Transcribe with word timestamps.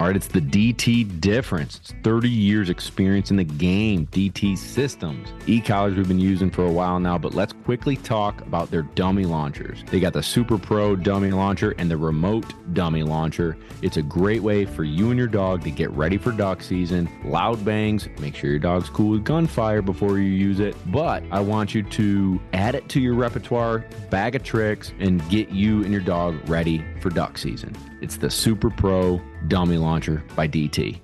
All 0.00 0.06
right, 0.06 0.16
it's 0.16 0.28
the 0.28 0.40
DT 0.40 1.20
difference. 1.20 1.76
It's 1.76 1.92
30 2.04 2.30
years 2.30 2.70
experience 2.70 3.30
in 3.30 3.36
the 3.36 3.44
game, 3.44 4.06
DT 4.06 4.56
systems. 4.56 5.28
E-collars 5.46 5.94
we've 5.94 6.08
been 6.08 6.18
using 6.18 6.50
for 6.50 6.64
a 6.64 6.72
while 6.72 6.98
now, 6.98 7.18
but 7.18 7.34
let's 7.34 7.52
quickly 7.52 7.96
talk 7.96 8.40
about 8.40 8.70
their 8.70 8.80
dummy 8.80 9.26
launchers. 9.26 9.84
They 9.90 10.00
got 10.00 10.14
the 10.14 10.22
Super 10.22 10.56
Pro 10.56 10.96
dummy 10.96 11.32
launcher 11.32 11.74
and 11.76 11.90
the 11.90 11.98
remote 11.98 12.46
dummy 12.72 13.02
launcher. 13.02 13.58
It's 13.82 13.98
a 13.98 14.02
great 14.02 14.42
way 14.42 14.64
for 14.64 14.84
you 14.84 15.10
and 15.10 15.18
your 15.18 15.28
dog 15.28 15.62
to 15.64 15.70
get 15.70 15.90
ready 15.90 16.16
for 16.16 16.32
duck 16.32 16.62
season. 16.62 17.06
Loud 17.22 17.62
bangs, 17.62 18.08
make 18.20 18.34
sure 18.34 18.48
your 18.48 18.58
dog's 18.58 18.88
cool 18.88 19.10
with 19.10 19.24
gunfire 19.24 19.82
before 19.82 20.16
you 20.16 20.30
use 20.30 20.60
it. 20.60 20.74
But 20.90 21.24
I 21.30 21.40
want 21.40 21.74
you 21.74 21.82
to 21.82 22.40
add 22.54 22.74
it 22.74 22.88
to 22.88 23.00
your 23.00 23.16
repertoire, 23.16 23.84
bag 24.08 24.34
of 24.34 24.44
tricks, 24.44 24.94
and 24.98 25.20
get 25.28 25.50
you 25.50 25.82
and 25.82 25.92
your 25.92 26.00
dog 26.00 26.48
ready 26.48 26.82
for 27.02 27.10
duck 27.10 27.36
season. 27.36 27.76
It's 28.00 28.16
the 28.16 28.30
Super 28.30 28.70
Pro 28.70 29.20
Dummy 29.48 29.78
Launcher 29.78 30.22
by 30.36 30.48
DT. 30.48 31.00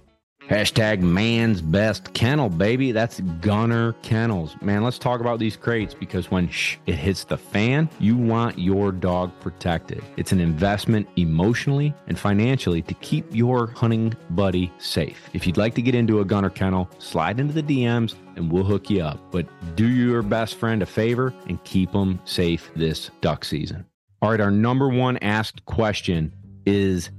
Hashtag 0.49 1.01
man's 1.01 1.61
best 1.61 2.15
kennel, 2.15 2.49
baby. 2.49 2.93
That's 2.93 3.19
Gunner 3.41 3.95
Kennels. 4.03 4.55
Man, 4.63 4.85
let's 4.85 4.97
talk 4.97 5.21
about 5.21 5.41
these 5.41 5.57
crates 5.57 5.93
because 5.93 6.31
when 6.31 6.49
shh, 6.49 6.77
it 6.87 6.95
hits 6.95 7.25
the 7.25 7.37
fan, 7.37 7.91
you 7.99 8.17
want 8.17 8.57
your 8.57 8.93
dog 8.93 9.33
protected. 9.41 10.05
It's 10.17 10.31
an 10.31 10.39
investment 10.39 11.09
emotionally 11.17 11.93
and 12.07 12.17
financially 12.17 12.81
to 12.83 12.95
keep 12.95 13.27
your 13.35 13.73
hunting 13.73 14.15
buddy 14.31 14.73
safe. 14.79 15.29
If 15.33 15.49
you'd 15.49 15.57
like 15.57 15.75
to 15.75 15.83
get 15.83 15.97
into 15.97 16.21
a 16.21 16.25
Gunner 16.25 16.51
Kennel, 16.51 16.89
slide 17.01 17.41
into 17.41 17.61
the 17.61 17.63
DMs 17.65 18.15
and 18.37 18.53
we'll 18.53 18.63
hook 18.63 18.89
you 18.89 19.03
up. 19.03 19.19
But 19.33 19.49
do 19.75 19.89
your 19.89 20.23
best 20.23 20.55
friend 20.55 20.81
a 20.81 20.87
favor 20.87 21.35
and 21.49 21.63
keep 21.65 21.91
them 21.91 22.21
safe 22.25 22.71
this 22.77 23.11
duck 23.21 23.45
season. 23.45 23.85
All 24.23 24.31
right, 24.31 24.41
our 24.41 24.53
number 24.53 24.89
one 24.89 25.17
asked 25.19 25.65
question 25.65 26.33
is 26.67 27.11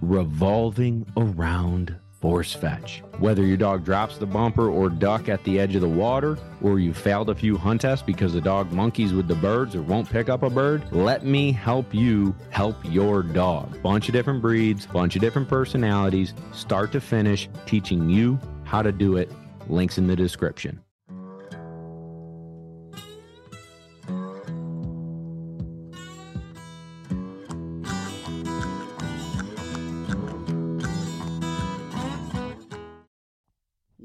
revolving 0.00 1.06
around 1.16 1.96
force 2.20 2.52
fetch. 2.52 3.02
Whether 3.18 3.44
your 3.44 3.56
dog 3.56 3.84
drops 3.84 4.18
the 4.18 4.26
bumper 4.26 4.68
or 4.68 4.88
duck 4.88 5.28
at 5.28 5.44
the 5.44 5.60
edge 5.60 5.74
of 5.74 5.80
the 5.80 5.88
water, 5.88 6.38
or 6.62 6.80
you 6.80 6.94
failed 6.94 7.30
a 7.30 7.34
few 7.34 7.56
hunt 7.56 7.82
tests 7.82 8.04
because 8.04 8.32
the 8.32 8.40
dog 8.40 8.72
monkeys 8.72 9.12
with 9.12 9.28
the 9.28 9.34
birds 9.36 9.74
or 9.74 9.82
won't 9.82 10.10
pick 10.10 10.28
up 10.28 10.42
a 10.42 10.50
bird, 10.50 10.82
let 10.92 11.24
me 11.24 11.52
help 11.52 11.94
you 11.94 12.34
help 12.50 12.76
your 12.84 13.22
dog. 13.22 13.80
Bunch 13.82 14.08
of 14.08 14.12
different 14.12 14.42
breeds, 14.42 14.86
bunch 14.86 15.14
of 15.14 15.20
different 15.20 15.48
personalities, 15.48 16.34
start 16.52 16.92
to 16.92 17.00
finish, 17.00 17.48
teaching 17.66 18.08
you 18.08 18.40
how 18.64 18.82
to 18.82 18.92
do 18.92 19.16
it. 19.16 19.30
Links 19.68 19.98
in 19.98 20.06
the 20.06 20.16
description. 20.16 20.80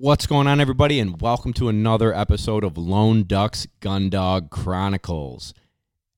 What's 0.03 0.25
going 0.25 0.47
on, 0.47 0.59
everybody, 0.59 0.99
and 0.99 1.21
welcome 1.21 1.53
to 1.53 1.69
another 1.69 2.11
episode 2.11 2.63
of 2.63 2.75
Lone 2.75 3.21
Ducks 3.21 3.67
Gundog 3.81 4.49
Chronicles. 4.49 5.53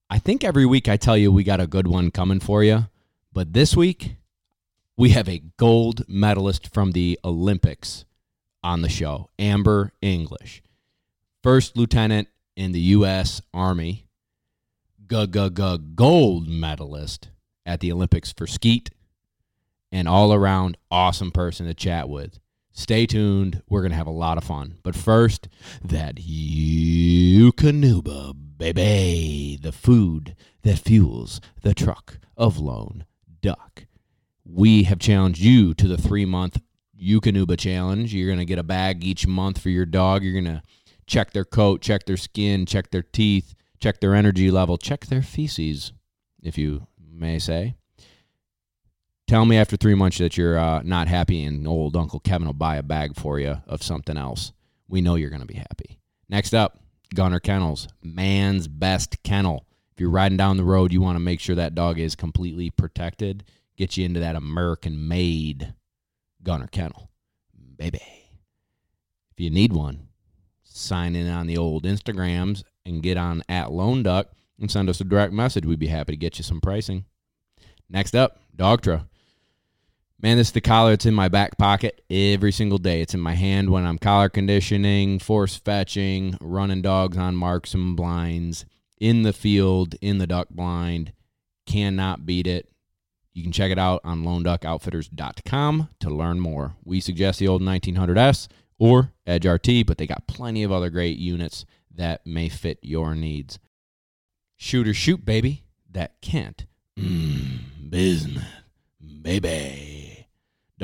I 0.10 0.20
think 0.20 0.42
every 0.42 0.66
week 0.66 0.88
I 0.88 0.96
tell 0.96 1.18
you 1.18 1.34
we 1.34 1.44
got 1.44 1.60
a 1.60 1.68
good 1.68 1.88
one 1.88 2.10
coming 2.10 2.40
for 2.40 2.64
you, 2.64 2.86
but 3.34 3.52
this 3.52 3.76
week 3.76 4.16
we 4.96 5.10
have 5.10 5.28
a 5.28 5.44
gold 5.58 6.08
medalist 6.08 6.74
from 6.74 6.94
the 6.94 7.20
Olympics 7.26 8.06
on 8.64 8.84
the 8.84 8.88
show, 8.88 9.30
Amber 9.38 9.92
English, 10.02 10.64
first 11.44 11.76
lieutenant 11.76 12.30
in 12.56 12.72
the 12.72 12.80
U.S. 12.80 13.42
Army, 13.54 14.06
gold 15.10 16.48
medalist 16.48 17.32
at 17.66 17.82
the 17.82 17.92
Olympics 17.92 18.32
for 18.32 18.48
skeet, 18.48 18.92
and 19.92 20.08
all 20.08 20.34
around 20.34 20.78
awesome 20.90 21.32
person 21.32 21.66
to 21.66 21.74
chat 21.74 22.08
with. 22.08 22.40
Stay 22.74 23.06
tuned. 23.06 23.62
We're 23.70 23.82
going 23.82 23.92
to 23.92 23.98
have 23.98 24.08
a 24.08 24.12
lot 24.12 24.40
of 24.40 24.44
fun. 24.44 24.80
But 24.82 24.96
first, 24.96 25.48
that 25.84 26.16
Eukanuba, 26.16 27.54
baby, 28.58 29.60
the 29.62 29.72
food 29.72 30.36
that 30.64 30.80
fuels 30.80 31.40
the 31.62 31.76
truck 31.76 32.18
of 32.36 32.58
Lone 32.58 33.06
Duck. 33.42 33.86
We 34.44 34.84
have 34.84 34.98
challenged 35.00 35.40
you 35.40 35.76
to 35.76 35.88
the 35.88 35.98
three 35.98 36.26
month 36.26 36.60
Eukanuba 37.00 37.60
challenge. 37.60 38.14
You're 38.14 38.28
going 38.28 38.40
to 38.40 38.46
get 38.46 38.60
a 38.60 38.64
bag 38.64 39.04
each 39.04 39.28
month 39.28 39.60
for 39.60 39.70
your 39.70 39.86
dog. 39.86 40.24
You're 40.24 40.34
going 40.34 40.46
to 40.46 40.64
check 41.06 41.32
their 41.32 41.46
coat, 41.46 41.82
check 41.82 42.06
their 42.06 42.18
skin, 42.18 42.66
check 42.66 42.90
their 42.90 43.04
teeth, 43.04 43.54
check 43.80 44.00
their 44.00 44.16
energy 44.16 44.50
level, 44.50 44.78
check 44.78 45.06
their 45.06 45.22
feces, 45.22 45.94
if 46.42 46.58
you 46.58 46.88
may 46.98 47.38
say. 47.38 47.76
Tell 49.28 49.46
me 49.46 49.58
after 49.58 49.78
three 49.78 49.96
months 49.96 50.18
that 50.18 50.38
you're 50.38 50.58
uh, 50.58 50.82
not 50.84 51.08
happy, 51.08 51.44
and 51.44 51.68
old 51.68 51.96
Uncle 51.96 52.20
Kevin 52.20 52.48
will 52.48 52.54
buy 52.54 52.76
a 52.76 52.84
bag 52.84 53.16
for 53.16 53.40
you 53.40 53.62
of 53.68 53.82
something 53.82 54.18
else. 54.18 54.52
We 54.88 55.02
know 55.02 55.16
you're 55.16 55.30
going 55.30 55.42
to 55.42 55.48
be 55.48 55.54
happy. 55.56 56.00
Next 56.30 56.54
up, 56.54 56.80
Gunner 57.16 57.40
Kennels, 57.40 57.88
man's 58.02 58.68
best 58.68 59.24
kennel. 59.24 59.66
If 59.92 60.00
you're 60.00 60.10
riding 60.10 60.38
down 60.38 60.58
the 60.58 60.64
road, 60.64 60.92
you 60.92 61.02
want 61.02 61.16
to 61.16 61.22
make 61.22 61.40
sure 61.40 61.56
that 61.56 61.76
dog 61.76 62.00
is 62.00 62.16
completely 62.16 62.70
protected. 62.70 63.44
Get 63.78 63.98
you 63.98 64.06
into 64.06 64.20
that 64.20 64.36
American 64.36 65.08
made 65.08 65.74
Gunner 66.44 66.68
Kennel, 66.68 67.10
baby. 67.78 68.02
If 69.32 69.40
you 69.40 69.50
need 69.50 69.74
one, 69.74 70.08
sign 70.64 71.16
in 71.16 71.28
on 71.28 71.48
the 71.48 71.58
old 71.58 71.86
Instagrams 71.86 72.64
and 72.86 73.02
get 73.04 73.18
on 73.18 73.44
at 73.48 73.72
Lone 73.72 74.04
Duck 74.04 74.32
and 74.60 74.70
send 74.70 74.90
us 74.90 75.02
a 75.02 75.06
direct 75.06 75.34
message. 75.34 75.66
We'd 75.66 75.80
be 75.80 75.88
happy 75.88 76.14
to 76.14 76.18
get 76.18 76.38
you 76.38 76.44
some 76.44 76.62
pricing. 76.62 77.06
Next 77.90 78.16
up, 78.16 78.40
Dogtra. 78.56 79.08
Man, 80.24 80.38
this 80.38 80.48
is 80.48 80.54
the 80.54 80.62
collar. 80.62 80.94
It's 80.94 81.06
in 81.06 81.14
my 81.14 81.28
back 81.28 81.58
pocket 81.58 82.02
every 82.10 82.54
single 82.54 82.78
day. 82.78 83.02
It's 83.02 83.14
in 83.14 83.20
my 83.20 83.34
hand 83.34 83.70
when 83.70 83.86
I'm 83.86 83.98
collar 83.98 84.30
conditioning, 84.30 85.20
force 85.20 85.58
fetching, 85.58 86.38
running 86.40 86.82
dogs 86.82 87.18
on 87.18 87.36
marks 87.36 87.74
and 87.74 87.98
blinds, 87.98 88.64
in 89.02 89.24
the 89.24 89.34
field, 89.34 89.96
in 90.02 90.20
the 90.20 90.28
duck 90.28 90.48
blind. 90.50 91.12
Cannot 91.66 92.26
beat 92.26 92.48
it. 92.48 92.70
You 93.34 93.44
can 93.44 93.52
check 93.52 93.70
it 93.70 93.78
out 93.78 94.00
on 94.06 94.24
loneduckoutfitters.com 94.24 95.90
to 96.00 96.10
learn 96.10 96.40
more. 96.40 96.78
We 96.86 97.02
suggest 97.02 97.40
the 97.40 97.50
old 97.50 97.62
1900S 97.62 98.48
or 98.80 99.12
Edge 99.28 99.46
RT, 99.46 99.86
but 99.86 99.98
they 99.98 100.08
got 100.08 100.26
plenty 100.26 100.64
of 100.64 100.72
other 100.72 100.90
great 100.90 101.18
units 101.18 101.66
that 101.94 102.26
may 102.26 102.48
fit 102.48 102.80
your 102.82 103.14
needs. 103.14 103.60
Shooter 104.56 104.94
shoot, 104.94 105.26
baby. 105.26 105.66
That 105.92 106.22
can't. 106.22 106.66
Mm, 106.98 107.90
business, 107.90 108.46
baby 109.22 109.93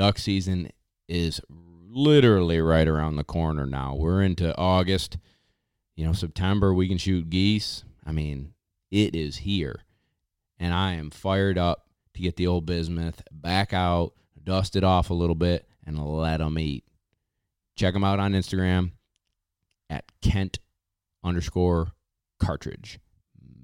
duck 0.00 0.16
season 0.16 0.70
is 1.08 1.42
literally 1.50 2.58
right 2.58 2.88
around 2.88 3.16
the 3.16 3.22
corner 3.22 3.66
now. 3.66 3.94
We're 3.94 4.22
into 4.22 4.56
August. 4.56 5.18
You 5.94 6.06
know, 6.06 6.14
September 6.14 6.72
we 6.72 6.88
can 6.88 6.96
shoot 6.96 7.28
geese. 7.28 7.84
I 8.06 8.12
mean, 8.12 8.54
it 8.90 9.14
is 9.14 9.36
here. 9.36 9.80
And 10.58 10.72
I 10.72 10.94
am 10.94 11.10
fired 11.10 11.58
up 11.58 11.86
to 12.14 12.22
get 12.22 12.36
the 12.36 12.46
old 12.46 12.64
bismuth 12.64 13.20
back 13.30 13.74
out, 13.74 14.14
dust 14.42 14.74
it 14.74 14.84
off 14.84 15.10
a 15.10 15.14
little 15.14 15.34
bit, 15.34 15.68
and 15.84 16.02
let 16.02 16.38
them 16.38 16.58
eat. 16.58 16.84
Check 17.76 17.92
them 17.92 18.02
out 18.02 18.18
on 18.18 18.32
Instagram 18.32 18.92
at 19.90 20.10
Kent 20.22 20.60
underscore 21.22 21.92
cartridge. 22.38 23.00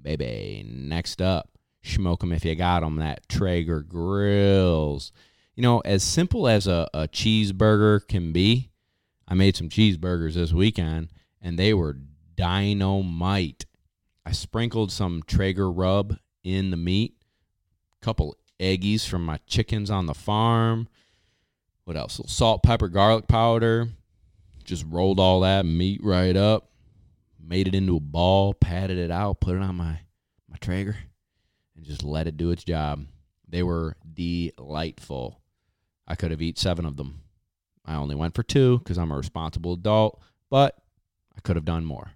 Baby. 0.03 0.63
Next 0.69 1.19
up, 1.19 1.49
smoke 1.81 2.19
them 2.19 2.31
if 2.31 2.45
you 2.45 2.53
got 2.53 2.81
them. 2.81 2.97
That 2.97 3.27
Traeger 3.27 3.81
grills 3.81 5.11
you 5.57 5.63
know, 5.63 5.79
as 5.79 6.03
simple 6.03 6.47
as 6.47 6.67
a, 6.67 6.87
a 6.93 7.07
cheeseburger 7.07 8.07
can 8.07 8.31
be, 8.31 8.69
I 9.27 9.33
made 9.33 9.57
some 9.57 9.69
cheeseburgers 9.69 10.35
this 10.35 10.53
weekend 10.53 11.09
and 11.41 11.57
they 11.57 11.73
were 11.73 11.97
dynamite. 12.35 13.65
I 14.23 14.33
sprinkled 14.33 14.91
some 14.91 15.23
Traeger 15.25 15.69
rub 15.71 16.15
in 16.43 16.69
the 16.69 16.77
meat, 16.77 17.15
couple 18.03 18.37
eggies 18.59 19.07
from 19.07 19.25
my 19.25 19.39
chickens 19.47 19.89
on 19.89 20.05
the 20.05 20.13
farm. 20.13 20.89
What 21.85 21.97
else? 21.97 22.21
Salt, 22.27 22.61
pepper, 22.61 22.87
garlic 22.87 23.27
powder. 23.27 23.89
Just 24.63 24.85
rolled 24.87 25.19
all 25.19 25.39
that 25.39 25.65
meat 25.65 26.01
right 26.03 26.35
up, 26.35 26.69
made 27.39 27.67
it 27.67 27.73
into 27.73 27.95
a 27.95 28.01
ball, 28.01 28.53
patted 28.53 28.99
it 28.99 29.09
out, 29.09 29.39
put 29.39 29.55
it 29.55 29.63
on 29.63 29.75
my 29.75 30.01
my 30.47 30.57
Traeger, 30.57 30.97
and 31.75 31.83
just 31.83 32.03
let 32.03 32.27
it 32.27 32.37
do 32.37 32.51
its 32.51 32.63
job. 32.63 33.07
They 33.47 33.63
were 33.63 33.95
delightful. 34.13 35.39
I 36.07 36.15
could 36.15 36.31
have 36.31 36.41
eaten 36.41 36.59
seven 36.59 36.85
of 36.85 36.97
them. 36.97 37.21
I 37.85 37.95
only 37.95 38.15
went 38.15 38.35
for 38.35 38.43
two 38.43 38.79
because 38.79 38.97
I'm 38.97 39.11
a 39.11 39.17
responsible 39.17 39.73
adult, 39.73 40.21
but 40.49 40.77
I 41.35 41.41
could 41.41 41.55
have 41.55 41.65
done 41.65 41.85
more. 41.85 42.11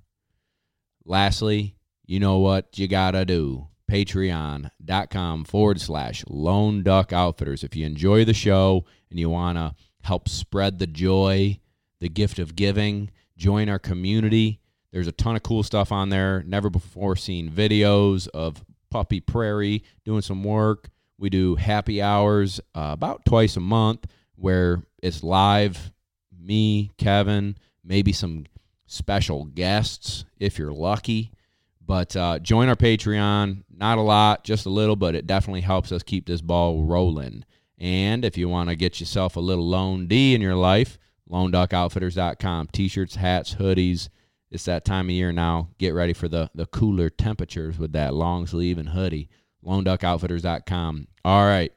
Lastly, 1.05 1.75
you 2.05 2.19
know 2.19 2.39
what 2.39 2.77
you 2.77 2.87
got 2.87 3.11
to 3.11 3.25
do. 3.25 3.67
Patreon.com 3.89 5.43
forward 5.45 5.81
slash 5.81 6.23
Lone 6.27 6.83
Duck 6.83 7.11
Outfitters. 7.11 7.63
If 7.63 7.75
you 7.75 7.85
enjoy 7.85 8.23
the 8.23 8.33
show 8.33 8.85
and 9.09 9.19
you 9.19 9.29
want 9.29 9.57
to 9.57 9.75
help 10.03 10.29
spread 10.29 10.79
the 10.79 10.87
joy, 10.87 11.59
the 11.99 12.09
gift 12.09 12.39
of 12.39 12.55
giving, 12.55 13.11
join 13.37 13.67
our 13.67 13.79
community. 13.79 14.61
There's 14.91 15.07
a 15.07 15.13
ton 15.13 15.35
of 15.35 15.43
cool 15.43 15.63
stuff 15.63 15.91
on 15.91 16.09
there. 16.09 16.43
Never 16.45 16.69
before 16.69 17.15
seen 17.15 17.49
videos 17.49 18.27
of 18.29 18.63
Puppy 18.89 19.19
Prairie 19.19 19.83
doing 20.05 20.21
some 20.21 20.43
work 20.43 20.89
We 21.21 21.29
do 21.29 21.55
happy 21.55 22.01
hours 22.01 22.59
uh, 22.73 22.89
about 22.93 23.25
twice 23.25 23.55
a 23.55 23.59
month 23.59 24.07
where 24.35 24.81
it's 25.03 25.21
live, 25.21 25.91
me, 26.35 26.89
Kevin, 26.97 27.57
maybe 27.83 28.11
some 28.11 28.45
special 28.87 29.45
guests 29.45 30.25
if 30.39 30.57
you're 30.57 30.73
lucky. 30.73 31.31
But 31.79 32.15
uh, 32.15 32.39
join 32.39 32.69
our 32.69 32.75
Patreon. 32.75 33.65
Not 33.69 33.99
a 33.99 34.01
lot, 34.01 34.43
just 34.43 34.65
a 34.65 34.71
little, 34.71 34.95
but 34.95 35.13
it 35.13 35.27
definitely 35.27 35.61
helps 35.61 35.91
us 35.91 36.01
keep 36.01 36.25
this 36.25 36.41
ball 36.41 36.83
rolling. 36.83 37.45
And 37.77 38.25
if 38.25 38.35
you 38.35 38.49
want 38.49 38.69
to 38.69 38.75
get 38.75 38.99
yourself 38.99 39.35
a 39.35 39.41
little 39.41 39.69
Lone 39.69 40.07
D 40.07 40.33
in 40.33 40.41
your 40.41 40.55
life, 40.55 40.97
LoneDuckOutfitters.com. 41.29 42.69
T 42.71 42.87
shirts, 42.87 43.13
hats, 43.13 43.53
hoodies. 43.53 44.09
It's 44.49 44.65
that 44.65 44.85
time 44.85 45.05
of 45.05 45.11
year 45.11 45.31
now. 45.31 45.69
Get 45.77 45.93
ready 45.93 46.13
for 46.13 46.27
the, 46.27 46.49
the 46.55 46.65
cooler 46.65 47.11
temperatures 47.11 47.77
with 47.77 47.91
that 47.91 48.15
long 48.15 48.47
sleeve 48.47 48.79
and 48.79 48.89
hoodie. 48.89 49.29
LoneDuckOutfitters.com. 49.63 51.07
All 51.23 51.45
right, 51.45 51.71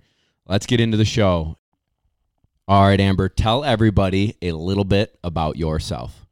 let's 0.46 0.66
get 0.66 0.80
into 0.80 0.96
the 0.96 1.04
show. 1.04 1.58
All 2.66 2.84
right, 2.84 3.00
Amber, 3.00 3.28
tell 3.28 3.62
everybody 3.62 4.36
a 4.40 4.52
little 4.52 4.84
bit 4.84 5.18
about 5.22 5.56
yourself. 5.56 6.24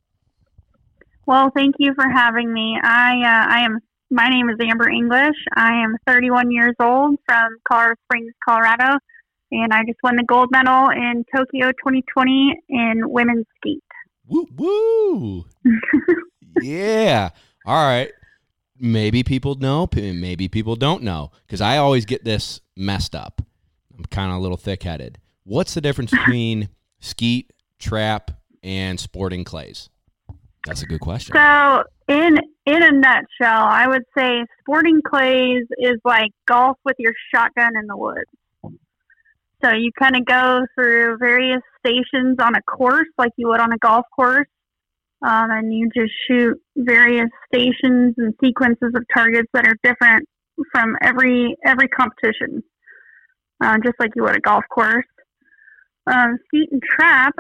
Well, 1.27 1.51
thank 1.55 1.77
you 1.79 1.93
for 1.95 2.09
having 2.09 2.53
me. 2.53 2.79
I 2.83 3.13
uh, 3.17 3.55
I 3.55 3.65
am 3.65 3.79
my 4.11 4.29
name 4.29 4.49
is 4.51 4.57
Amber 4.61 4.89
English. 4.91 5.37
I 5.57 5.73
am 5.83 5.97
31 6.07 6.51
years 6.51 6.75
old 6.81 7.19
from 7.27 7.57
Colorado 7.67 7.95
Springs, 8.05 8.33
Colorado, 8.47 8.99
and 9.51 9.73
I 9.73 9.85
just 9.87 9.99
won 10.03 10.17
the 10.17 10.25
gold 10.25 10.49
medal 10.51 10.91
in 10.91 11.25
Tokyo 11.35 11.69
2020 11.73 12.63
in 12.69 13.11
women's 13.11 13.47
skeet. 13.57 13.83
Woo 14.27 14.47
woo! 14.57 15.45
yeah. 16.63 17.31
All 17.67 17.87
right. 17.87 18.11
Maybe 18.85 19.23
people 19.23 19.55
know, 19.55 19.89
maybe 19.95 20.49
people 20.49 20.75
don't 20.75 21.05
know, 21.05 21.31
because 21.47 21.61
I 21.61 21.77
always 21.77 22.05
get 22.05 22.25
this 22.25 22.61
messed 22.77 23.15
up. 23.15 23.41
I'm 23.97 24.05
kind 24.07 24.33
of 24.33 24.39
a 24.39 24.41
little 24.41 24.57
thick 24.57 24.83
headed. 24.83 25.19
What's 25.45 25.75
the 25.75 25.81
difference 25.81 26.11
between 26.11 26.69
skeet, 26.99 27.53
trap, 27.79 28.33
and 28.61 28.99
sporting 28.99 29.45
clays? 29.45 29.89
That's 30.67 30.83
a 30.83 30.87
good 30.87 31.01
question. 31.01 31.33
So, 31.37 31.85
in 32.09 32.39
in 32.67 32.83
a 32.83 32.91
nutshell, 32.91 33.65
I 33.65 33.87
would 33.87 34.05
say 34.19 34.45
sporting 34.61 35.01
clays 35.01 35.65
is 35.79 35.99
like 36.05 36.31
golf 36.47 36.77
with 36.85 36.97
your 36.99 37.13
shotgun 37.33 37.77
in 37.81 37.87
the 37.87 37.97
woods. 37.97 38.31
So 39.65 39.71
you 39.71 39.93
kind 39.97 40.17
of 40.17 40.25
go 40.25 40.67
through 40.75 41.19
various 41.19 41.63
stations 41.79 42.39
on 42.41 42.57
a 42.57 42.63
course, 42.63 43.07
like 43.17 43.31
you 43.37 43.47
would 43.49 43.61
on 43.61 43.73
a 43.73 43.79
golf 43.79 44.07
course, 44.15 44.49
um, 45.23 45.51
and 45.51 45.73
you 45.73 45.89
just 45.95 46.13
shoot 46.27 46.61
various 46.77 47.29
stations 47.53 48.15
and 48.19 48.35
sequences 48.43 48.93
of 48.95 49.05
targets 49.15 49.49
that 49.53 49.67
are 49.67 49.77
different 49.83 50.29
from 50.71 50.97
every 51.03 51.57
every 51.65 51.89
competition, 51.89 52.63
uh, 53.61 53.77
just 53.85 53.95
like 53.99 54.11
you 54.17 54.23
would 54.23 54.37
a 54.37 54.41
golf 54.41 54.65
course. 54.73 55.05
Um, 56.07 56.39
and 56.53 56.83
trap. 56.83 57.35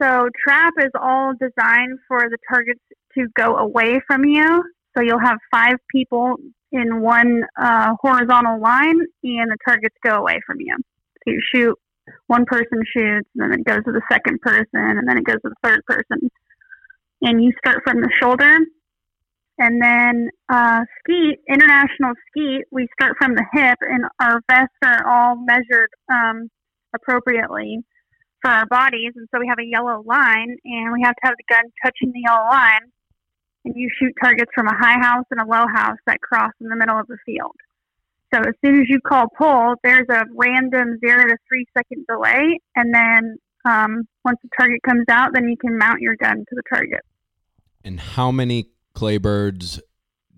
So 0.00 0.28
trap 0.46 0.74
is 0.78 0.90
all 1.00 1.32
designed 1.32 1.98
for 2.08 2.28
the 2.28 2.38
targets 2.48 2.80
to 3.16 3.26
go 3.36 3.56
away 3.56 4.00
from 4.06 4.24
you. 4.24 4.62
So 4.96 5.02
you'll 5.02 5.20
have 5.20 5.38
five 5.52 5.76
people 5.90 6.36
in 6.72 7.00
one 7.00 7.42
uh, 7.60 7.94
horizontal 8.00 8.60
line, 8.60 9.00
and 9.22 9.50
the 9.50 9.56
targets 9.66 9.94
go 10.04 10.16
away 10.16 10.40
from 10.46 10.60
you. 10.60 10.76
So 10.76 11.32
you 11.32 11.40
shoot, 11.54 11.78
one 12.26 12.44
person 12.44 12.80
shoots, 12.92 13.28
and 13.36 13.52
then 13.52 13.60
it 13.60 13.64
goes 13.64 13.84
to 13.84 13.92
the 13.92 14.02
second 14.10 14.40
person, 14.40 14.66
and 14.72 15.08
then 15.08 15.18
it 15.18 15.24
goes 15.24 15.40
to 15.44 15.50
the 15.50 15.54
third 15.62 15.84
person. 15.86 16.30
And 17.22 17.42
you 17.42 17.52
start 17.58 17.82
from 17.84 18.00
the 18.00 18.10
shoulder. 18.20 18.58
And 19.58 19.82
then 19.82 20.30
uh, 20.48 20.84
international 21.46 22.14
skeet, 22.28 22.62
we 22.72 22.88
start 22.98 23.16
from 23.20 23.34
the 23.34 23.44
hip, 23.52 23.76
and 23.82 24.04
our 24.18 24.40
vests 24.50 24.76
are 24.82 25.06
all 25.06 25.36
measured 25.36 25.90
um, 26.10 26.48
appropriately 26.94 27.80
for 28.40 28.50
our 28.50 28.64
bodies. 28.66 29.12
And 29.16 29.28
so 29.32 29.38
we 29.38 29.48
have 29.48 29.58
a 29.58 29.68
yellow 29.68 30.02
line, 30.06 30.56
and 30.64 30.92
we 30.92 31.02
have 31.04 31.14
to 31.14 31.20
have 31.24 31.34
the 31.36 31.54
gun 31.54 31.64
touching 31.84 32.10
the 32.12 32.22
yellow 32.24 32.48
line. 32.48 32.88
And 33.66 33.74
you 33.76 33.90
shoot 34.00 34.14
targets 34.22 34.50
from 34.54 34.66
a 34.66 34.74
high 34.74 34.98
house 34.98 35.26
and 35.30 35.40
a 35.40 35.44
low 35.44 35.66
house 35.74 35.98
that 36.06 36.22
cross 36.22 36.52
in 36.62 36.68
the 36.68 36.76
middle 36.76 36.98
of 36.98 37.06
the 37.08 37.18
field. 37.26 37.54
So 38.32 38.40
as 38.40 38.54
soon 38.64 38.80
as 38.80 38.86
you 38.88 39.00
call 39.06 39.26
pull, 39.36 39.74
there's 39.84 40.06
a 40.08 40.24
random 40.34 40.98
zero 41.04 41.26
to 41.26 41.36
three 41.46 41.66
second 41.76 42.06
delay, 42.08 42.60
and 42.76 42.94
then 42.94 43.36
um, 43.66 44.04
once 44.24 44.38
the 44.42 44.48
target 44.58 44.80
comes 44.88 45.04
out, 45.10 45.34
then 45.34 45.48
you 45.48 45.56
can 45.58 45.76
mount 45.76 46.00
your 46.00 46.16
gun 46.16 46.38
to 46.38 46.54
the 46.54 46.62
target. 46.72 47.00
And 47.84 47.98
how 47.98 48.30
many 48.30 48.70
clay 48.94 49.18
birds 49.18 49.80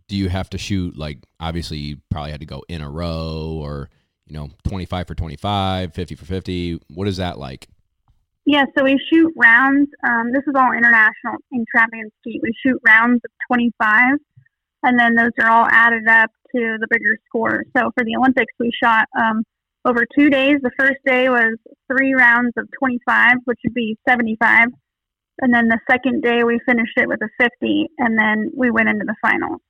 do 0.08 0.16
you 0.16 0.28
have 0.28 0.50
to 0.50 0.58
shoot? 0.58 0.96
Like, 0.96 1.18
obviously, 1.40 1.78
you 1.78 1.98
probably 2.10 2.30
had 2.30 2.40
to 2.40 2.46
go 2.46 2.62
in 2.68 2.80
a 2.80 2.90
row, 2.90 3.58
or 3.60 3.90
you 4.26 4.34
know, 4.34 4.50
twenty 4.64 4.86
five 4.86 5.06
for 5.06 5.14
25, 5.14 5.94
50 5.94 6.14
for 6.14 6.24
fifty. 6.24 6.80
What 6.88 7.08
is 7.08 7.16
that 7.16 7.38
like? 7.38 7.68
Yeah, 8.44 8.64
so 8.76 8.84
we 8.84 8.98
shoot 9.12 9.32
rounds. 9.36 9.88
Um, 10.06 10.32
this 10.32 10.42
is 10.48 10.54
all 10.56 10.72
international 10.72 11.36
in 11.52 11.64
trapping 11.70 12.00
and 12.00 12.12
skeet. 12.20 12.40
We 12.42 12.52
shoot 12.64 12.80
rounds 12.84 13.20
of 13.24 13.30
25, 13.46 14.18
and 14.82 14.98
then 14.98 15.14
those 15.14 15.30
are 15.40 15.48
all 15.48 15.66
added 15.70 16.08
up 16.08 16.30
to 16.54 16.76
the 16.80 16.88
bigger 16.90 17.18
score. 17.28 17.62
So 17.76 17.92
for 17.96 18.04
the 18.04 18.16
Olympics, 18.18 18.52
we 18.58 18.72
shot 18.82 19.06
um, 19.18 19.44
over 19.84 20.04
two 20.16 20.28
days. 20.28 20.56
The 20.60 20.72
first 20.78 20.98
day 21.06 21.28
was 21.28 21.56
three 21.90 22.14
rounds 22.14 22.52
of 22.56 22.68
25, 22.78 23.34
which 23.44 23.58
would 23.64 23.74
be 23.74 23.96
75. 24.08 24.68
And 25.40 25.52
then 25.52 25.68
the 25.68 25.78
second 25.90 26.22
day, 26.22 26.44
we 26.44 26.60
finished 26.66 26.92
it 26.96 27.08
with 27.08 27.20
a 27.22 27.28
50, 27.40 27.88
and 27.98 28.18
then 28.18 28.50
we 28.54 28.70
went 28.70 28.88
into 28.88 29.04
the 29.04 29.16
finals. 29.22 29.60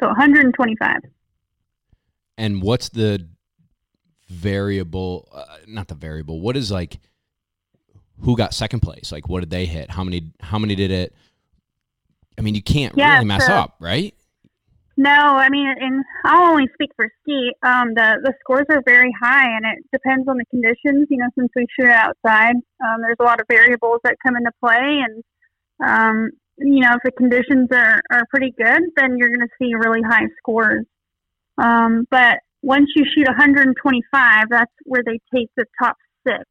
So 0.00 0.08
125. 0.08 0.96
And 2.36 2.62
what's 2.62 2.88
the 2.88 3.28
variable? 4.28 5.28
Uh, 5.32 5.44
not 5.66 5.88
the 5.88 5.94
variable. 5.94 6.40
What 6.40 6.56
is 6.56 6.70
like? 6.70 6.98
Who 8.20 8.36
got 8.36 8.54
second 8.54 8.80
place? 8.80 9.12
Like, 9.12 9.28
what 9.28 9.40
did 9.40 9.50
they 9.50 9.66
hit? 9.66 9.90
How 9.90 10.04
many? 10.04 10.32
How 10.40 10.58
many 10.58 10.74
did 10.74 10.90
it? 10.90 11.14
I 12.38 12.40
mean, 12.40 12.54
you 12.54 12.62
can't 12.62 12.96
yeah, 12.96 13.14
really 13.14 13.26
mess 13.26 13.46
so, 13.46 13.52
up, 13.52 13.76
right? 13.78 14.14
No, 14.96 15.10
I 15.10 15.48
mean, 15.48 15.68
and 15.68 16.04
I'll 16.24 16.50
only 16.50 16.68
speak 16.74 16.90
for 16.96 17.08
skeet. 17.22 17.54
Um, 17.62 17.94
the 17.94 18.20
the 18.22 18.34
scores 18.40 18.66
are 18.68 18.82
very 18.84 19.10
high, 19.20 19.56
and 19.56 19.64
it 19.64 19.84
depends 19.90 20.28
on 20.28 20.36
the 20.36 20.44
conditions. 20.46 21.06
You 21.08 21.18
know, 21.18 21.28
since 21.34 21.50
we 21.56 21.66
shoot 21.78 21.88
outside, 21.88 22.56
um, 22.84 23.00
there's 23.00 23.16
a 23.18 23.24
lot 23.24 23.40
of 23.40 23.46
variables 23.48 24.00
that 24.04 24.16
come 24.24 24.36
into 24.36 24.52
play, 24.60 25.00
and 25.02 25.24
um, 25.82 26.30
you 26.58 26.80
know, 26.80 26.92
if 26.94 27.00
the 27.04 27.12
conditions 27.12 27.68
are 27.72 28.02
are 28.10 28.26
pretty 28.28 28.52
good, 28.56 28.82
then 28.96 29.16
you're 29.16 29.30
going 29.30 29.40
to 29.40 29.54
see 29.58 29.74
really 29.74 30.02
high 30.02 30.28
scores. 30.38 30.84
Um, 31.56 32.06
but 32.10 32.40
once 32.62 32.90
you 32.94 33.04
shoot 33.14 33.26
125, 33.26 34.44
that's 34.50 34.72
where 34.84 35.02
they 35.04 35.18
take 35.34 35.48
the 35.56 35.64
top 35.82 35.96
six 36.26 36.44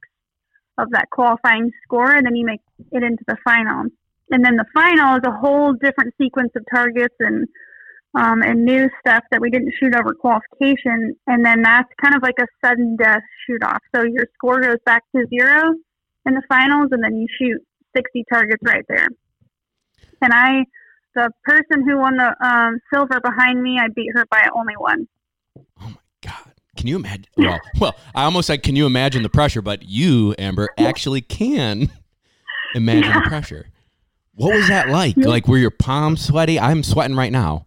of 0.77 0.89
that 0.91 1.09
qualifying 1.11 1.71
score, 1.83 2.11
and 2.11 2.25
then 2.25 2.35
you 2.35 2.45
make 2.45 2.61
it 2.91 3.03
into 3.03 3.23
the 3.27 3.37
final. 3.43 3.85
And 4.31 4.43
then 4.43 4.55
the 4.55 4.65
final 4.73 5.17
is 5.17 5.23
a 5.25 5.31
whole 5.31 5.73
different 5.73 6.13
sequence 6.17 6.51
of 6.55 6.65
targets 6.73 7.15
and 7.19 7.47
um, 8.13 8.41
and 8.41 8.65
new 8.65 8.89
stuff 8.99 9.23
that 9.31 9.39
we 9.39 9.49
didn't 9.49 9.73
shoot 9.79 9.95
over 9.95 10.13
qualification. 10.13 11.15
And 11.27 11.45
then 11.45 11.61
that's 11.61 11.89
kind 12.01 12.15
of 12.15 12.21
like 12.21 12.35
a 12.39 12.47
sudden 12.65 12.97
death 12.97 13.21
shoot 13.47 13.63
off. 13.63 13.79
So 13.95 14.03
your 14.03 14.27
score 14.33 14.61
goes 14.61 14.77
back 14.85 15.03
to 15.15 15.25
zero 15.29 15.73
in 16.25 16.33
the 16.33 16.41
finals, 16.49 16.89
and 16.91 17.03
then 17.03 17.15
you 17.15 17.27
shoot 17.39 17.61
60 17.95 18.25
targets 18.31 18.61
right 18.63 18.85
there. 18.89 19.07
And 20.21 20.33
I, 20.33 20.65
the 21.15 21.29
person 21.43 21.87
who 21.87 21.97
won 21.97 22.17
the 22.17 22.35
um, 22.45 22.79
silver 22.93 23.19
behind 23.21 23.61
me, 23.61 23.79
I 23.79 23.87
beat 23.95 24.11
her 24.13 24.25
by 24.29 24.47
only 24.55 24.75
one. 24.77 25.07
Oh 25.57 25.87
my 25.87 25.95
God. 26.21 26.53
Can 26.77 26.87
you 26.87 26.97
imagine? 26.97 27.25
Well, 27.37 27.59
well, 27.79 27.95
I 28.13 28.25
almost 28.25 28.47
said, 28.47 28.61
can 28.61 28.75
you 28.75 28.85
imagine 28.85 29.23
the 29.23 29.29
pressure? 29.29 29.61
But 29.61 29.83
you, 29.83 30.35
Amber, 30.37 30.69
actually 30.77 31.21
can 31.21 31.91
imagine 32.75 33.09
yeah. 33.09 33.21
the 33.21 33.27
pressure. 33.27 33.67
What 34.35 34.55
was 34.55 34.67
that 34.69 34.89
like? 34.89 35.17
Like, 35.17 35.47
were 35.47 35.57
your 35.57 35.71
palms 35.71 36.25
sweaty? 36.25 36.59
I'm 36.59 36.83
sweating 36.83 37.17
right 37.17 37.31
now. 37.31 37.65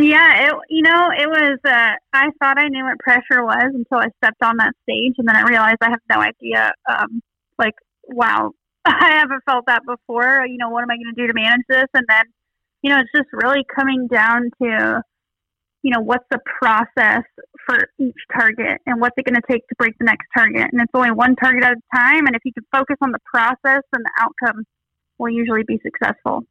Yeah, 0.00 0.46
it 0.46 0.54
you 0.70 0.82
know 0.82 1.10
it 1.10 1.26
was. 1.26 1.58
Uh, 1.66 1.90
I 2.12 2.26
thought 2.40 2.56
I 2.56 2.68
knew 2.68 2.84
what 2.84 3.00
pressure 3.00 3.42
was 3.44 3.74
until 3.74 3.98
I 3.98 4.06
stepped 4.22 4.42
on 4.44 4.56
that 4.58 4.72
stage, 4.84 5.14
and 5.18 5.26
then 5.26 5.34
I 5.34 5.42
realized 5.42 5.78
I 5.80 5.90
have 5.90 6.00
no 6.08 6.20
idea. 6.20 6.70
Um, 6.88 7.20
like, 7.58 7.74
wow, 8.06 8.52
I 8.84 9.18
haven't 9.18 9.42
felt 9.44 9.66
that 9.66 9.82
before. 9.84 10.46
You 10.46 10.56
know, 10.58 10.68
what 10.68 10.84
am 10.84 10.90
I 10.92 10.94
going 10.94 11.12
to 11.12 11.20
do 11.20 11.26
to 11.26 11.34
manage 11.34 11.66
this? 11.68 11.86
And 11.94 12.04
then, 12.08 12.22
you 12.82 12.90
know, 12.90 13.00
it's 13.00 13.10
just 13.12 13.26
really 13.32 13.64
coming 13.74 14.06
down 14.06 14.50
to, 14.62 15.02
you 15.82 15.90
know, 15.90 16.00
what's 16.00 16.26
the 16.30 16.38
process 16.62 17.24
for 17.66 17.88
each 17.98 18.22
target, 18.32 18.80
and 18.86 19.00
what's 19.00 19.14
it 19.16 19.24
going 19.24 19.34
to 19.34 19.46
take 19.50 19.66
to 19.66 19.74
break 19.78 19.98
the 19.98 20.04
next 20.04 20.28
target. 20.32 20.68
And 20.70 20.80
it's 20.80 20.94
only 20.94 21.10
one 21.10 21.34
target 21.34 21.64
at 21.64 21.72
a 21.72 21.96
time. 21.96 22.28
And 22.28 22.36
if 22.36 22.42
you 22.44 22.52
can 22.52 22.64
focus 22.70 22.98
on 23.02 23.10
the 23.10 23.20
process, 23.26 23.82
and 23.92 24.04
the 24.04 24.12
outcome 24.20 24.62
will 25.18 25.30
usually 25.30 25.64
be 25.66 25.80
successful. 25.82 26.44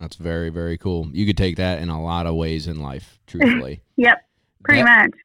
That's 0.00 0.16
very, 0.16 0.50
very 0.50 0.76
cool. 0.76 1.08
You 1.12 1.26
could 1.26 1.36
take 1.36 1.56
that 1.56 1.80
in 1.80 1.88
a 1.88 2.02
lot 2.02 2.26
of 2.26 2.34
ways 2.34 2.66
in 2.66 2.80
life, 2.80 3.18
truthfully. 3.26 3.82
yep, 3.96 4.24
pretty 4.64 4.82
that, 4.82 5.06
much. 5.06 5.20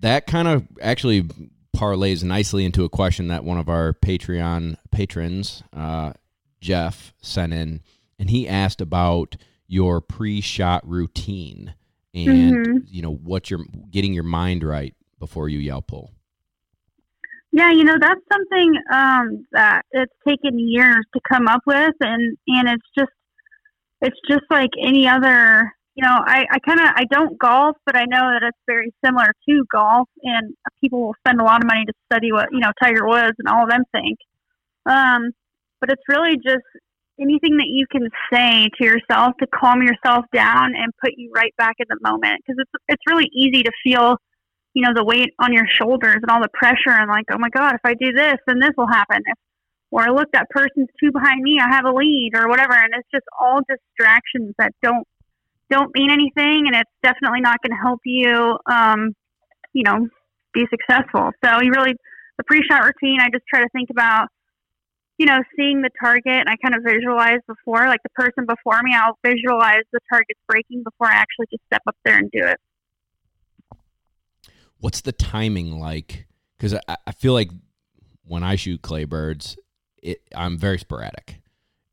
That 0.00 0.26
kind 0.26 0.48
of 0.48 0.66
actually 0.80 1.28
parlays 1.76 2.24
nicely 2.24 2.64
into 2.64 2.84
a 2.84 2.88
question 2.88 3.28
that 3.28 3.44
one 3.44 3.58
of 3.58 3.68
our 3.68 3.92
Patreon 3.92 4.76
patrons, 4.90 5.62
uh, 5.74 6.12
Jeff, 6.60 7.12
sent 7.20 7.52
in. 7.52 7.82
And 8.18 8.30
he 8.30 8.48
asked 8.48 8.80
about 8.80 9.36
your 9.66 10.00
pre 10.00 10.40
shot 10.40 10.88
routine 10.88 11.74
and, 12.14 12.56
mm-hmm. 12.56 12.78
you 12.88 13.02
know, 13.02 13.12
what 13.12 13.50
you're 13.50 13.64
getting 13.90 14.14
your 14.14 14.24
mind 14.24 14.64
right 14.64 14.94
before 15.18 15.48
you 15.48 15.58
yell 15.58 15.82
pull? 15.82 16.12
Yeah, 17.52 17.70
you 17.70 17.84
know 17.84 17.96
that's 17.98 18.20
something 18.30 18.74
um, 18.92 19.46
that 19.52 19.82
it's 19.90 20.12
taken 20.26 20.58
years 20.58 21.04
to 21.14 21.20
come 21.26 21.48
up 21.48 21.62
with, 21.66 21.94
and 22.00 22.36
and 22.48 22.68
it's 22.68 22.86
just 22.98 23.10
it's 24.00 24.18
just 24.28 24.44
like 24.50 24.70
any 24.80 25.08
other. 25.08 25.72
You 25.94 26.04
know, 26.04 26.14
I, 26.26 26.44
I 26.50 26.58
kind 26.58 26.78
of 26.78 26.88
I 26.94 27.04
don't 27.10 27.38
golf, 27.38 27.76
but 27.86 27.96
I 27.96 28.04
know 28.04 28.30
that 28.30 28.42
it's 28.42 28.58
very 28.66 28.92
similar 29.02 29.32
to 29.48 29.64
golf, 29.72 30.08
and 30.22 30.54
people 30.80 31.00
will 31.00 31.14
spend 31.20 31.40
a 31.40 31.44
lot 31.44 31.62
of 31.62 31.66
money 31.66 31.86
to 31.86 31.92
study 32.10 32.32
what 32.32 32.48
you 32.52 32.60
know 32.60 32.72
Tiger 32.82 33.06
Woods 33.06 33.36
and 33.38 33.48
all 33.48 33.64
of 33.64 33.70
them 33.70 33.82
think. 33.92 34.18
Um, 34.84 35.30
but 35.80 35.90
it's 35.90 36.02
really 36.08 36.36
just 36.36 36.66
anything 37.18 37.56
that 37.56 37.68
you 37.68 37.86
can 37.90 38.10
say 38.30 38.68
to 38.76 38.84
yourself 38.84 39.32
to 39.40 39.46
calm 39.46 39.82
yourself 39.82 40.26
down 40.34 40.74
and 40.76 40.92
put 41.02 41.12
you 41.16 41.32
right 41.34 41.54
back 41.56 41.76
in 41.78 41.86
the 41.88 41.98
moment 42.06 42.42
because 42.46 42.58
it's 42.60 42.84
it's 42.88 43.02
really 43.08 43.30
easy 43.32 43.62
to 43.62 43.72
feel 43.82 44.18
you 44.76 44.82
know, 44.82 44.92
the 44.94 45.02
weight 45.02 45.32
on 45.38 45.54
your 45.54 45.64
shoulders 45.66 46.16
and 46.20 46.30
all 46.30 46.42
the 46.42 46.52
pressure 46.52 46.92
and 46.92 47.08
like, 47.08 47.24
oh 47.32 47.38
my 47.38 47.48
God, 47.48 47.72
if 47.72 47.80
I 47.82 47.94
do 47.94 48.12
this, 48.12 48.36
then 48.46 48.58
this 48.60 48.72
will 48.76 48.86
happen. 48.86 49.22
If, 49.24 49.38
or 49.90 50.10
look, 50.12 50.30
that 50.32 50.48
person's 50.50 50.88
two 51.00 51.12
behind 51.12 51.42
me, 51.42 51.58
I 51.60 51.68
have 51.68 51.84
a 51.84 51.92
lead 51.92 52.32
or 52.34 52.48
whatever. 52.48 52.72
And 52.72 52.92
it's 52.96 53.08
just 53.12 53.24
all 53.40 53.60
distractions 53.68 54.54
that 54.58 54.72
don't, 54.82 55.06
don't 55.70 55.90
mean 55.94 56.10
anything. 56.10 56.66
And 56.66 56.74
it's 56.74 56.90
definitely 57.02 57.40
not 57.40 57.58
going 57.62 57.76
to 57.76 57.82
help 57.82 58.00
you, 58.04 58.58
um, 58.66 59.14
you 59.72 59.82
know, 59.84 60.08
be 60.52 60.66
successful. 60.70 61.30
So 61.44 61.60
you 61.60 61.70
really, 61.70 61.94
the 62.36 62.44
pre-shot 62.44 62.82
routine, 62.84 63.20
I 63.20 63.28
just 63.30 63.44
try 63.48 63.60
to 63.60 63.68
think 63.72 63.90
about, 63.90 64.28
you 65.18 65.26
know, 65.26 65.38
seeing 65.56 65.82
the 65.82 65.90
target 66.02 66.26
and 66.26 66.48
I 66.48 66.56
kind 66.56 66.74
of 66.74 66.82
visualize 66.84 67.40
before, 67.46 67.86
like 67.86 68.02
the 68.02 68.10
person 68.10 68.44
before 68.46 68.82
me, 68.82 68.94
I'll 68.94 69.18
visualize 69.24 69.84
the 69.92 70.00
target's 70.12 70.40
breaking 70.46 70.82
before 70.84 71.06
I 71.06 71.14
actually 71.14 71.46
just 71.50 71.64
step 71.66 71.82
up 71.86 71.96
there 72.04 72.18
and 72.18 72.30
do 72.30 72.44
it 72.44 72.58
what's 74.78 75.00
the 75.00 75.12
timing 75.12 75.78
like? 75.78 76.26
Because 76.56 76.74
I, 76.88 76.96
I 77.06 77.12
feel 77.12 77.32
like 77.32 77.50
when 78.24 78.42
I 78.42 78.56
shoot 78.56 78.82
clay 78.82 79.04
birds, 79.04 79.56
it 80.02 80.22
I'm 80.34 80.58
very 80.58 80.78
sporadic, 80.78 81.40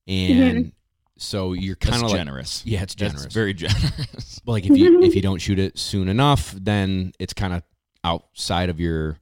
and 0.08 0.58
mm-hmm. 0.58 0.70
so 1.18 1.54
you're 1.54 1.76
kind 1.76 2.04
of 2.04 2.12
like, 2.12 2.18
generous. 2.18 2.64
Yeah, 2.66 2.84
it's 2.84 2.96
generous. 2.96 3.24
That's 3.24 3.34
very 3.34 3.54
generous. 3.54 4.42
But 4.46 4.52
like 4.52 4.66
if 4.66 4.78
you 4.78 5.02
if 5.04 5.16
you 5.16 5.22
don't 5.22 5.40
shoot 5.40 5.60
it 5.60 5.78
soon 5.80 6.10
enough, 6.10 6.52
then 6.52 7.14
it's 7.18 7.34
kind 7.34 7.54
of 7.54 7.64
outside 8.04 8.70
of 8.70 8.80
your 8.80 9.20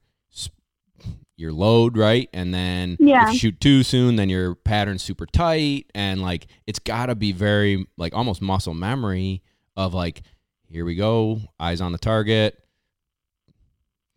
your 1.42 1.52
load, 1.52 1.98
right? 1.98 2.30
And 2.34 2.54
then 2.54 2.98
yeah. 3.00 3.28
if 3.28 3.34
you 3.34 3.40
shoot 3.40 3.60
too 3.60 3.84
soon, 3.84 4.16
then 4.16 4.30
your 4.30 4.56
pattern's 4.56 5.04
super 5.04 5.26
tight, 5.26 5.88
and 5.94 6.22
like 6.22 6.48
it's 6.68 6.80
got 6.80 7.08
to 7.08 7.16
be 7.16 7.32
very 7.32 7.88
like 7.98 8.14
almost 8.16 8.42
muscle 8.42 8.74
memory 8.74 9.42
of 9.76 9.94
like 9.94 10.22
here 10.70 10.86
we 10.86 10.96
go, 10.96 11.42
eyes 11.60 11.82
on 11.82 11.92
the 11.92 11.98
target, 11.98 12.58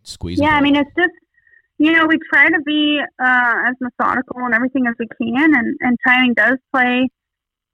squeeze. 0.04 0.38
Yeah, 0.38 0.50
I 0.50 0.61
mean, 0.61 0.76
it's 0.76 0.90
just 0.97 1.12
you 1.85 1.93
know 1.93 2.07
we 2.07 2.19
try 2.33 2.49
to 2.49 2.61
be 2.64 3.00
uh, 3.23 3.55
as 3.69 3.75
methodical 3.81 4.41
and 4.45 4.55
everything 4.55 4.87
as 4.87 4.95
we 4.99 5.07
can, 5.21 5.55
and 5.55 5.76
and 5.81 5.99
timing 6.07 6.35
does 6.35 6.59
play 6.73 7.09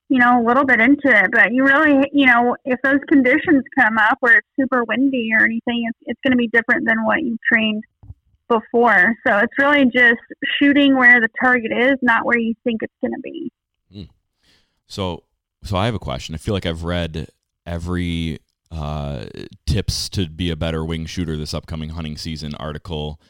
you 0.09 0.19
know 0.19 0.43
a 0.43 0.45
little 0.45 0.65
bit 0.65 0.81
into 0.81 1.07
it. 1.07 1.31
But 1.33 1.53
you 1.53 1.65
really 1.65 2.09
you 2.13 2.27
know 2.27 2.57
if 2.65 2.81
those 2.83 3.01
conditions 3.09 3.63
come 3.79 3.99
up 3.99 4.19
where 4.21 4.39
it's 4.39 4.49
super 4.59 4.85
windy 4.85 5.31
or 5.39 5.45
anything, 5.45 5.85
it's 5.89 5.99
it's 6.03 6.21
going 6.25 6.33
to 6.33 6.37
be 6.37 6.49
different 6.49 6.87
than 6.87 7.05
what 7.05 7.23
you 7.23 7.37
trained 7.51 7.85
before. 8.49 9.15
So 9.27 9.39
it's 9.39 9.55
really 9.59 9.85
just 9.85 10.21
shooting 10.59 10.97
where 10.97 11.21
the 11.21 11.29
target 11.43 11.73
is, 11.73 11.95
not 12.03 12.27
where 12.27 12.39
you 12.39 12.55
think 12.65 12.83
it's 12.83 12.93
going 13.01 13.13
to 13.13 13.21
be. 13.23 13.53
Mm. 13.95 14.09
So, 14.87 15.23
so 15.63 15.77
I 15.77 15.87
have 15.87 15.95
a 15.95 16.01
question. 16.01 16.35
I 16.35 16.39
feel 16.39 16.53
like 16.53 16.67
I've 16.67 16.85
read 16.85 17.29
every 17.65 18.41
uh, 18.71 19.27
tips 19.67 20.09
to 20.11 20.29
be 20.29 20.51
a 20.51 20.57
better 20.57 20.85
wing 20.85 21.07
shooter 21.07 21.37
this 21.37 21.55
upcoming 21.55 21.91
hunting 21.91 22.17
season 22.17 22.55
article, 22.57 23.21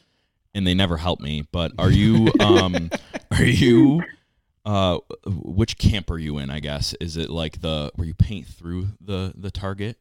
and 0.54 0.66
they 0.66 0.74
never 0.74 0.96
help 0.96 1.20
me. 1.20 1.46
But 1.52 1.72
are 1.78 1.90
you 1.90 2.30
um, 2.40 2.90
are 3.30 3.44
you 3.44 4.02
uh, 4.64 4.98
which 5.26 5.78
camp 5.78 6.10
are 6.10 6.18
you 6.18 6.38
in? 6.38 6.50
I 6.50 6.60
guess 6.60 6.94
is 7.00 7.16
it 7.16 7.30
like 7.30 7.60
the 7.60 7.90
where 7.96 8.06
you 8.06 8.14
paint 8.14 8.46
through 8.46 8.88
the 9.00 9.32
the 9.36 9.50
target, 9.50 9.98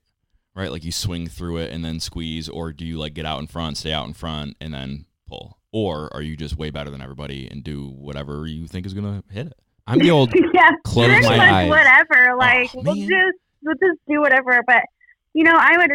right? 0.56 0.72
Like 0.72 0.84
you 0.84 0.92
swing 0.92 1.28
through 1.28 1.58
it 1.58 1.72
and 1.72 1.84
then 1.84 2.00
squeeze, 2.00 2.50
or 2.50 2.72
do 2.72 2.86
you 2.86 2.98
like 2.98 3.14
get 3.14 3.26
out 3.26 3.40
in 3.40 3.48
front, 3.48 3.78
stay 3.78 3.94
out 3.94 4.08
in 4.08 4.14
front, 4.14 4.58
and 4.60 4.74
then 4.74 5.06
pull? 5.28 5.58
Or 5.72 6.14
are 6.14 6.22
you 6.22 6.36
just 6.36 6.58
way 6.58 6.72
better 6.72 6.90
than 6.90 7.02
everybody 7.02 7.48
and 7.50 7.64
do 7.64 7.90
whatever 7.90 8.48
you 8.48 8.68
think 8.68 8.86
is 8.86 8.94
gonna 8.94 9.24
hit 9.30 9.48
it? 9.48 9.54
I'm 9.88 10.00
the 10.00 10.12
old 10.12 10.34
yeah, 10.54 10.70
close 10.84 11.24
my 11.24 11.54
eyes. 11.54 11.70
Whatever, 11.70 12.36
like 12.38 12.70
oh, 12.76 12.82
we'll 12.84 12.96
just 12.96 13.38
we'll 13.64 13.76
just 13.76 14.00
do 14.08 14.20
whatever. 14.20 14.62
But 14.66 14.84
you 15.34 15.44
know, 15.44 15.56
I 15.56 15.78
would, 15.78 15.92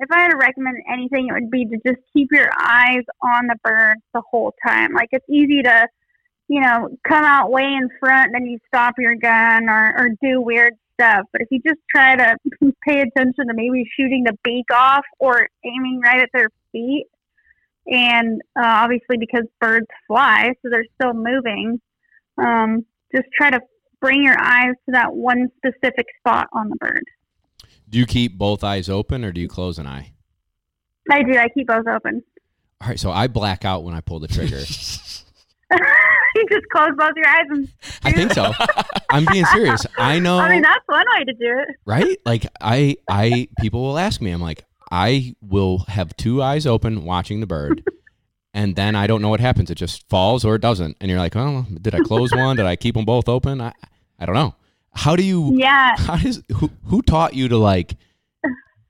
if 0.00 0.10
I 0.10 0.20
had 0.20 0.30
to 0.30 0.36
recommend 0.36 0.76
anything, 0.90 1.28
it 1.28 1.32
would 1.32 1.50
be 1.50 1.64
to 1.64 1.76
just 1.84 2.00
keep 2.12 2.28
your 2.30 2.50
eyes 2.58 3.04
on 3.22 3.46
the 3.46 3.56
bird 3.64 3.96
the 4.14 4.22
whole 4.30 4.54
time. 4.66 4.92
Like 4.94 5.08
it's 5.12 5.28
easy 5.28 5.62
to, 5.62 5.88
you 6.48 6.60
know, 6.60 6.88
come 7.06 7.24
out 7.24 7.50
way 7.50 7.64
in 7.64 7.88
front, 7.98 8.26
and 8.26 8.34
then 8.34 8.46
you 8.46 8.58
stop 8.68 8.94
your 8.98 9.16
gun 9.16 9.68
or, 9.68 9.94
or 9.98 10.08
do 10.22 10.40
weird 10.40 10.74
stuff. 10.94 11.24
But 11.32 11.42
if 11.42 11.48
you 11.50 11.60
just 11.66 11.80
try 11.94 12.16
to 12.16 12.36
pay 12.86 13.00
attention 13.00 13.48
to 13.48 13.54
maybe 13.54 13.84
shooting 13.98 14.24
the 14.24 14.38
beak 14.44 14.66
off 14.72 15.04
or 15.18 15.48
aiming 15.64 16.00
right 16.02 16.20
at 16.20 16.30
their 16.32 16.48
feet, 16.72 17.06
and 17.86 18.40
uh, 18.56 18.64
obviously 18.64 19.16
because 19.18 19.44
birds 19.60 19.86
fly, 20.06 20.52
so 20.62 20.68
they're 20.70 20.84
still 21.00 21.14
moving, 21.14 21.80
um, 22.38 22.84
just 23.14 23.26
try 23.36 23.50
to 23.50 23.60
bring 24.00 24.22
your 24.22 24.38
eyes 24.38 24.74
to 24.86 24.92
that 24.92 25.12
one 25.12 25.48
specific 25.56 26.06
spot 26.20 26.46
on 26.52 26.68
the 26.68 26.76
bird. 26.76 27.04
Do 27.88 27.98
you 27.98 28.06
keep 28.06 28.36
both 28.36 28.62
eyes 28.64 28.88
open 28.88 29.24
or 29.24 29.32
do 29.32 29.40
you 29.40 29.48
close 29.48 29.78
an 29.78 29.86
eye? 29.86 30.12
I 31.10 31.22
do. 31.22 31.36
I 31.38 31.48
keep 31.48 31.68
both 31.68 31.86
open. 31.86 32.22
All 32.80 32.88
right, 32.88 33.00
so 33.00 33.10
I 33.10 33.26
black 33.26 33.64
out 33.64 33.82
when 33.82 33.94
I 33.94 34.00
pull 34.00 34.20
the 34.20 34.28
trigger. 34.28 34.60
you 36.34 36.46
just 36.50 36.66
close 36.70 36.90
both 36.96 37.12
your 37.16 37.28
eyes 37.28 37.46
and. 37.50 37.68
I 38.02 38.12
think 38.12 38.32
so. 38.32 38.52
I'm 39.10 39.26
being 39.26 39.44
serious. 39.46 39.86
I 39.96 40.18
know. 40.18 40.38
I 40.38 40.50
mean, 40.50 40.62
that's 40.62 40.84
one 40.86 41.04
way 41.16 41.24
to 41.24 41.32
do 41.32 41.58
it. 41.58 41.76
Right? 41.84 42.16
Like 42.24 42.46
I, 42.60 42.96
I 43.08 43.48
people 43.60 43.82
will 43.82 43.98
ask 43.98 44.20
me. 44.20 44.30
I'm 44.30 44.40
like, 44.40 44.64
I 44.90 45.34
will 45.42 45.78
have 45.88 46.16
two 46.16 46.42
eyes 46.42 46.66
open 46.66 47.04
watching 47.04 47.40
the 47.40 47.46
bird, 47.46 47.84
and 48.54 48.76
then 48.76 48.96
I 48.96 49.06
don't 49.06 49.20
know 49.20 49.28
what 49.28 49.40
happens. 49.40 49.70
It 49.70 49.76
just 49.76 50.08
falls 50.08 50.44
or 50.44 50.54
it 50.54 50.62
doesn't, 50.62 50.96
and 51.00 51.10
you're 51.10 51.20
like, 51.20 51.36
oh, 51.36 51.66
did 51.80 51.94
I 51.94 52.00
close 52.00 52.32
one? 52.32 52.56
Did 52.56 52.66
I 52.66 52.76
keep 52.76 52.94
them 52.94 53.04
both 53.04 53.28
open? 53.28 53.60
I, 53.60 53.72
I 54.18 54.26
don't 54.26 54.34
know. 54.34 54.54
How 54.92 55.16
do 55.16 55.22
you? 55.22 55.52
Yeah. 55.56 55.96
How 55.96 56.16
does 56.16 56.42
who 56.56 56.70
who 56.86 57.02
taught 57.02 57.34
you 57.34 57.48
to 57.48 57.56
like 57.56 57.96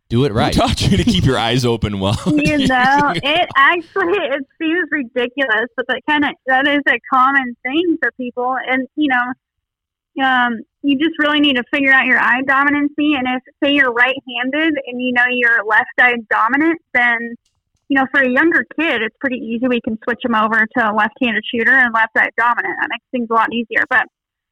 do 0.09 0.25
it 0.25 0.33
right? 0.33 0.55
Who 0.55 0.61
taught 0.61 0.81
you 0.81 0.97
to 0.97 1.05
keep 1.05 1.25
your 1.25 1.39
eyes 1.39 1.65
open 1.65 2.01
well? 2.01 2.19
you 2.27 2.59
know, 2.67 3.13
it 3.15 3.49
actually 3.57 4.19
it 4.19 4.47
seems 4.61 4.89
ridiculous, 4.91 5.69
but 5.77 5.87
that 5.89 6.01
kind 6.09 6.25
of 6.25 6.31
that 6.47 6.67
is 6.67 6.81
a 6.89 6.99
common 7.13 7.57
thing 7.63 7.99
for 8.01 8.11
people, 8.13 8.57
and 8.67 8.89
you 8.97 9.09
know, 9.09 10.25
um, 10.25 10.61
you 10.83 10.99
just 10.99 11.19
really 11.19 11.41
need 11.41 11.57
to 11.57 11.65
figure 11.73 11.93
out 11.93 12.07
your 12.07 12.19
eye 12.19 12.43
dominancy. 12.47 13.17
And 13.17 13.27
if 13.27 13.43
say 13.63 13.73
you're 13.73 13.93
right-handed 13.93 14.79
and 14.87 15.03
you 15.03 15.13
know 15.13 15.25
you're 15.31 15.65
left 15.65 15.91
eye 15.99 16.15
dominant, 16.31 16.81
then 16.95 17.35
you 17.89 17.99
know, 17.99 18.07
for 18.11 18.21
a 18.21 18.31
younger 18.31 18.65
kid, 18.79 19.03
it's 19.03 19.17
pretty 19.19 19.39
easy. 19.39 19.67
We 19.67 19.81
can 19.81 19.99
switch 20.05 20.21
them 20.23 20.35
over 20.35 20.67
to 20.77 20.91
a 20.91 20.93
left-handed 20.93 21.43
shooter 21.53 21.73
and 21.73 21.93
left 21.95 22.17
eye 22.17 22.29
dominant. 22.37 22.77
That 22.81 22.89
makes 22.91 23.05
things 23.11 23.29
a 23.31 23.35
lot 23.35 23.53
easier. 23.53 23.85
But 23.89 24.07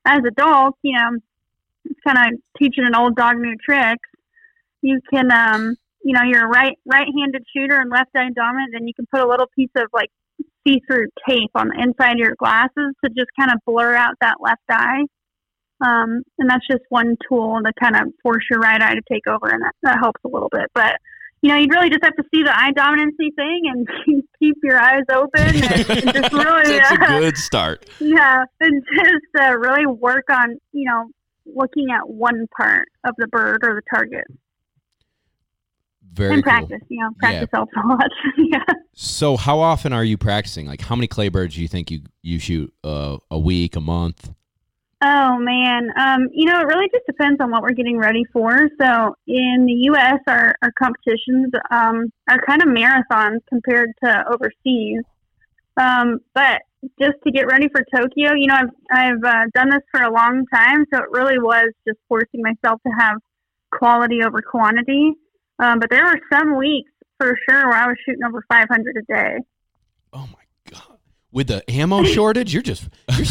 as 0.07 0.21
adults, 0.27 0.79
you 0.83 0.97
know, 0.97 1.11
it's 1.15 1.25
kind 2.07 2.19
of 2.19 2.41
teaching 2.59 2.85
an 2.87 2.95
old 2.95 3.17
dog 3.17 3.37
new 3.39 3.55
tricks. 3.65 4.09
You 4.83 5.01
can, 5.13 5.31
um, 5.31 5.77
you 6.03 6.13
know, 6.13 6.23
you're 6.25 6.45
a 6.45 6.49
right 6.49 6.77
right-handed 6.87 7.43
shooter 7.55 7.79
and 7.79 7.91
left 7.91 8.11
eye 8.17 8.31
dominant, 8.35 8.75
and 8.75 8.87
you 8.87 8.95
can 8.95 9.07
put 9.13 9.21
a 9.21 9.29
little 9.29 9.47
piece 9.57 9.71
of 9.77 9.89
like 9.93 10.11
see-through 10.67 11.07
tape 11.29 11.51
on 11.55 11.69
the 11.69 11.83
inside 11.83 12.13
of 12.13 12.19
your 12.19 12.35
glasses 12.39 12.95
to 13.05 13.11
just 13.11 13.31
kind 13.39 13.51
of 13.51 13.59
blur 13.67 13.95
out 13.95 14.15
that 14.21 14.37
left 14.41 14.63
eye. 14.71 15.03
Um, 15.81 16.23
and 16.39 16.49
that's 16.49 16.67
just 16.71 16.83
one 16.89 17.17
tool 17.29 17.61
to 17.65 17.73
kind 17.81 17.97
of 17.97 18.13
force 18.23 18.45
your 18.51 18.61
right 18.61 18.81
eye 18.81 18.95
to 18.95 19.03
take 19.11 19.27
over, 19.27 19.49
and 19.49 19.63
that, 19.63 19.75
that 19.83 19.99
helps 20.01 20.21
a 20.25 20.29
little 20.29 20.49
bit. 20.51 20.71
But 20.75 20.97
you 21.43 21.51
know, 21.51 21.57
you 21.57 21.69
really 21.71 21.91
just 21.91 22.03
have 22.03 22.17
to 22.17 22.25
see 22.35 22.43
the 22.43 22.53
eye 22.53 22.73
dominancy 22.73 23.35
thing 23.37 23.63
and 23.67 23.89
keep 24.39 24.57
your 24.63 24.81
eyes 24.81 25.05
open 25.13 25.41
and, 25.43 25.65
and 25.91 26.15
just 26.15 26.33
really. 26.33 26.79
That's 26.79 26.93
uh, 26.93 27.17
a 27.17 27.21
good 27.21 27.37
start. 27.37 27.89
Yeah, 28.01 28.45
and 28.61 28.83
just 28.95 29.43
uh, 29.43 29.57
really 29.57 29.87
work 29.87 30.25
on 30.31 30.59
you 30.73 30.89
know 30.89 31.07
looking 31.55 31.89
at 31.91 32.09
one 32.09 32.47
part 32.57 32.89
of 33.05 33.15
the 33.19 33.27
bird 33.29 33.59
or 33.63 33.75
the 33.75 33.83
target. 33.95 34.25
Very 36.13 36.35
and 36.35 36.43
practice, 36.43 36.81
you 36.89 37.03
know, 37.03 37.11
practice 37.19 37.49
yeah. 37.53 37.59
helps 37.59 37.73
a 37.77 37.87
lot. 37.87 38.11
yeah. 38.39 38.65
So, 38.95 39.37
how 39.37 39.61
often 39.61 39.93
are 39.93 40.05
you 40.05 40.17
practicing? 40.17 40.67
Like, 40.67 40.81
how 40.81 40.97
many 40.97 41.07
clay 41.07 41.29
birds 41.29 41.57
do 41.57 41.63
you 41.63 41.69
think 41.69 41.91
you 41.91 42.01
you 42.23 42.39
shoot 42.39 42.73
uh, 42.83 43.19
a 43.31 43.39
week, 43.39 43.77
a 43.77 43.81
month? 43.81 44.33
Oh 45.05 45.39
man, 45.39 45.91
um, 45.99 46.29
you 46.33 46.47
know, 46.47 46.59
it 46.59 46.65
really 46.65 46.89
just 46.91 47.05
depends 47.05 47.39
on 47.43 47.51
what 47.51 47.61
we're 47.61 47.73
getting 47.73 47.99
ready 47.99 48.25
for. 48.33 48.67
So, 48.81 49.15
in 49.27 49.67
the 49.67 49.75
U.S., 49.91 50.21
our 50.27 50.55
our 50.63 50.73
competitions 50.73 51.53
um, 51.71 52.11
are 52.31 52.41
kind 52.47 52.63
of 52.63 52.69
marathons 52.69 53.41
compared 53.47 53.91
to 54.03 54.25
overseas. 54.33 55.03
Um, 55.77 56.21
but 56.35 56.63
just 57.01 57.17
to 57.25 57.31
get 57.33 57.47
ready 57.47 57.69
for 57.69 57.85
Tokyo, 57.95 58.33
you 58.35 58.47
know, 58.47 58.55
I've 58.55 58.71
I've 58.91 59.25
uh, 59.25 59.45
done 59.55 59.71
this 59.71 59.83
for 59.91 60.03
a 60.03 60.13
long 60.13 60.45
time, 60.55 60.85
so 60.93 61.01
it 61.01 61.11
really 61.11 61.39
was 61.39 61.73
just 61.87 61.99
forcing 62.09 62.43
myself 62.43 62.81
to 62.87 62.93
have 62.99 63.17
quality 63.73 64.23
over 64.23 64.41
quantity. 64.43 65.13
Um, 65.59 65.79
but 65.79 65.91
there 65.91 66.05
were 66.05 66.21
some 66.33 66.57
weeks, 66.57 66.91
for 67.19 67.37
sure 67.49 67.69
where 67.69 67.77
I 67.79 67.87
was 67.87 67.97
shooting 68.05 68.25
over 68.27 68.45
500 68.49 68.97
a 68.97 69.13
day. 69.15 69.39
Oh 70.13 70.29
my 70.33 70.71
god! 70.71 70.99
With 71.33 71.49
the 71.49 71.69
ammo 71.71 72.03
shortage, 72.15 72.53
you're 72.53 72.63
just 72.63 72.89
you're, 73.17 73.27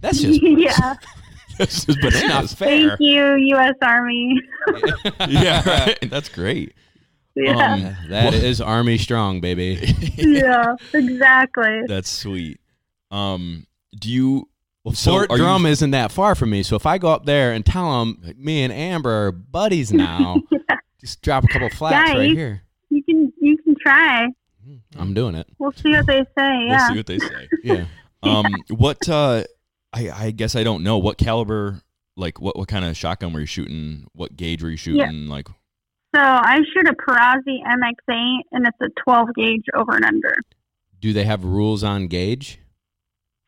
that's 0.00 0.20
just 0.20 0.40
yeah. 0.42 0.94
this 1.58 1.78
is 1.88 1.96
that's 1.96 2.14
not 2.14 2.22
bananas. 2.22 2.54
Thank 2.54 2.92
you, 3.00 3.34
U.S. 3.36 3.74
Army. 3.82 4.40
yeah, 5.28 5.68
right. 5.68 5.98
That's 6.10 6.28
great. 6.28 6.74
yeah. 7.34 7.74
Um, 7.74 7.96
That 8.08 8.34
is 8.34 8.60
Army 8.60 8.96
strong, 8.98 9.40
baby. 9.40 9.94
yeah. 10.16 10.74
Exactly. 10.94 11.82
That's 11.86 12.08
sweet. 12.10 12.58
Um, 13.10 13.66
do 13.98 14.10
you? 14.10 14.48
Well, 14.84 14.94
So 14.94 15.12
Fort 15.12 15.30
are 15.30 15.36
you- 15.36 15.42
Drum 15.42 15.66
isn't 15.66 15.90
that 15.92 16.12
far 16.12 16.34
from 16.34 16.50
me, 16.50 16.62
so 16.62 16.76
if 16.76 16.86
I 16.86 16.98
go 16.98 17.08
up 17.10 17.24
there 17.26 17.52
and 17.52 17.64
tell 17.66 17.98
them 18.00 18.34
me 18.36 18.62
and 18.62 18.72
Amber 18.72 19.10
are 19.28 19.32
buddies 19.32 19.92
now, 19.92 20.40
just 21.00 21.22
drop 21.22 21.44
a 21.44 21.48
couple 21.48 21.68
flats 21.70 22.10
Yeah, 22.12 22.18
right 22.18 22.28
you- 22.30 22.36
here. 22.36 22.62
You 22.90 23.02
can 23.02 23.32
you 23.40 23.56
can 23.58 23.74
try. 23.80 24.28
I'm 24.96 25.12
doing 25.14 25.34
it. 25.34 25.46
We'll 25.58 25.72
see 25.72 25.90
what 25.90 26.06
they 26.06 26.22
say. 26.38 26.66
We'll 26.68 26.88
see 26.88 26.96
what 26.96 27.06
they 27.06 27.18
say. 27.18 27.48
Yeah. 27.64 27.84
Um, 28.22 28.46
what? 28.70 29.08
Uh, 29.08 29.44
I 29.92 30.10
I 30.10 30.30
guess 30.30 30.56
I 30.56 30.62
don't 30.64 30.82
know 30.82 30.98
what 30.98 31.18
caliber. 31.18 31.80
Like 32.16 32.40
what 32.40 32.56
what 32.56 32.66
kind 32.68 32.84
of 32.84 32.96
shotgun 32.96 33.32
were 33.32 33.40
you 33.40 33.46
shooting? 33.46 34.06
What 34.14 34.36
gauge 34.36 34.62
were 34.62 34.70
you 34.70 34.76
shooting? 34.76 35.26
Like 35.28 35.48
So 36.14 36.20
I 36.22 36.58
shoot 36.72 36.88
a 36.88 36.94
Perazzi 36.94 37.58
MX8, 37.62 38.38
and 38.52 38.66
it's 38.66 38.78
a 38.80 38.88
12 39.04 39.28
gauge 39.36 39.64
over 39.74 39.94
and 39.96 40.04
under. 40.04 40.34
Do 41.00 41.12
they 41.12 41.24
have 41.24 41.44
rules 41.44 41.84
on 41.84 42.06
gauge? 42.08 42.58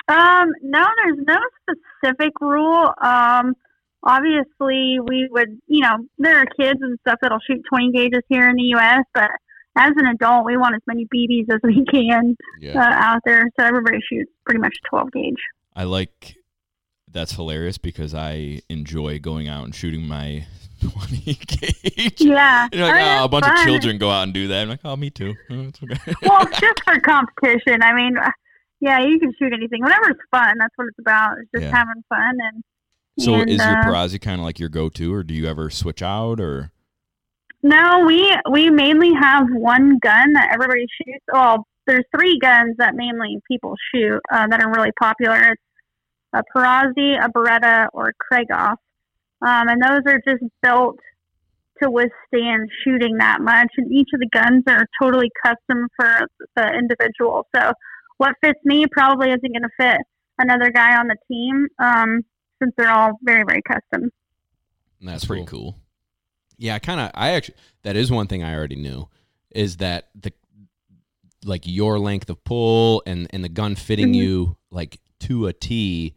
Um, 0.08 0.52
no, 0.62 0.86
there's 1.04 1.18
no 1.26 1.38
specific 1.62 2.32
rule. 2.40 2.92
Um, 3.00 3.54
obviously, 4.02 4.98
we 5.06 5.28
would, 5.30 5.60
you 5.66 5.80
know, 5.80 5.98
there 6.18 6.38
are 6.38 6.46
kids 6.58 6.80
and 6.82 6.98
stuff 7.00 7.18
that'll 7.20 7.40
shoot 7.46 7.62
20 7.68 7.92
gauges 7.92 8.22
here 8.28 8.48
in 8.48 8.56
the 8.56 8.62
U.S., 8.74 9.02
but 9.14 9.30
as 9.76 9.92
an 9.96 10.06
adult, 10.06 10.44
we 10.44 10.56
want 10.56 10.74
as 10.74 10.82
many 10.86 11.06
BBs 11.06 11.52
as 11.52 11.60
we 11.62 11.84
can 11.84 12.36
uh, 12.74 12.78
out 12.78 13.20
there. 13.24 13.44
So 13.58 13.64
everybody 13.64 13.98
shoots 14.10 14.30
pretty 14.44 14.60
much 14.60 14.76
12 14.90 15.12
gauge. 15.12 15.36
I 15.74 15.84
like. 15.84 16.34
That's 17.10 17.32
hilarious 17.32 17.78
because 17.78 18.12
I 18.14 18.60
enjoy 18.68 19.18
going 19.18 19.48
out 19.48 19.64
and 19.64 19.74
shooting 19.74 20.06
my 20.06 20.46
20 20.80 21.34
gauge. 21.34 22.20
Yeah. 22.20 22.68
You're 22.72 22.86
like, 22.86 22.94
I 22.94 22.98
mean, 22.98 23.18
oh, 23.20 23.24
a 23.24 23.28
bunch 23.28 23.46
fun. 23.46 23.58
of 23.58 23.64
children 23.64 23.98
go 23.98 24.10
out 24.10 24.24
and 24.24 24.34
do 24.34 24.48
that. 24.48 24.62
I'm 24.62 24.68
like, 24.68 24.80
oh, 24.84 24.96
me 24.96 25.10
too. 25.10 25.34
Oh, 25.50 25.54
it's 25.68 25.82
okay. 25.82 26.14
well, 26.22 26.44
just 26.44 26.82
for 26.84 26.98
competition. 27.00 27.82
I 27.82 27.94
mean, 27.94 28.16
yeah, 28.80 29.00
you 29.00 29.18
can 29.18 29.32
shoot 29.38 29.52
anything. 29.52 29.82
Whatever's 29.82 30.16
fun, 30.30 30.54
that's 30.58 30.72
what 30.76 30.86
it's 30.88 30.98
about. 30.98 31.38
It's 31.38 31.50
just 31.54 31.64
Yeah. 31.64 31.76
having 31.76 32.02
fun. 32.08 32.36
And 32.40 32.62
so 33.18 33.34
and, 33.34 33.50
is 33.50 33.58
your 33.58 33.78
uh, 33.78 33.84
Perazzi 33.84 34.20
kind 34.20 34.40
of 34.40 34.44
like 34.44 34.58
your 34.58 34.68
go-to, 34.68 35.12
or 35.12 35.22
do 35.22 35.34
you 35.34 35.46
ever 35.46 35.70
switch 35.70 36.02
out, 36.02 36.40
or 36.40 36.70
No, 37.62 38.04
we 38.06 38.32
we 38.50 38.70
mainly 38.70 39.12
have 39.14 39.46
one 39.50 39.98
gun 39.98 40.32
that 40.34 40.50
everybody 40.52 40.86
shoots. 41.02 41.24
Well, 41.32 41.66
there's 41.86 42.04
three 42.14 42.38
guns 42.38 42.76
that 42.78 42.94
mainly 42.94 43.40
people 43.50 43.74
shoot 43.92 44.20
uh, 44.30 44.46
that 44.46 44.62
are 44.62 44.70
really 44.70 44.92
popular. 45.00 45.52
It's 45.52 45.62
a 46.32 46.42
Perazzi, 46.54 47.18
a 47.18 47.28
Beretta, 47.30 47.88
or 47.92 48.10
a 48.10 48.12
Krieghoff, 48.32 48.76
um, 49.42 49.68
and 49.68 49.82
those 49.82 50.02
are 50.06 50.20
just 50.26 50.44
built 50.62 50.98
to 51.82 51.90
withstand 51.90 52.68
shooting 52.84 53.16
that 53.18 53.40
much. 53.40 53.68
And 53.76 53.90
each 53.90 54.08
of 54.12 54.20
the 54.20 54.28
guns 54.32 54.64
are 54.68 54.86
totally 55.00 55.30
custom 55.44 55.88
for 55.96 56.26
the 56.56 56.72
individual. 56.74 57.46
So 57.54 57.72
what 58.18 58.34
fits 58.42 58.60
me 58.64 58.86
probably 58.90 59.28
isn't 59.30 59.40
going 59.42 59.62
to 59.62 59.68
fit 59.80 60.00
another 60.38 60.70
guy 60.70 60.96
on 60.98 61.08
the 61.08 61.16
team, 61.26 61.66
um, 61.78 62.24
since 62.62 62.72
they're 62.76 62.90
all 62.90 63.12
very 63.22 63.44
very 63.46 63.62
custom. 63.62 64.10
that's 65.00 65.24
pretty 65.24 65.44
cool. 65.46 65.76
Yeah, 66.58 66.74
I 66.74 66.78
kind 66.80 67.00
of. 67.00 67.10
I 67.14 67.30
actually 67.30 67.54
that 67.84 67.96
is 67.96 68.10
one 68.10 68.26
thing 68.26 68.42
I 68.42 68.54
already 68.54 68.76
knew 68.76 69.08
is 69.50 69.76
that 69.78 70.08
the 70.14 70.32
like 71.44 71.62
your 71.66 71.98
length 71.98 72.28
of 72.30 72.42
pull 72.44 73.02
and 73.06 73.28
and 73.30 73.44
the 73.44 73.48
gun 73.48 73.76
fitting 73.76 74.12
Mhm. 74.12 74.16
you 74.16 74.56
like 74.70 74.98
to 75.20 75.46
a 75.46 75.52
T 75.52 76.14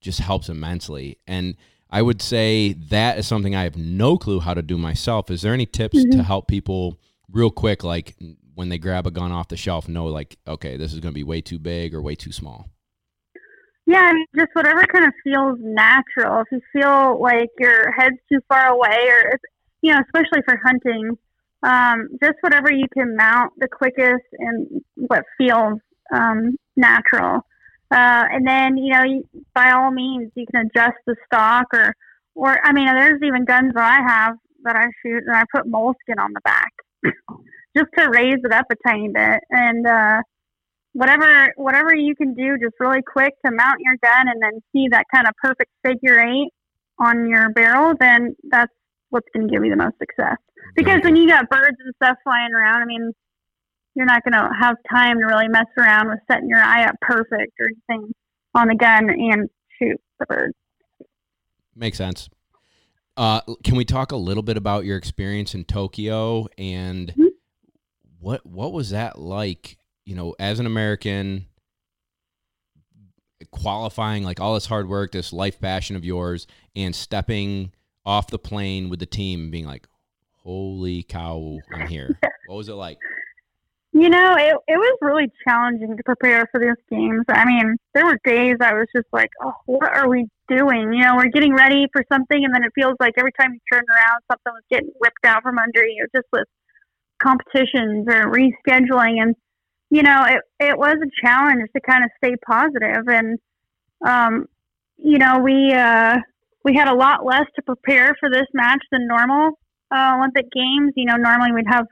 just 0.00 0.18
helps 0.20 0.48
immensely. 0.48 1.18
And 1.26 1.56
I 1.90 2.00
would 2.02 2.22
say 2.22 2.72
that 2.88 3.18
is 3.18 3.26
something 3.26 3.54
I 3.54 3.64
have 3.64 3.76
no 3.76 4.16
clue 4.16 4.40
how 4.40 4.54
to 4.54 4.62
do 4.62 4.78
myself. 4.78 5.30
Is 5.30 5.42
there 5.42 5.52
any 5.52 5.66
tips 5.66 6.02
to 6.02 6.08
Mhm. 6.08 6.24
help 6.24 6.48
people 6.48 6.98
real 7.30 7.50
quick 7.50 7.84
like 7.84 8.16
when 8.54 8.68
they 8.68 8.78
grab 8.78 9.06
a 9.06 9.10
gun 9.10 9.32
off 9.32 9.48
the 9.48 9.56
shelf 9.56 9.88
know 9.88 10.06
like 10.06 10.36
okay, 10.46 10.76
this 10.76 10.92
is 10.92 11.00
going 11.00 11.12
to 11.12 11.18
be 11.18 11.24
way 11.24 11.40
too 11.40 11.58
big 11.58 11.94
or 11.94 12.02
way 12.02 12.14
too 12.14 12.32
small? 12.32 12.68
Yeah, 13.86 14.00
I 14.02 14.12
mean, 14.12 14.26
just 14.36 14.50
whatever 14.52 14.84
kind 14.84 15.04
of 15.04 15.12
feels 15.24 15.58
natural. 15.60 16.42
If 16.42 16.46
you 16.52 16.60
feel 16.72 17.20
like 17.20 17.50
your 17.58 17.90
head's 17.92 18.18
too 18.30 18.38
far 18.48 18.68
away, 18.68 19.08
or 19.08 19.38
you 19.82 19.92
know, 19.92 20.00
especially 20.00 20.42
for 20.46 20.60
hunting, 20.64 21.18
um, 21.62 22.08
just 22.22 22.36
whatever 22.40 22.72
you 22.72 22.86
can 22.94 23.16
mount 23.16 23.52
the 23.58 23.68
quickest 23.68 24.24
and 24.38 24.82
what 24.96 25.24
feels 25.36 25.80
um, 26.14 26.56
natural. 26.76 27.40
Uh, 27.90 28.24
and 28.30 28.46
then, 28.46 28.76
you 28.78 28.94
know, 28.94 29.02
you, 29.02 29.28
by 29.54 29.70
all 29.72 29.90
means, 29.90 30.30
you 30.34 30.46
can 30.50 30.66
adjust 30.66 30.96
the 31.06 31.14
stock, 31.26 31.66
or, 31.74 31.94
or 32.34 32.56
I 32.64 32.72
mean, 32.72 32.86
there's 32.86 33.20
even 33.22 33.44
guns 33.44 33.74
that 33.74 33.84
I 33.84 34.02
have 34.10 34.36
that 34.64 34.76
I 34.76 34.86
shoot, 35.02 35.24
and 35.26 35.36
I 35.36 35.42
put 35.54 35.66
moleskin 35.66 36.18
on 36.18 36.32
the 36.32 36.40
back 36.42 36.72
just 37.76 37.88
to 37.98 38.08
raise 38.10 38.38
it 38.42 38.52
up 38.52 38.66
a 38.70 38.88
tiny 38.88 39.08
bit, 39.08 39.40
and 39.50 39.86
uh, 39.86 40.22
whatever 40.92 41.52
whatever 41.56 41.94
you 41.94 42.14
can 42.14 42.34
do 42.34 42.56
just 42.58 42.74
really 42.78 43.02
quick 43.02 43.34
to 43.44 43.52
mount 43.52 43.80
your 43.80 43.96
gun 44.02 44.28
and 44.28 44.42
then 44.42 44.60
see 44.72 44.88
that 44.90 45.06
kind 45.12 45.26
of 45.26 45.34
perfect 45.42 45.70
figure 45.84 46.20
eight 46.20 46.50
on 46.98 47.28
your 47.28 47.50
barrel, 47.50 47.94
then 47.98 48.36
that's 48.50 48.72
what's 49.10 49.26
going 49.34 49.46
to 49.46 49.52
give 49.52 49.64
you 49.64 49.70
the 49.70 49.76
most 49.76 49.98
success. 49.98 50.36
Because 50.76 51.00
when 51.02 51.16
you 51.16 51.28
got 51.28 51.48
birds 51.50 51.76
and 51.84 51.94
stuff 52.02 52.16
flying 52.24 52.52
around, 52.52 52.82
I 52.82 52.84
mean, 52.84 53.12
you're 53.94 54.06
not 54.06 54.22
going 54.24 54.32
to 54.32 54.48
have 54.58 54.76
time 54.90 55.18
to 55.18 55.26
really 55.26 55.48
mess 55.48 55.66
around 55.76 56.08
with 56.08 56.18
setting 56.30 56.48
your 56.48 56.60
eye 56.60 56.84
up 56.84 56.94
perfect 57.00 57.52
or 57.60 57.68
anything 57.90 58.12
on 58.54 58.68
the 58.68 58.74
gun 58.74 59.10
and 59.10 59.50
shoot 59.78 60.00
the 60.18 60.26
bird. 60.26 60.52
Makes 61.74 61.98
sense. 61.98 62.28
Uh, 63.16 63.40
can 63.62 63.76
we 63.76 63.84
talk 63.84 64.12
a 64.12 64.16
little 64.16 64.42
bit 64.42 64.56
about 64.56 64.84
your 64.84 64.96
experience 64.96 65.54
in 65.54 65.64
Tokyo 65.64 66.46
and 66.56 67.12
Mhm. 67.14 67.28
what 68.20 68.44
what 68.46 68.72
was 68.72 68.90
that 68.90 69.18
like? 69.18 69.76
You 70.06 70.14
know, 70.14 70.34
as 70.38 70.58
an 70.58 70.66
American, 70.66 71.46
qualifying 73.50 74.22
like 74.22 74.40
all 74.40 74.54
this 74.54 74.66
hard 74.66 74.88
work, 74.88 75.12
this 75.12 75.32
life 75.32 75.60
passion 75.60 75.96
of 75.96 76.04
yours, 76.04 76.46
and 76.74 76.94
stepping 76.94 77.72
off 78.04 78.28
the 78.28 78.38
plane 78.38 78.88
with 78.88 78.98
the 79.00 79.06
team, 79.06 79.42
and 79.42 79.52
being 79.52 79.66
like, 79.66 79.86
"Holy 80.42 81.02
cow, 81.02 81.60
I'm 81.70 81.86
here!" 81.86 82.18
what 82.46 82.56
was 82.56 82.68
it 82.68 82.74
like? 82.74 82.98
You 83.94 84.08
know, 84.08 84.34
it 84.38 84.56
it 84.68 84.76
was 84.78 84.98
really 85.02 85.30
challenging 85.46 85.96
to 85.96 86.02
prepare 86.02 86.46
for 86.50 86.58
these 86.58 86.80
games. 86.90 87.24
I 87.28 87.44
mean, 87.44 87.76
there 87.92 88.06
were 88.06 88.18
days 88.24 88.56
I 88.60 88.72
was 88.72 88.86
just 88.94 89.06
like, 89.12 89.28
"Oh, 89.42 89.52
what 89.66 89.94
are 89.94 90.08
we 90.08 90.28
doing?" 90.48 90.94
You 90.94 91.02
know, 91.02 91.16
we're 91.16 91.28
getting 91.28 91.54
ready 91.54 91.86
for 91.92 92.02
something, 92.10 92.42
and 92.42 92.54
then 92.54 92.64
it 92.64 92.72
feels 92.74 92.96
like 93.00 93.12
every 93.18 93.32
time 93.38 93.52
you 93.52 93.60
turn 93.70 93.84
around, 93.90 94.22
something 94.30 94.52
was 94.54 94.62
getting 94.70 94.92
ripped 95.02 95.26
out 95.26 95.42
from 95.42 95.58
under 95.58 95.84
you, 95.86 96.06
just 96.14 96.26
with 96.32 96.48
competitions 97.22 98.06
or 98.08 98.32
rescheduling. 98.32 99.20
And 99.22 99.36
you 99.90 100.02
know, 100.02 100.24
it 100.26 100.40
it 100.58 100.78
was 100.78 100.96
a 100.96 101.26
challenge 101.26 101.68
to 101.76 101.80
kind 101.82 102.02
of 102.02 102.10
stay 102.16 102.34
positive. 102.46 103.06
And 103.08 103.38
um, 104.06 104.46
you 104.96 105.18
know, 105.18 105.40
we 105.40 105.70
uh, 105.74 106.16
we 106.64 106.74
had 106.74 106.88
a 106.88 106.94
lot 106.94 107.26
less 107.26 107.46
to 107.56 107.62
prepare 107.62 108.14
for 108.18 108.30
this 108.30 108.46
match 108.54 108.82
than 108.90 109.06
normal 109.06 109.58
uh, 109.90 110.14
Olympic 110.16 110.50
Games. 110.50 110.94
You 110.96 111.04
know, 111.06 111.16
normally 111.16 111.52
we'd 111.52 111.66
have 111.68 111.86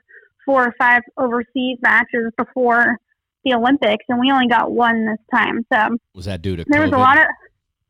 four 0.45 0.65
or 0.65 0.75
five 0.79 1.01
overseas 1.17 1.77
matches 1.81 2.31
before 2.37 2.97
the 3.43 3.53
Olympics, 3.53 4.05
and 4.09 4.19
we 4.19 4.31
only 4.31 4.47
got 4.47 4.71
one 4.71 5.05
this 5.05 5.17
time. 5.33 5.65
So 5.73 5.97
Was 6.13 6.25
that 6.25 6.41
due 6.41 6.55
to 6.55 6.65
there 6.67 6.81
was 6.81 6.91
a 6.91 6.97
lot 6.97 7.17
of, 7.17 7.25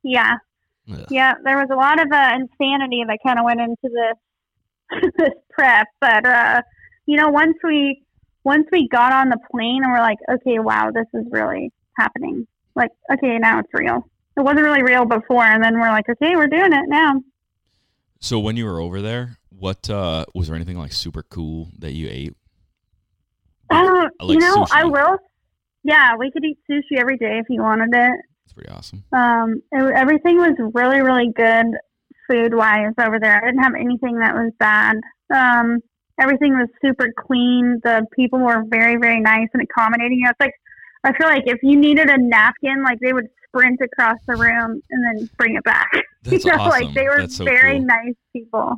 yeah, 0.03 0.35
Ugh. 0.91 1.05
yeah, 1.09 1.33
there 1.43 1.57
was 1.57 1.67
a 1.71 1.75
lot 1.75 1.99
of 1.99 2.11
uh, 2.11 2.31
insanity 2.35 3.03
that 3.07 3.19
kind 3.25 3.39
of 3.39 3.45
went 3.45 3.59
into 3.59 3.77
this 3.83 5.11
this 5.17 5.33
prep. 5.49 5.87
But 5.99 6.25
uh, 6.25 6.61
you 7.05 7.17
know, 7.17 7.29
once 7.29 7.57
we 7.63 8.03
once 8.43 8.65
we 8.71 8.87
got 8.87 9.11
on 9.11 9.29
the 9.29 9.37
plane 9.51 9.83
and 9.83 9.91
we're 9.91 9.99
like, 9.99 10.17
okay, 10.29 10.59
wow, 10.59 10.91
this 10.93 11.07
is 11.13 11.25
really 11.29 11.71
happening. 11.97 12.47
Like, 12.75 12.89
okay, 13.13 13.37
now 13.37 13.59
it's 13.59 13.69
real. 13.73 14.07
It 14.37 14.41
wasn't 14.41 14.63
really 14.63 14.83
real 14.83 15.05
before, 15.05 15.43
and 15.43 15.63
then 15.63 15.79
we're 15.79 15.91
like, 15.91 16.07
okay, 16.09 16.35
we're 16.35 16.47
doing 16.47 16.73
it 16.73 16.85
now. 16.87 17.21
So 18.19 18.39
when 18.39 18.55
you 18.55 18.65
were 18.65 18.79
over 18.79 19.01
there, 19.01 19.37
what 19.49 19.89
uh, 19.89 20.25
was 20.33 20.47
there 20.47 20.55
anything 20.55 20.77
like 20.77 20.93
super 20.93 21.23
cool 21.23 21.69
that 21.77 21.93
you 21.93 22.07
ate? 22.09 22.35
I 23.71 24.09
like 24.21 24.33
you 24.33 24.39
know, 24.39 24.65
I 24.71 24.85
will. 24.85 25.17
Yeah, 25.83 26.15
we 26.17 26.31
could 26.31 26.43
eat 26.43 26.59
sushi 26.69 26.99
every 26.99 27.17
day 27.17 27.39
if 27.39 27.47
you 27.49 27.61
wanted 27.61 27.89
it. 27.93 28.19
It's 28.45 28.53
pretty 28.53 28.69
awesome. 28.69 29.03
Um, 29.11 29.61
it, 29.71 29.93
everything 29.95 30.37
was 30.37 30.55
really, 30.73 31.01
really 31.01 31.31
good 31.35 31.65
food 32.29 32.53
wise 32.53 32.93
over 32.99 33.19
there. 33.19 33.37
I 33.41 33.45
didn't 33.47 33.63
have 33.63 33.75
anything 33.75 34.19
that 34.19 34.35
was 34.35 34.51
bad. 34.59 34.97
Um, 35.33 35.79
everything 36.19 36.53
was 36.53 36.67
super 36.83 37.11
clean. 37.17 37.79
The 37.83 38.05
people 38.13 38.39
were 38.39 38.63
very, 38.67 38.97
very 38.97 39.19
nice 39.19 39.47
and 39.53 39.63
accommodating. 39.63 40.19
You 40.19 40.25
know, 40.25 40.29
it's 40.31 40.39
like 40.39 40.53
I 41.03 41.13
feel 41.17 41.27
like 41.27 41.43
if 41.47 41.59
you 41.63 41.77
needed 41.77 42.09
a 42.09 42.17
napkin, 42.17 42.83
like 42.83 42.99
they 42.99 43.13
would 43.13 43.27
sprint 43.47 43.79
across 43.81 44.17
the 44.27 44.35
room 44.35 44.81
and 44.89 45.19
then 45.19 45.29
bring 45.37 45.55
it 45.55 45.63
back. 45.63 45.89
That's 46.23 46.45
you 46.45 46.51
know, 46.51 46.57
awesome. 46.57 46.85
like 46.85 46.93
they 46.93 47.05
were 47.07 47.27
so 47.27 47.43
very 47.43 47.77
cool. 47.77 47.87
nice 47.87 48.15
people. 48.33 48.75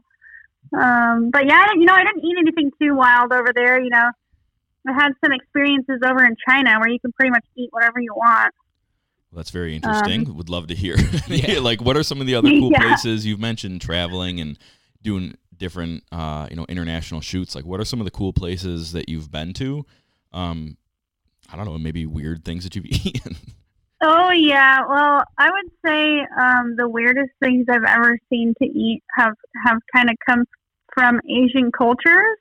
Um, 0.79 1.29
but 1.31 1.45
yeah, 1.45 1.67
you 1.73 1.85
know, 1.85 1.93
I 1.93 2.03
didn't 2.03 2.23
eat 2.23 2.35
anything 2.39 2.71
too 2.81 2.95
wild 2.95 3.33
over 3.33 3.51
there. 3.53 3.81
You 3.81 3.89
know, 3.89 4.09
I 4.87 4.93
had 4.93 5.13
some 5.23 5.31
experiences 5.31 5.99
over 6.05 6.25
in 6.25 6.35
China 6.47 6.77
where 6.79 6.89
you 6.89 6.99
can 6.99 7.11
pretty 7.13 7.31
much 7.31 7.45
eat 7.55 7.69
whatever 7.71 7.99
you 7.99 8.13
want. 8.15 8.53
Well, 9.31 9.37
that's 9.37 9.49
very 9.51 9.75
interesting. 9.75 10.35
Would 10.35 10.49
love 10.49 10.67
to 10.67 10.75
hear. 10.75 10.95
Yeah. 11.27 11.59
like, 11.59 11.81
what 11.81 11.97
are 11.97 12.03
some 12.03 12.21
of 12.21 12.27
the 12.27 12.35
other 12.35 12.49
cool 12.59 12.71
Yeah. 12.71 12.79
places 12.81 13.25
you've 13.25 13.39
mentioned 13.39 13.81
traveling 13.81 14.39
and 14.39 14.57
doing 15.01 15.35
different, 15.57 16.03
uh, 16.11 16.47
you 16.49 16.55
know, 16.55 16.65
international 16.69 17.21
shoots? 17.21 17.55
Like, 17.55 17.65
what 17.65 17.79
are 17.79 17.85
some 17.85 17.99
of 17.99 18.05
the 18.05 18.11
cool 18.11 18.33
places 18.33 18.91
that 18.91 19.09
you've 19.09 19.31
been 19.31 19.53
to? 19.53 19.85
Um, 20.31 20.77
I 21.51 21.55
don't 21.55 21.65
know, 21.65 21.77
maybe 21.77 22.05
weird 22.05 22.43
things 22.45 22.63
that 22.63 22.75
you've 22.75 22.85
eaten. 23.05 23.35
Oh 24.05 24.31
yeah, 24.31 24.81
well, 24.87 25.23
I 25.37 25.49
would 25.49 25.71
say 25.85 26.19
um, 26.37 26.75
the 26.75 26.89
weirdest 26.89 27.31
things 27.41 27.67
I've 27.69 27.85
ever 27.87 28.19
seen 28.29 28.53
to 28.61 28.65
eat 28.67 29.01
have 29.17 29.33
have 29.65 29.77
kind 29.95 30.09
of 30.09 30.17
come 30.27 30.43
from 30.93 31.21
Asian 31.29 31.71
cultures. 31.71 32.37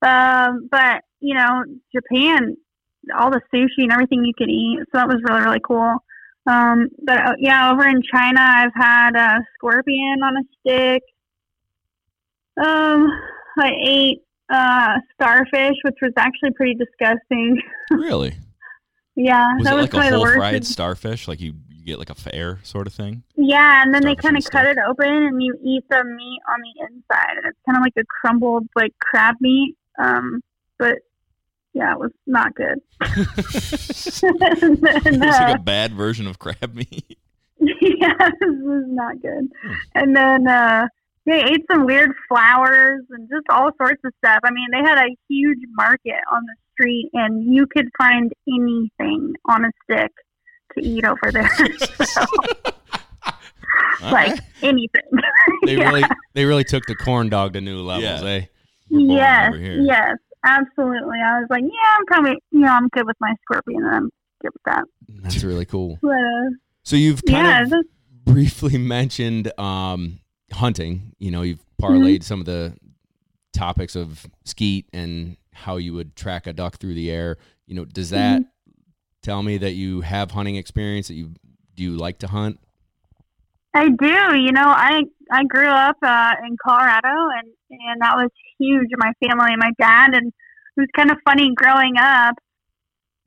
Um, 0.00 0.68
but 0.70 1.02
you 1.20 1.34
know, 1.34 1.64
Japan, 1.94 2.56
all 3.18 3.30
the 3.30 3.40
sushi 3.52 3.82
and 3.84 3.92
everything 3.92 4.24
you 4.24 4.34
could 4.36 4.50
eat, 4.50 4.78
so 4.80 4.98
that 4.98 5.08
was 5.08 5.22
really 5.28 5.42
really 5.42 5.60
cool. 5.66 5.96
Um, 6.46 6.88
but 7.02 7.18
uh, 7.18 7.34
yeah, 7.38 7.70
over 7.70 7.86
in 7.86 8.00
China, 8.10 8.40
I've 8.40 8.74
had 8.74 9.16
a 9.16 9.40
scorpion 9.54 10.22
on 10.22 10.36
a 10.36 10.42
stick. 10.60 11.02
Um, 12.64 13.08
I 13.58 13.70
ate 13.84 14.18
uh, 14.50 14.94
starfish, 15.14 15.76
which 15.82 15.96
was 16.00 16.12
actually 16.16 16.52
pretty 16.52 16.74
disgusting. 16.74 17.60
really? 17.90 18.34
yeah, 19.14 19.56
Was 19.56 19.64
that 19.64 19.72
it 19.72 19.76
was 19.76 19.82
like 19.82 19.88
a 19.88 19.90
probably 19.90 20.10
the 20.10 20.16
whole 20.16 20.24
worst. 20.24 20.36
fried 20.36 20.66
starfish? 20.66 21.28
Like 21.28 21.40
you, 21.40 21.54
you 21.68 21.84
get 21.84 21.98
like 21.98 22.10
a 22.10 22.14
fair 22.14 22.60
sort 22.62 22.86
of 22.86 22.94
thing? 22.94 23.24
Yeah, 23.36 23.82
and 23.82 23.92
then 23.92 24.02
they 24.02 24.14
kind 24.14 24.36
of 24.36 24.44
cut 24.44 24.64
it 24.66 24.78
open, 24.88 25.06
and 25.06 25.42
you 25.42 25.54
eat 25.62 25.84
the 25.90 26.02
meat 26.02 26.40
on 26.48 26.60
the 26.62 26.86
inside, 26.86 27.36
and 27.36 27.46
it's 27.46 27.58
kind 27.66 27.76
of 27.76 27.82
like 27.82 27.94
a 27.98 28.04
crumbled 28.04 28.68
like 28.74 28.92
crab 29.00 29.34
meat. 29.40 29.76
Um, 29.98 30.40
but 30.78 30.98
yeah, 31.78 31.92
it 31.92 31.98
was 31.98 32.10
not 32.26 32.54
good. 32.56 32.78
it's 33.00 34.22
and 34.22 34.40
then, 34.40 35.20
like 35.20 35.50
uh, 35.50 35.54
a 35.54 35.62
bad 35.62 35.94
version 35.94 36.26
of 36.26 36.38
crab 36.40 36.74
meat. 36.74 37.18
yeah, 37.60 38.14
this 38.18 38.56
was 38.62 38.84
not 38.88 39.22
good. 39.22 39.48
Hmm. 39.62 39.72
And 39.94 40.16
then 40.16 40.48
uh, 40.48 40.88
they 41.24 41.40
ate 41.40 41.64
some 41.70 41.86
weird 41.86 42.10
flowers 42.28 43.02
and 43.10 43.28
just 43.28 43.46
all 43.50 43.70
sorts 43.76 44.00
of 44.04 44.12
stuff. 44.18 44.40
I 44.42 44.50
mean, 44.50 44.66
they 44.72 44.78
had 44.78 44.98
a 44.98 45.16
huge 45.28 45.60
market 45.76 46.20
on 46.32 46.42
the 46.44 46.54
street, 46.72 47.10
and 47.12 47.54
you 47.54 47.66
could 47.66 47.88
find 47.96 48.32
anything 48.48 49.34
on 49.48 49.64
a 49.64 49.70
stick 49.84 50.10
to 50.74 50.84
eat 50.84 51.04
over 51.04 51.30
there. 51.30 51.48
so, 52.04 52.24
like 54.02 54.30
right. 54.30 54.40
anything. 54.62 55.02
They 55.64 55.76
Yeah. 55.76 55.88
really 55.90 56.04
they 56.34 56.44
really 56.44 56.64
took 56.64 56.86
the 56.86 56.96
corn 56.96 57.28
dog 57.28 57.52
to 57.52 57.60
new 57.60 57.82
levels, 57.82 58.22
Yeah. 58.22 58.28
eh? 58.28 58.44
Yes, 58.90 59.52
yes, 59.58 60.16
absolutely. 60.48 61.18
I 61.24 61.40
was 61.40 61.46
like, 61.50 61.62
yeah, 61.62 61.96
I'm 61.98 62.06
probably, 62.06 62.38
you 62.50 62.60
know, 62.60 62.68
I'm 62.68 62.88
good 62.88 63.06
with 63.06 63.16
my 63.20 63.34
scorpion, 63.42 63.84
and 63.84 63.94
I'm 63.94 64.10
good 64.42 64.50
with 64.52 64.62
that. 64.66 64.84
That's 65.22 65.44
really 65.44 65.64
cool. 65.64 65.98
But 66.02 66.10
uh, 66.10 66.50
So 66.82 66.96
you've 66.96 67.22
kind 67.24 67.46
yeah, 67.46 67.78
of 67.78 67.84
briefly 68.24 68.78
mentioned 68.78 69.52
um, 69.58 70.20
hunting. 70.52 71.14
You 71.18 71.30
know, 71.30 71.42
you've 71.42 71.64
parlayed 71.80 72.22
some 72.22 72.40
of 72.40 72.46
the 72.46 72.74
topics 73.52 73.96
of 73.96 74.26
skeet 74.44 74.86
and 74.92 75.36
how 75.52 75.76
you 75.76 75.92
would 75.94 76.14
track 76.16 76.46
a 76.46 76.52
duck 76.52 76.76
through 76.76 76.94
the 76.94 77.10
air. 77.10 77.36
You 77.66 77.74
know, 77.74 77.84
does 77.84 78.10
that 78.10 78.42
tell 79.22 79.42
me 79.42 79.58
that 79.58 79.72
you 79.72 80.00
have 80.02 80.30
hunting 80.30 80.56
experience? 80.56 81.08
That 81.08 81.14
you 81.14 81.32
do 81.74 81.82
you 81.82 81.96
like 81.96 82.18
to 82.20 82.28
hunt? 82.28 82.60
I 83.78 83.88
do. 83.90 84.36
You 84.36 84.50
know, 84.50 84.66
I 84.66 85.02
I 85.30 85.44
grew 85.44 85.68
up 85.68 85.96
uh, 86.02 86.32
in 86.44 86.56
Colorado, 86.60 87.14
and 87.38 87.48
and 87.70 88.02
that 88.02 88.16
was 88.16 88.30
huge 88.58 88.88
my 88.96 89.12
family 89.24 89.54
my 89.56 89.70
dad. 89.78 90.10
And 90.14 90.32
it 90.76 90.80
was 90.80 90.88
kind 90.96 91.12
of 91.12 91.18
funny 91.24 91.54
growing 91.54 91.94
up. 91.96 92.34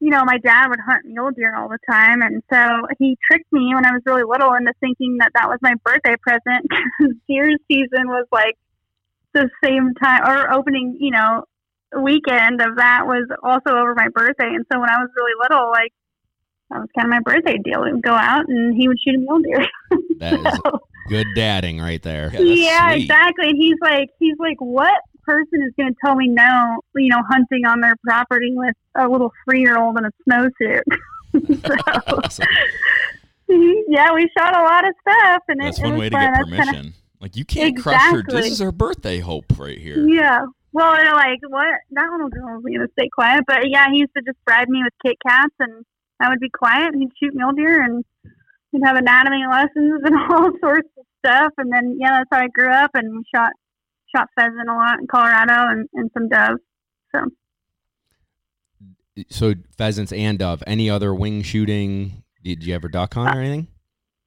You 0.02 0.10
know, 0.10 0.26
my 0.26 0.40
dad 0.40 0.68
would 0.68 0.80
hunt 0.86 1.06
mule 1.06 1.32
deer 1.32 1.56
all 1.56 1.70
the 1.70 1.80
time, 1.90 2.22
and 2.22 2.44
so 2.52 2.88
he 3.00 3.18
tricked 3.32 3.52
me 3.54 3.74
when 3.74 3.86
I 3.86 3.92
was 3.92 4.02
really 4.06 4.24
little 4.28 4.54
into 4.54 4.74
thinking 4.82 5.18
that 5.20 5.32
that 5.36 5.48
was 5.48 5.60
my 5.62 5.76
birthday 5.86 6.16
present. 6.22 6.68
deer 7.30 7.52
season 7.70 8.08
was 8.08 8.26
like 8.34 8.58
the 9.34 9.50
same 9.64 9.94
time 10.04 10.24
or 10.28 10.52
opening. 10.52 10.98
You 11.00 11.12
know, 11.12 11.46
weekend 11.98 12.62
of 12.62 12.76
that 12.76 13.08
was 13.08 13.26
also 13.42 13.70
over 13.78 13.96
my 13.96 14.10
birthday, 14.14 14.52
and 14.52 14.66
so 14.72 14.82
when 14.82 14.90
I 14.90 15.00
was 15.00 15.10
really 15.16 15.34
little, 15.42 15.70
like. 15.70 15.94
That 16.72 16.80
was 16.80 16.90
kind 16.98 17.06
of 17.06 17.10
my 17.12 17.20
birthday 17.20 17.58
deal. 17.64 17.84
We 17.84 17.92
would 17.94 18.02
go 18.02 18.14
out 18.14 18.48
and 18.48 18.74
he 18.76 18.88
would 18.88 18.98
shoot 19.00 19.16
a 19.16 19.18
mule 19.20 19.40
deer. 19.42 19.66
That 20.20 20.34
is 20.34 20.60
So- 20.66 20.80
good 21.10 21.28
dadding 21.36 21.80
right 21.80 22.02
there. 22.02 22.30
Yeah, 22.34 22.42
yeah, 22.42 22.92
exactly. 22.94 23.50
And 23.50 23.58
he's 23.58 23.76
like, 23.82 24.10
he's 24.20 24.38
like, 24.40 24.58
what 24.60 24.94
person 25.24 25.62
is 25.68 25.74
going 25.78 25.92
to 25.94 25.96
tell 26.06 26.16
me 26.16 26.28
no? 26.28 26.80
You 26.96 27.10
know, 27.10 27.22
hunting 27.30 27.66
on 27.66 27.82
their 27.82 27.96
property 28.04 28.54
with 28.56 28.76
a 28.96 29.08
little 29.08 29.32
three-year-old 29.46 29.98
in 29.98 30.06
a 30.06 30.12
snowsuit. 30.30 30.82
so, 31.68 32.14
Awesome. 32.24 32.46
yeah, 33.48 34.14
we 34.14 34.30
shot 34.38 34.56
a 34.58 34.62
lot 34.64 34.88
of 34.88 34.94
stuff, 35.02 35.44
and 35.48 35.60
That's 35.62 35.80
it, 35.80 35.82
it 35.82 35.86
one 35.86 35.94
was 35.94 36.00
way 36.02 36.10
to 36.10 36.16
fun. 36.16 36.22
get 36.26 36.34
That's 36.38 36.50
kinda- 36.50 36.66
permission. 36.72 36.94
Like 37.20 37.36
you 37.36 37.46
can't 37.46 37.78
crush 37.78 38.02
her. 38.12 38.24
This 38.24 38.52
is 38.52 38.60
her 38.60 38.72
birthday 38.72 39.20
hope 39.20 39.46
right 39.60 39.78
here. 39.78 40.08
yeah. 40.08 40.44
Well, 40.74 40.96
they're 40.96 41.14
like, 41.14 41.38
what? 41.50 41.76
That 41.92 42.10
little 42.12 42.30
girl's 42.30 42.64
going 42.64 42.80
to 42.80 42.88
stay 42.98 43.10
quiet. 43.14 43.44
But 43.46 43.70
yeah, 43.70 43.88
he 43.92 44.00
used 44.00 44.14
to 44.18 44.24
just 44.24 44.38
bribe 44.46 44.70
me 44.70 44.82
with 44.84 44.94
Kit 45.06 45.18
Kats, 45.28 45.54
and 45.60 45.86
I 46.22 46.30
would 46.30 46.40
be 46.40 46.50
quiet, 46.50 46.94
and 46.94 47.02
he'd 47.02 47.12
shoot 47.20 47.34
mule 47.34 47.52
deer, 47.54 47.82
and 47.82 48.04
we'd 48.72 48.84
have 48.86 48.98
anatomy 48.98 49.44
lessons 49.50 50.02
and 50.06 50.16
all 50.32 50.52
sorts 50.60 50.90
of 50.98 51.06
stuff. 51.26 51.54
And 51.58 51.72
then, 51.72 51.98
yeah, 52.00 52.20
that's 52.20 52.30
how 52.32 52.46
I 52.46 52.48
grew 52.48 52.72
up, 52.72 52.92
and 52.94 53.12
we 53.18 53.24
shot 53.34 53.52
shot 54.16 54.28
pheasant 54.36 54.70
a 54.70 54.74
lot 54.74 55.00
in 55.00 55.08
Colorado 55.08 55.72
and, 55.72 55.88
and 55.94 56.12
some 56.14 56.28
doves. 56.28 56.60
So 57.16 57.26
So 59.30 59.54
pheasants 59.78 60.12
and 60.12 60.38
dove. 60.38 60.64
Any 60.68 60.90
other 60.90 61.14
wing 61.14 61.44
shooting? 61.44 62.24
Did 62.44 62.64
you 62.64 62.76
ever 62.76 62.88
duck 62.90 63.14
hunt 63.14 63.36
or 63.36 63.40
anything? 63.40 63.68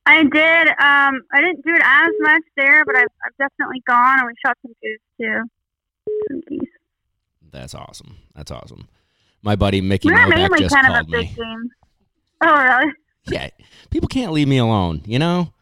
I 0.07 0.23
did. 0.23 0.69
Um, 0.69 1.23
I 1.33 1.41
didn't 1.41 1.65
do 1.65 1.73
it 1.75 1.83
as 1.83 2.11
much 2.21 2.43
there, 2.57 2.85
but 2.85 2.97
I've, 2.97 3.09
I've 3.25 3.37
definitely 3.39 3.83
gone, 3.87 4.19
and 4.21 4.27
we 4.27 4.35
shot 4.45 4.57
some 4.63 4.73
goose 4.83 4.99
too. 5.21 5.43
Some 6.29 6.41
geese. 6.49 6.71
That's 7.51 7.75
awesome. 7.75 8.17
That's 8.35 8.51
awesome. 8.51 8.89
My 9.43 9.57
buddy 9.57 9.81
Mickey 9.81 10.09
We 10.09 10.15
were 10.15 10.21
Novak 10.21 10.37
mainly 10.37 10.59
just 10.61 10.75
kind 10.75 10.87
of 10.87 10.93
a 10.93 10.97
called 10.97 11.11
big 11.11 11.29
me. 11.31 11.35
game. 11.37 11.71
Oh? 12.47 12.91
Yeah, 13.27 13.49
people 13.91 14.09
can't 14.09 14.33
leave 14.33 14.49
me 14.49 14.59
alone. 14.59 15.03
You 15.07 15.19
know. 15.19 15.53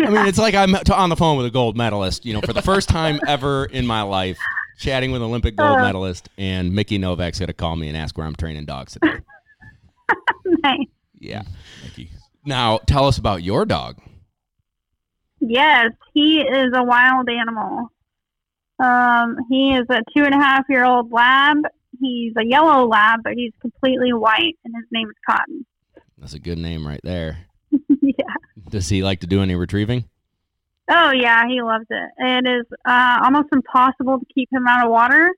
I 0.00 0.10
mean, 0.10 0.26
it's 0.26 0.38
like 0.38 0.54
I'm 0.54 0.74
on 0.74 1.08
the 1.08 1.16
phone 1.16 1.36
with 1.36 1.46
a 1.46 1.50
gold 1.50 1.76
medalist. 1.76 2.24
You 2.26 2.34
know, 2.34 2.40
for 2.40 2.52
the 2.52 2.62
first 2.62 2.88
time 2.88 3.20
ever 3.26 3.64
in 3.66 3.86
my 3.86 4.02
life, 4.02 4.38
chatting 4.78 5.12
with 5.12 5.22
an 5.22 5.28
Olympic 5.28 5.56
gold 5.56 5.78
Uh. 5.78 5.82
medalist, 5.82 6.28
and 6.36 6.72
Mickey 6.74 6.98
Novak's 6.98 7.38
gonna 7.38 7.52
call 7.52 7.76
me 7.76 7.88
and 7.88 7.96
ask 7.96 8.16
where 8.18 8.26
I'm 8.26 8.34
training 8.36 8.64
dogs 8.66 8.92
today. 8.94 9.20
nice. 10.64 10.78
Yeah. 11.20 11.42
Mickey. 11.84 12.10
Now, 12.44 12.78
tell 12.78 13.06
us 13.06 13.18
about 13.18 13.42
your 13.42 13.64
dog. 13.64 13.98
Yes, 15.40 15.90
he 16.14 16.40
is 16.40 16.72
a 16.74 16.82
wild 16.82 17.28
animal. 17.28 17.90
Um, 18.80 19.36
he 19.50 19.74
is 19.74 19.86
a 19.90 20.02
two 20.16 20.24
and 20.24 20.34
a 20.34 20.38
half 20.38 20.64
year 20.68 20.84
old 20.84 21.12
lab. 21.12 21.58
He's 22.00 22.32
a 22.36 22.44
yellow 22.44 22.86
lab, 22.86 23.20
but 23.24 23.34
he's 23.34 23.52
completely 23.60 24.12
white, 24.12 24.56
and 24.64 24.74
his 24.76 24.84
name 24.92 25.08
is 25.08 25.16
Cotton. 25.28 25.66
That's 26.20 26.34
a 26.34 26.38
good 26.38 26.58
name 26.58 26.86
right 26.86 27.00
there. 27.04 27.46
yeah. 28.00 28.34
Does 28.70 28.88
he 28.88 29.02
like 29.02 29.20
to 29.20 29.26
do 29.26 29.42
any 29.42 29.54
retrieving? 29.54 30.04
Oh 30.90 31.10
yeah, 31.10 31.44
he 31.46 31.60
loves 31.62 31.84
it. 31.90 32.10
It 32.18 32.48
is 32.48 32.66
uh, 32.84 33.18
almost 33.22 33.48
impossible 33.52 34.18
to 34.18 34.26
keep 34.34 34.48
him 34.52 34.66
out 34.66 34.84
of 34.86 34.90
water. 34.90 35.30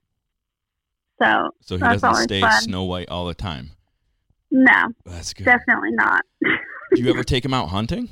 So 1.21 1.49
So 1.61 1.75
he 1.75 1.81
That's 1.81 2.01
doesn't 2.01 2.23
stay 2.23 2.41
fun. 2.41 2.61
Snow 2.61 2.83
White 2.83 3.09
all 3.09 3.25
the 3.27 3.33
time. 3.33 3.71
no, 4.49 4.87
That's 5.05 5.33
good. 5.33 5.45
definitely 5.45 5.91
not. 5.91 6.23
Do 6.41 7.01
you 7.01 7.09
ever 7.13 7.23
take 7.23 7.45
him 7.45 7.53
out 7.53 7.69
hunting? 7.69 8.09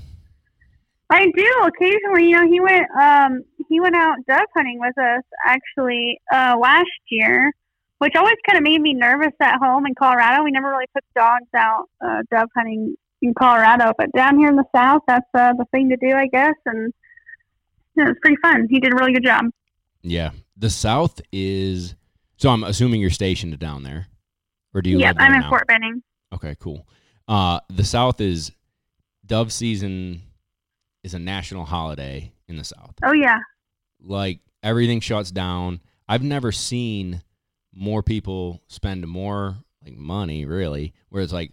I 1.09 1.25
do 1.35 1.51
occasionally. 1.65 2.25
You 2.29 2.31
know, 2.37 2.47
he 2.47 2.59
went 2.59 2.85
um 3.01 3.43
he 3.67 3.79
went 3.79 3.95
out 3.95 4.17
dove 4.27 4.45
hunting 4.55 4.79
with 4.79 4.97
us 4.97 5.23
actually 5.45 6.19
uh, 6.31 6.55
last 6.61 6.85
year, 7.09 7.51
which 7.99 8.13
always 8.15 8.35
kind 8.47 8.57
of 8.57 8.63
made 8.63 8.81
me 8.81 8.93
nervous 8.93 9.33
at 9.41 9.57
home 9.59 9.85
in 9.85 9.93
Colorado. 9.95 10.43
We 10.43 10.51
never 10.51 10.69
really 10.69 10.87
took 10.95 11.03
dogs 11.15 11.47
out 11.55 11.85
uh, 12.03 12.23
dove 12.31 12.49
hunting 12.55 12.95
in 13.21 13.33
Colorado, 13.33 13.93
but 13.97 14.11
down 14.13 14.37
here 14.37 14.49
in 14.49 14.55
the 14.55 14.65
south, 14.73 15.01
that's 15.07 15.27
uh, 15.33 15.53
the 15.53 15.65
thing 15.71 15.89
to 15.89 15.97
do, 15.97 16.15
I 16.15 16.27
guess. 16.27 16.55
And 16.65 16.93
yeah, 17.95 18.05
it 18.05 18.07
was 18.07 18.17
pretty 18.21 18.37
fun. 18.41 18.67
He 18.69 18.79
did 18.79 18.93
a 18.93 18.95
really 18.95 19.13
good 19.13 19.25
job. 19.25 19.45
Yeah. 20.01 20.31
The 20.57 20.69
South 20.69 21.21
is. 21.31 21.95
So 22.37 22.49
I'm 22.49 22.63
assuming 22.63 23.01
you're 23.01 23.09
stationed 23.09 23.59
down 23.59 23.83
there, 23.83 24.07
or 24.73 24.81
do 24.81 24.89
you 24.89 24.97
there 24.97 25.13
I'm 25.17 25.33
in 25.33 25.41
now? 25.41 25.49
Fort 25.49 25.67
Benning. 25.67 26.01
Okay, 26.33 26.55
cool. 26.59 26.87
Uh, 27.27 27.59
the 27.69 27.83
South 27.83 28.21
is 28.21 28.51
dove 29.25 29.51
season 29.51 30.21
is 31.03 31.13
a 31.13 31.19
national 31.19 31.65
holiday 31.65 32.31
in 32.47 32.55
the 32.55 32.63
South. 32.63 32.95
Oh 33.03 33.11
yeah, 33.11 33.39
Like 34.01 34.39
everything 34.63 35.01
shuts 35.01 35.31
down. 35.31 35.81
I've 36.07 36.23
never 36.23 36.51
seen 36.51 37.21
more 37.79 38.03
people 38.03 38.61
spend 38.67 39.07
more 39.07 39.57
like 39.83 39.95
money 39.95 40.45
really. 40.45 40.93
Whereas 41.09 41.33
like 41.33 41.49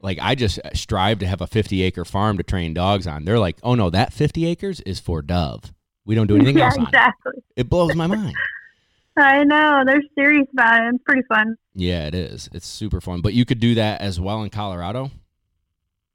like 0.00 0.18
I 0.20 0.34
just 0.34 0.60
strive 0.74 1.20
to 1.20 1.26
have 1.26 1.40
a 1.40 1.46
50 1.46 1.82
acre 1.82 2.04
farm 2.04 2.36
to 2.36 2.42
train 2.42 2.74
dogs 2.74 3.06
on. 3.06 3.24
They're 3.24 3.38
like, 3.38 3.58
oh 3.62 3.74
no, 3.74 3.90
that 3.90 4.12
50 4.12 4.46
acres 4.46 4.80
is 4.80 5.00
for 5.00 5.22
dove. 5.22 5.72
We 6.04 6.14
don't 6.14 6.26
do 6.26 6.34
anything 6.36 6.58
yeah, 6.58 6.66
else 6.66 6.76
on 6.76 6.84
it. 6.84 6.88
exactly. 6.88 7.32
It 7.56 7.68
blows 7.68 7.94
my 7.94 8.06
mind. 8.06 8.34
I 9.16 9.42
know 9.42 9.82
they're 9.84 10.02
serious 10.16 10.46
about 10.52 10.80
it. 10.80 10.94
It's 10.94 11.04
pretty 11.04 11.22
fun. 11.28 11.56
Yeah, 11.74 12.06
it 12.06 12.14
is. 12.14 12.48
It's 12.52 12.66
super 12.66 13.00
fun. 13.00 13.20
But 13.20 13.34
you 13.34 13.44
could 13.44 13.58
do 13.58 13.74
that 13.74 14.00
as 14.00 14.20
well 14.20 14.42
in 14.42 14.50
Colorado. 14.50 15.10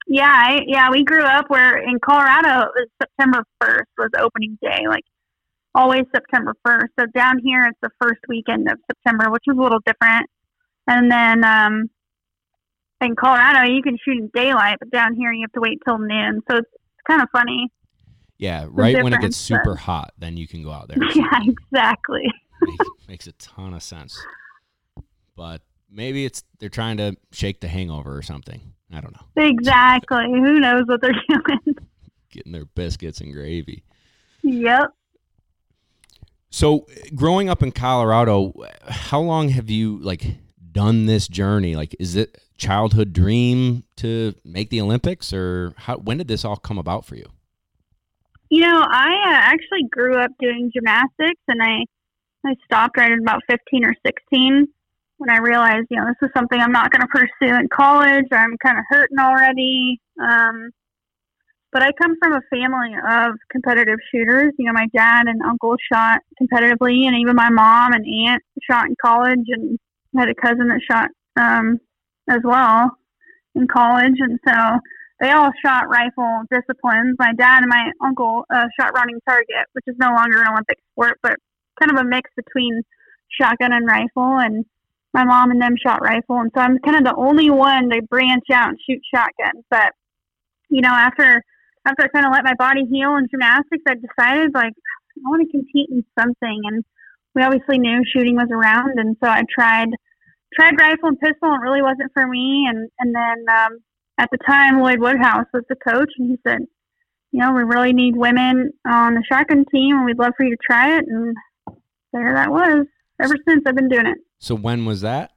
Yeah, 0.07 0.31
I, 0.31 0.61
yeah. 0.67 0.89
We 0.89 1.03
grew 1.03 1.23
up 1.23 1.49
where 1.49 1.77
in 1.77 1.99
Colorado 1.99 2.61
it 2.61 2.71
was 2.75 2.87
September 3.01 3.43
first 3.59 3.89
was 3.97 4.09
opening 4.17 4.57
day, 4.61 4.83
like 4.87 5.03
always 5.75 6.03
September 6.13 6.53
first. 6.65 6.87
So 6.99 7.05
down 7.15 7.39
here 7.43 7.65
it's 7.65 7.79
the 7.81 7.89
first 8.01 8.19
weekend 8.27 8.69
of 8.69 8.77
September, 8.87 9.29
which 9.31 9.43
is 9.47 9.57
a 9.57 9.61
little 9.61 9.79
different. 9.85 10.29
And 10.87 11.11
then 11.11 11.43
um, 11.43 11.89
in 13.01 13.15
Colorado 13.15 13.71
you 13.73 13.81
can 13.81 13.97
shoot 14.03 14.17
in 14.17 14.29
daylight, 14.33 14.77
but 14.79 14.91
down 14.91 15.15
here 15.15 15.31
you 15.31 15.41
have 15.41 15.51
to 15.53 15.61
wait 15.61 15.79
till 15.85 15.97
noon. 15.97 16.41
So 16.49 16.57
it's, 16.57 16.69
it's 16.73 17.07
kind 17.07 17.21
of 17.21 17.29
funny. 17.31 17.69
Yeah, 18.37 18.65
right 18.69 19.01
when 19.03 19.13
it 19.13 19.21
gets 19.21 19.37
super 19.37 19.73
but- 19.75 19.79
hot, 19.79 20.13
then 20.17 20.37
you 20.37 20.47
can 20.47 20.63
go 20.63 20.71
out 20.71 20.87
there. 20.89 20.97
Yeah, 21.15 21.39
exactly. 21.43 22.23
makes, 22.61 22.85
makes 23.07 23.27
a 23.27 23.31
ton 23.33 23.73
of 23.73 23.83
sense. 23.83 24.19
But 25.35 25.61
maybe 25.89 26.25
it's 26.25 26.43
they're 26.59 26.69
trying 26.69 26.97
to 26.97 27.15
shake 27.31 27.61
the 27.61 27.67
hangover 27.67 28.15
or 28.15 28.21
something. 28.21 28.73
I 28.91 29.01
don't 29.01 29.13
know. 29.13 29.43
Exactly. 29.43 30.25
Who 30.29 30.59
knows 30.59 30.83
what 30.85 31.01
they're 31.01 31.11
doing? 31.29 31.75
Getting 32.31 32.51
their 32.51 32.65
biscuits 32.65 33.21
and 33.21 33.33
gravy. 33.33 33.83
yep. 34.43 34.91
So, 36.53 36.85
growing 37.15 37.49
up 37.49 37.63
in 37.63 37.71
Colorado, 37.71 38.53
how 38.87 39.19
long 39.19 39.49
have 39.49 39.71
you 39.71 39.97
like 39.97 40.35
done 40.71 41.07
this 41.07 41.27
journey? 41.27 41.75
Like, 41.75 41.95
is 41.99 42.15
it 42.15 42.37
childhood 42.57 43.11
dream 43.11 43.85
to 43.95 44.35
make 44.45 44.69
the 44.69 44.79
Olympics, 44.79 45.33
or 45.33 45.73
how? 45.77 45.97
When 45.97 46.19
did 46.19 46.27
this 46.27 46.45
all 46.45 46.55
come 46.55 46.77
about 46.77 47.05
for 47.05 47.15
you? 47.15 47.25
You 48.49 48.61
know, 48.61 48.85
I 48.87 49.07
uh, 49.07 49.51
actually 49.51 49.87
grew 49.89 50.15
up 50.15 50.29
doing 50.39 50.69
gymnastics, 50.71 51.41
and 51.47 51.59
I 51.59 51.85
I 52.45 52.53
stopped 52.65 52.99
right 52.99 53.11
at 53.11 53.17
about 53.17 53.41
fifteen 53.49 53.83
or 53.83 53.95
sixteen 54.05 54.67
when 55.17 55.31
I 55.31 55.39
realized, 55.39 55.87
you 55.89 55.97
know, 55.97 56.05
this 56.05 56.29
is 56.29 56.33
something 56.37 56.61
I'm 56.61 56.71
not 56.71 56.91
going 56.91 57.01
to 57.01 57.07
pursue 57.07 57.55
in 57.55 57.67
college. 57.69 58.25
I'm 58.31 58.57
kind 58.63 58.77
of 58.77 58.83
hurting 58.89 59.17
already. 59.17 59.99
Um, 60.21 60.69
but 61.73 61.81
I 61.81 61.91
come 61.99 62.15
from 62.21 62.33
a 62.33 62.41
family 62.51 62.93
of 63.09 63.35
competitive 63.51 63.97
shooters. 64.11 64.53
You 64.57 64.67
know, 64.67 64.73
my 64.73 64.87
dad 64.95 65.25
and 65.27 65.41
uncle 65.41 65.75
shot 65.91 66.19
competitively, 66.41 67.07
and 67.07 67.15
even 67.19 67.35
my 67.35 67.49
mom 67.49 67.93
and 67.93 68.05
aunt 68.05 68.43
shot 68.69 68.87
in 68.87 68.95
college, 69.03 69.45
and 69.47 69.79
had 70.15 70.29
a 70.29 70.35
cousin 70.35 70.67
that 70.67 70.81
shot 70.89 71.09
um, 71.35 71.79
as 72.29 72.39
well 72.43 72.91
in 73.55 73.67
college, 73.67 74.15
and 74.19 74.39
so 74.47 74.79
they 75.19 75.31
all 75.31 75.51
shot 75.65 75.89
rifle 75.89 76.43
disciplines. 76.51 77.15
My 77.17 77.33
dad 77.37 77.63
and 77.63 77.69
my 77.69 77.91
uncle 78.05 78.45
uh, 78.53 78.65
shot 78.79 78.93
running 78.93 79.19
target, 79.27 79.65
which 79.73 79.85
is 79.87 79.95
no 79.97 80.13
longer 80.13 80.41
an 80.41 80.49
Olympic 80.51 80.77
sport, 80.91 81.17
but 81.23 81.37
kind 81.79 81.91
of 81.91 81.97
a 81.97 82.07
mix 82.07 82.29
between 82.35 82.81
shotgun 83.29 83.73
and 83.73 83.85
rifle. 83.87 84.37
And 84.37 84.63
my 85.13 85.23
mom 85.23 85.51
and 85.51 85.61
them 85.61 85.75
shot 85.83 86.01
rifle, 86.01 86.37
and 86.37 86.51
so 86.53 86.61
I'm 86.61 86.77
kind 86.79 86.97
of 86.97 87.03
the 87.03 87.15
only 87.15 87.49
one 87.49 87.89
to 87.89 88.01
branch 88.03 88.45
out 88.51 88.69
and 88.69 88.79
shoot 88.87 89.01
shotgun. 89.13 89.63
But 89.71 89.91
you 90.69 90.81
know, 90.81 90.89
after 90.89 91.43
after 91.85 92.03
I 92.03 92.07
kind 92.07 92.25
of 92.25 92.31
let 92.31 92.43
my 92.43 92.55
body 92.55 92.85
heal 92.89 93.15
in 93.15 93.27
gymnastics, 93.29 93.83
I 93.87 93.95
decided 93.95 94.53
like 94.53 94.73
I 94.73 95.29
want 95.29 95.45
to 95.45 95.51
compete 95.51 95.89
in 95.91 96.03
something, 96.19 96.61
and 96.65 96.83
we 97.35 97.43
obviously 97.43 97.77
knew 97.79 98.01
shooting 98.05 98.35
was 98.35 98.49
around, 98.51 98.97
and 98.99 99.15
so 99.23 99.29
I 99.29 99.43
tried 99.53 99.89
tried 100.53 100.79
rifle 100.79 101.09
and 101.09 101.19
pistol, 101.19 101.51
and 101.51 101.61
it 101.61 101.65
really 101.65 101.81
wasn't 101.81 102.11
for 102.13 102.27
me. 102.27 102.65
And 102.69 102.89
and 102.99 103.13
then 103.15 103.55
um, 103.55 103.79
at 104.17 104.29
the 104.31 104.37
time, 104.47 104.79
Lloyd 104.81 104.99
Woodhouse 104.99 105.47
was 105.53 105.63
the 105.69 105.75
coach, 105.75 106.11
and 106.17 106.29
he 106.29 106.37
said, 106.47 106.59
you 107.31 107.39
know, 107.39 107.51
we 107.51 107.63
really 107.63 107.93
need 107.93 108.15
women 108.15 108.71
on 108.87 109.15
the 109.15 109.23
shotgun 109.31 109.65
team, 109.71 109.97
and 109.97 110.05
we'd 110.05 110.19
love 110.19 110.33
for 110.37 110.45
you 110.45 110.51
to 110.51 110.61
try 110.65 110.97
it. 110.97 111.05
And 111.07 111.35
there 112.13 112.33
that 112.35 112.51
was. 112.51 112.85
Ever 113.21 113.35
since, 113.47 113.63
I've 113.65 113.75
been 113.75 113.89
doing 113.89 114.07
it. 114.07 114.17
So 114.39 114.55
when 114.55 114.85
was 114.85 115.01
that? 115.01 115.31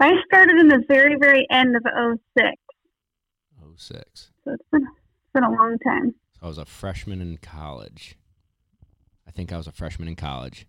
I 0.00 0.12
started 0.26 0.58
in 0.58 0.68
the 0.68 0.82
very, 0.88 1.16
very 1.20 1.46
end 1.50 1.74
of 1.76 1.82
'06, 1.84 2.54
Oh 3.62 3.72
six. 3.76 4.30
so 4.44 4.52
it's 4.52 4.62
been, 4.70 4.86
been 5.36 5.44
a 5.44 5.50
long 5.50 5.76
time. 5.86 6.14
I 6.42 6.46
was 6.46 6.56
a 6.56 6.64
freshman 6.64 7.20
in 7.20 7.36
college. 7.36 8.16
I 9.28 9.30
think 9.30 9.52
I 9.52 9.58
was 9.58 9.66
a 9.66 9.72
freshman 9.72 10.08
in 10.08 10.16
college. 10.16 10.66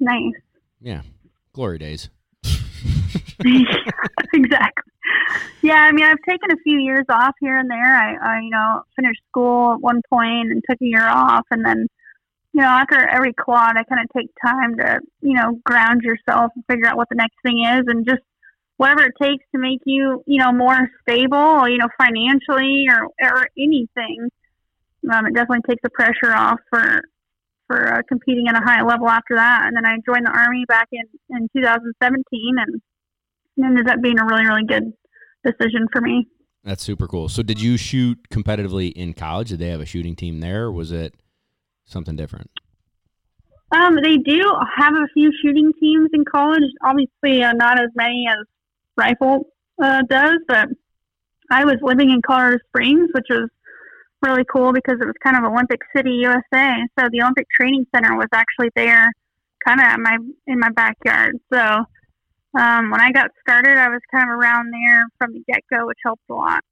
Nice. 0.00 0.32
Yeah, 0.80 1.02
glory 1.52 1.78
days. 1.78 2.08
exactly. 3.44 4.92
Yeah, 5.62 5.82
I 5.82 5.92
mean, 5.92 6.04
I've 6.04 6.22
taken 6.26 6.50
a 6.50 6.62
few 6.64 6.78
years 6.78 7.04
off 7.10 7.34
here 7.40 7.58
and 7.58 7.68
there. 7.70 7.94
I, 7.94 8.14
I, 8.14 8.40
you 8.40 8.50
know, 8.50 8.82
finished 8.96 9.20
school 9.28 9.74
at 9.74 9.80
one 9.80 10.00
point 10.08 10.50
and 10.50 10.62
took 10.68 10.78
a 10.80 10.84
year 10.84 11.06
off, 11.06 11.44
and 11.50 11.64
then, 11.64 11.86
you 12.54 12.62
know, 12.62 12.68
after 12.68 13.06
every 13.06 13.34
quad, 13.34 13.76
I 13.76 13.82
kind 13.82 14.00
of 14.02 14.08
take 14.16 14.30
time 14.44 14.76
to, 14.78 15.00
you 15.20 15.34
know, 15.34 15.60
ground 15.64 16.02
yourself 16.02 16.52
and 16.54 16.64
figure 16.70 16.86
out 16.86 16.96
what 16.96 17.08
the 17.10 17.16
next 17.16 17.36
thing 17.44 17.64
is, 17.64 17.82
and 17.86 18.06
just 18.06 18.22
whatever 18.78 19.02
it 19.02 19.14
takes 19.20 19.44
to 19.52 19.60
make 19.60 19.80
you, 19.84 20.22
you 20.26 20.38
know, 20.38 20.52
more 20.52 20.78
stable, 21.02 21.68
you 21.68 21.76
know, 21.76 21.88
financially 22.00 22.86
or 22.88 23.08
or 23.20 23.48
anything. 23.58 24.30
Um, 25.12 25.26
it 25.26 25.34
definitely 25.34 25.62
takes 25.68 25.82
the 25.82 25.90
pressure 25.90 26.34
off 26.34 26.58
for 26.70 27.02
for 27.66 27.94
uh, 27.94 28.02
competing 28.08 28.48
at 28.48 28.56
a 28.56 28.64
high 28.64 28.82
level 28.82 29.08
after 29.08 29.34
that. 29.34 29.66
And 29.66 29.76
then 29.76 29.84
I 29.84 29.96
joined 30.06 30.26
the 30.26 30.30
army 30.30 30.64
back 30.66 30.88
in 30.90 31.04
in 31.30 31.48
2017, 31.54 32.24
and 32.56 32.80
it 33.56 33.62
ended 33.62 33.88
up 33.90 34.00
being 34.00 34.18
a 34.18 34.24
really 34.24 34.46
really 34.46 34.64
good 34.66 34.92
decision 35.44 35.86
for 35.92 36.00
me. 36.00 36.26
That's 36.64 36.82
super 36.82 37.06
cool. 37.06 37.28
So 37.28 37.42
did 37.42 37.60
you 37.60 37.76
shoot 37.76 38.18
competitively 38.30 38.92
in 38.92 39.14
college? 39.14 39.50
Did 39.50 39.58
they 39.58 39.68
have 39.68 39.80
a 39.80 39.86
shooting 39.86 40.16
team 40.16 40.40
there, 40.40 40.64
or 40.64 40.72
was 40.72 40.92
it 40.92 41.14
something 41.84 42.16
different? 42.16 42.50
Um, 43.70 43.96
they 44.02 44.16
do 44.16 44.42
have 44.76 44.94
a 44.94 45.06
few 45.12 45.30
shooting 45.42 45.72
teams 45.78 46.10
in 46.12 46.24
college. 46.24 46.62
Obviously, 46.84 47.42
uh, 47.42 47.52
not 47.52 47.78
as 47.78 47.90
many 47.94 48.26
as 48.30 48.46
rifle 48.98 49.46
uh, 49.82 50.02
does, 50.08 50.38
but 50.48 50.68
I 51.50 51.64
was 51.64 51.76
living 51.82 52.10
in 52.10 52.20
Colorado 52.20 52.58
Springs, 52.68 53.08
which 53.14 53.26
was 53.30 53.48
really 54.22 54.44
cool 54.52 54.72
because 54.72 54.98
it 55.00 55.06
was 55.06 55.14
kind 55.22 55.36
of 55.36 55.50
Olympic 55.50 55.80
City, 55.94 56.10
USA. 56.10 56.74
So 56.98 57.08
the 57.10 57.22
Olympic 57.22 57.46
Training 57.56 57.86
Center 57.94 58.16
was 58.16 58.28
actually 58.32 58.70
there, 58.76 59.10
kind 59.66 59.80
of 59.80 59.94
in 59.94 60.02
my 60.02 60.18
in 60.46 60.58
my 60.58 60.70
backyard. 60.70 61.36
So 61.52 61.60
um, 62.58 62.90
when 62.90 63.00
I 63.00 63.12
got 63.12 63.30
started, 63.40 63.78
I 63.78 63.88
was 63.88 64.00
kind 64.12 64.30
of 64.30 64.36
around 64.36 64.72
there 64.72 65.04
from 65.18 65.32
the 65.32 65.42
get 65.48 65.62
go, 65.70 65.86
which 65.86 65.98
helped 66.04 66.22
a 66.30 66.34
lot. 66.34 66.62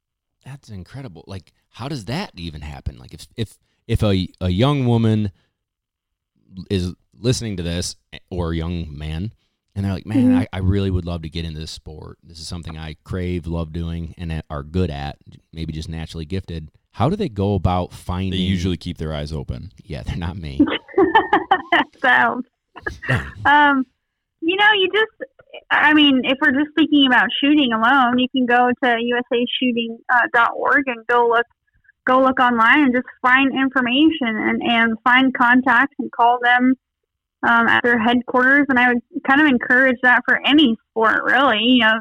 That's 0.45 0.69
incredible. 0.69 1.25
Like, 1.27 1.53
how 1.71 1.89
does 1.89 2.05
that 2.07 2.33
even 2.37 2.61
happen? 2.61 2.99
Like, 2.99 3.15
if 3.15 3.27
if 3.37 3.59
if 3.87 4.03
a 4.03 4.29
a 4.41 4.49
young 4.49 4.87
woman 4.87 5.33
is 6.71 6.95
listening 7.19 7.57
to 7.57 7.63
this, 7.63 7.97
or 8.31 8.53
a 8.53 8.57
young 8.57 8.97
man, 8.97 9.33
and 9.77 9.85
they're 9.85 9.93
like, 9.93 10.07
"Man, 10.07 10.31
Mhm. 10.31 10.39
I, 10.41 10.49
I 10.53 10.59
really 10.59 10.91
would 10.91 11.05
love 11.05 11.23
to 11.23 11.29
get 11.29 11.45
into 11.45 11.61
this 11.61 11.71
sport. 11.71 12.19
This 12.25 12.41
is 12.41 12.49
something 12.49 12.77
I 12.77 12.97
crave, 13.05 13.47
love 13.47 13.73
doing, 13.73 14.15
and 14.19 14.43
are 14.51 14.63
good 14.65 14.91
at. 14.91 15.19
Maybe 15.53 15.73
just 15.73 15.89
naturally 15.89 16.25
gifted." 16.25 16.71
How 16.93 17.11
do 17.11 17.17
they 17.17 17.29
go 17.29 17.55
about 17.55 17.93
finding? 17.93 18.31
They 18.33 18.39
usually 18.39 18.79
keep 18.79 18.97
their 18.97 19.13
eyes 19.13 19.31
open. 19.31 19.71
yeah, 19.85 20.03
they're 20.03 20.17
not 20.17 20.39
me. 20.39 20.59
so, 22.01 22.41
um, 23.45 23.85
you 24.41 24.57
know, 24.57 24.73
you 24.79 24.89
just, 24.95 25.31
I 25.71 25.93
mean, 25.93 26.23
if 26.25 26.39
we're 26.41 26.53
just 26.53 26.71
speaking 26.71 27.07
about 27.07 27.29
shooting 27.39 27.73
alone, 27.75 28.19
you 28.19 28.29
can 28.31 28.47
go 28.47 28.71
to 28.83 28.97
usashooting.org 29.71 30.83
and 30.87 31.07
go 31.07 31.29
look, 31.29 31.47
go 32.07 32.23
look 32.23 32.41
online 32.41 32.85
and 32.85 32.95
just 32.95 33.07
find 33.21 33.53
information 33.53 34.29
and, 34.29 34.63
and 34.63 34.97
find 35.05 35.35
contacts 35.35 35.95
and 35.99 36.11
call 36.13 36.39
them 36.43 36.75
um, 37.47 37.69
at 37.69 37.83
their 37.83 37.99
headquarters. 37.99 38.67
And 38.69 38.79
I 38.79 38.93
would 38.93 39.03
kind 39.27 39.41
of 39.41 39.47
encourage 39.47 39.97
that 40.03 40.23
for 40.27 40.41
any 40.45 40.77
sport, 40.91 41.23
really. 41.25 41.63
You 41.63 41.81
know, 41.81 42.01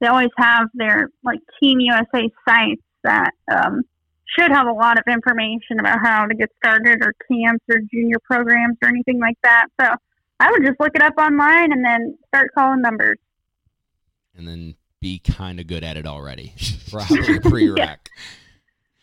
they 0.00 0.06
always 0.06 0.30
have 0.36 0.68
their 0.74 1.08
like 1.22 1.40
Team 1.60 1.80
USA 1.80 2.28
sites 2.46 2.82
that 3.02 3.30
um, 3.50 3.82
should 4.38 4.50
have 4.50 4.66
a 4.66 4.72
lot 4.72 4.98
of 4.98 5.04
information 5.08 5.80
about 5.80 5.98
how 6.02 6.26
to 6.26 6.34
get 6.34 6.50
started 6.56 7.02
or 7.02 7.14
camps 7.30 7.64
or 7.70 7.80
junior 7.92 8.18
programs 8.24 8.76
or 8.82 8.88
anything 8.88 9.20
like 9.20 9.36
that. 9.42 9.66
So 9.80 9.88
I 10.40 10.50
would 10.50 10.64
just 10.64 10.78
look 10.80 10.94
it 10.94 11.02
up 11.02 11.14
online 11.18 11.72
and 11.72 11.84
then 11.84 12.16
start 12.28 12.50
calling 12.54 12.82
numbers. 12.82 13.18
and 14.36 14.46
then 14.48 14.74
be 15.00 15.18
kind 15.18 15.60
of 15.60 15.66
good 15.66 15.84
at 15.84 15.96
it 15.96 16.06
already. 16.06 16.54
Probably 16.90 17.36
a 17.36 17.40
prereq. 17.40 17.98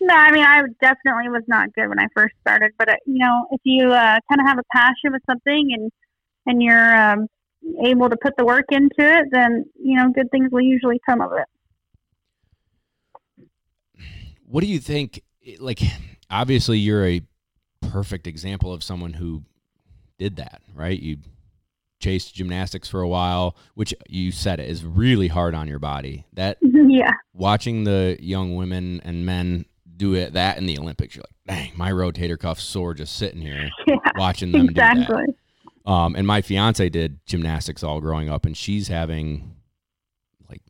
No, 0.03 0.15
I 0.15 0.31
mean, 0.31 0.43
I 0.43 0.63
definitely 0.81 1.29
was 1.29 1.43
not 1.47 1.71
good 1.73 1.87
when 1.87 1.99
I 1.99 2.07
first 2.15 2.33
started, 2.41 2.71
but 2.79 2.89
uh, 2.89 2.95
you 3.05 3.19
know, 3.19 3.45
if 3.51 3.61
you 3.63 3.91
uh, 3.91 4.17
kind 4.29 4.41
of 4.41 4.47
have 4.47 4.57
a 4.57 4.63
passion 4.73 5.11
with 5.11 5.21
something 5.29 5.69
and 5.73 5.91
and 6.47 6.63
you're 6.63 6.97
um, 6.97 7.27
able 7.85 8.09
to 8.09 8.17
put 8.17 8.33
the 8.35 8.43
work 8.43 8.65
into 8.71 8.89
it, 8.97 9.27
then 9.31 9.63
you 9.79 9.95
know, 9.95 10.09
good 10.11 10.31
things 10.31 10.49
will 10.51 10.61
usually 10.61 10.99
come 11.07 11.21
of 11.21 11.31
it. 11.33 11.45
What 14.43 14.61
do 14.61 14.67
you 14.67 14.79
think? 14.79 15.21
Like, 15.59 15.81
obviously, 16.31 16.79
you're 16.79 17.05
a 17.05 17.21
perfect 17.81 18.25
example 18.25 18.73
of 18.73 18.83
someone 18.83 19.13
who 19.13 19.43
did 20.17 20.37
that, 20.37 20.63
right? 20.73 20.99
You 20.99 21.17
chased 21.99 22.33
gymnastics 22.33 22.89
for 22.89 23.01
a 23.01 23.07
while, 23.07 23.55
which 23.75 23.93
you 24.09 24.31
said 24.31 24.59
it 24.59 24.67
is 24.67 24.83
really 24.83 25.27
hard 25.27 25.53
on 25.53 25.67
your 25.67 25.77
body. 25.77 26.25
That 26.33 26.57
yeah, 26.61 27.13
watching 27.33 27.83
the 27.83 28.17
young 28.19 28.55
women 28.55 28.99
and 29.05 29.27
men 29.27 29.65
do 30.01 30.15
it 30.15 30.33
that 30.33 30.57
in 30.57 30.65
the 30.65 30.79
Olympics, 30.79 31.15
you're 31.15 31.23
like, 31.23 31.57
dang, 31.59 31.71
my 31.75 31.91
rotator 31.91 32.37
cuff's 32.37 32.63
sore 32.63 32.95
just 32.95 33.15
sitting 33.17 33.39
here 33.39 33.69
yeah, 33.87 33.97
watching 34.15 34.51
them 34.51 34.65
do 34.65 34.73
that. 34.73 34.97
exactly. 34.97 35.25
Um, 35.85 36.15
and 36.15 36.25
my 36.25 36.41
fiance 36.41 36.89
did 36.89 37.23
gymnastics 37.27 37.83
all 37.83 38.01
growing 38.01 38.27
up, 38.27 38.47
and 38.47 38.57
she's 38.57 38.87
having 38.87 39.55
like 40.49 40.61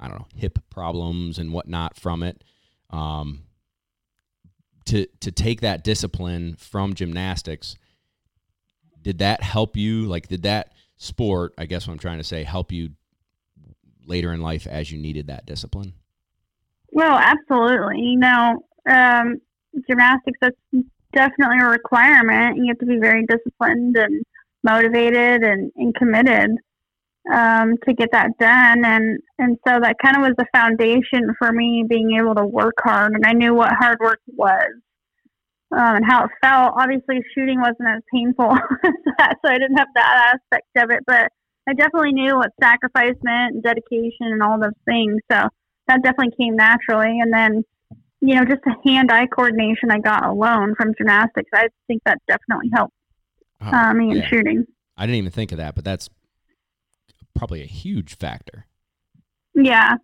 I 0.00 0.08
don't 0.08 0.20
know 0.20 0.26
hip 0.34 0.58
problems 0.70 1.38
and 1.38 1.52
whatnot 1.52 1.96
from 1.96 2.22
it. 2.22 2.42
Um, 2.88 3.42
to 4.86 5.06
to 5.20 5.30
take 5.30 5.60
that 5.60 5.84
discipline 5.84 6.56
from 6.58 6.94
gymnastics, 6.94 7.76
did 9.02 9.18
that 9.18 9.42
help 9.42 9.76
you? 9.76 10.06
Like, 10.06 10.28
did 10.28 10.44
that 10.44 10.72
sport? 10.96 11.52
I 11.58 11.66
guess 11.66 11.86
what 11.86 11.92
I'm 11.92 11.98
trying 11.98 12.18
to 12.18 12.24
say 12.24 12.42
help 12.42 12.72
you 12.72 12.90
later 14.06 14.32
in 14.32 14.40
life 14.40 14.66
as 14.66 14.90
you 14.90 14.98
needed 14.98 15.26
that 15.26 15.44
discipline. 15.44 15.92
Well, 16.90 17.18
absolutely. 17.18 18.00
You 18.00 18.18
know, 18.18 18.64
um, 18.88 19.40
gymnastics 19.88 20.38
that's 20.40 20.56
definitely 21.12 21.58
a 21.60 21.68
requirement. 21.68 22.56
You 22.56 22.66
have 22.68 22.78
to 22.78 22.86
be 22.86 22.98
very 22.98 23.24
disciplined 23.26 23.96
and 23.96 24.24
motivated 24.62 25.42
and, 25.42 25.70
and 25.76 25.94
committed 25.94 26.50
um, 27.32 27.74
to 27.86 27.94
get 27.94 28.10
that 28.12 28.30
done. 28.38 28.84
And, 28.84 29.18
and 29.38 29.56
so 29.66 29.78
that 29.80 29.96
kind 30.02 30.16
of 30.16 30.22
was 30.22 30.34
the 30.36 30.46
foundation 30.52 31.34
for 31.38 31.52
me 31.52 31.84
being 31.88 32.16
able 32.18 32.34
to 32.34 32.46
work 32.46 32.74
hard. 32.80 33.12
And 33.14 33.24
I 33.26 33.32
knew 33.32 33.54
what 33.54 33.72
hard 33.78 33.98
work 34.00 34.20
was 34.26 34.72
um, 35.72 35.96
and 35.96 36.04
how 36.06 36.24
it 36.24 36.30
felt. 36.42 36.74
Obviously, 36.76 37.20
shooting 37.34 37.60
wasn't 37.60 37.88
as 37.88 38.02
painful 38.12 38.52
as 38.84 38.92
that, 39.18 39.34
so 39.44 39.50
I 39.52 39.58
didn't 39.58 39.76
have 39.76 39.88
that 39.94 40.34
aspect 40.34 40.68
of 40.76 40.90
it. 40.90 41.00
But 41.06 41.30
I 41.68 41.74
definitely 41.74 42.12
knew 42.12 42.36
what 42.36 42.52
sacrifice 42.62 43.16
meant 43.22 43.54
and 43.54 43.62
dedication 43.62 44.32
and 44.32 44.42
all 44.42 44.58
those 44.58 44.78
things. 44.86 45.20
So 45.30 45.48
that 45.86 46.02
definitely 46.02 46.34
came 46.38 46.56
naturally. 46.56 47.20
And 47.20 47.32
then, 47.32 47.62
you 48.20 48.34
know, 48.34 48.44
just 48.44 48.62
the 48.64 48.74
hand 48.90 49.10
eye 49.12 49.26
coordination 49.26 49.90
I 49.90 49.98
got 49.98 50.24
alone 50.24 50.74
from 50.76 50.94
gymnastics, 50.96 51.50
I 51.54 51.68
think 51.86 52.02
that 52.04 52.18
definitely 52.26 52.70
helped 52.74 52.94
Oh, 53.60 53.66
uh, 53.76 53.92
me 53.92 54.10
in 54.12 54.24
shooting. 54.28 54.64
I 54.96 55.06
didn't 55.06 55.16
even 55.16 55.32
think 55.32 55.50
of 55.52 55.58
that, 55.58 55.74
but 55.74 55.84
that's 55.84 56.08
probably 57.34 57.62
a 57.62 57.66
huge 57.66 58.16
factor. 58.16 58.66
Yeah. 59.54 59.94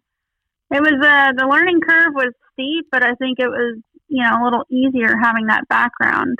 It 0.72 0.81
was, 0.81 0.94
uh, 1.05 1.33
the 1.37 1.46
learning 1.48 1.81
curve 1.81 2.14
was 2.14 2.33
steep, 2.53 2.87
but 2.90 3.05
I 3.05 3.14
think 3.14 3.38
it 3.38 3.48
was, 3.48 3.81
you 4.09 4.22
know, 4.22 4.42
a 4.42 4.44
little 4.44 4.64
easier 4.70 5.16
having 5.22 5.46
that 5.46 5.68
background 5.68 6.38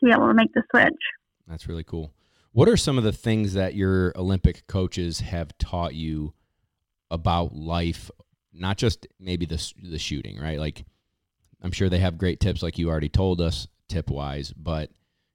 to 0.00 0.06
be 0.06 0.12
able 0.12 0.28
to 0.28 0.34
make 0.34 0.52
the 0.52 0.62
switch. 0.70 0.92
That's 1.46 1.68
really 1.68 1.84
cool. 1.84 2.12
What 2.52 2.68
are 2.68 2.76
some 2.76 2.98
of 2.98 3.04
the 3.04 3.12
things 3.12 3.54
that 3.54 3.74
your 3.74 4.12
Olympic 4.16 4.66
coaches 4.66 5.20
have 5.20 5.56
taught 5.58 5.94
you 5.94 6.34
about 7.10 7.54
life? 7.54 8.10
Not 8.54 8.78
just 8.78 9.06
maybe 9.18 9.46
the 9.46 9.72
the 9.82 9.98
shooting, 9.98 10.38
right? 10.40 10.58
Like, 10.58 10.84
I'm 11.62 11.72
sure 11.72 11.88
they 11.88 11.98
have 11.98 12.18
great 12.18 12.40
tips, 12.40 12.62
like 12.62 12.78
you 12.78 12.88
already 12.88 13.08
told 13.08 13.40
us, 13.40 13.66
tip 13.88 14.10
wise, 14.10 14.52
but 14.52 14.90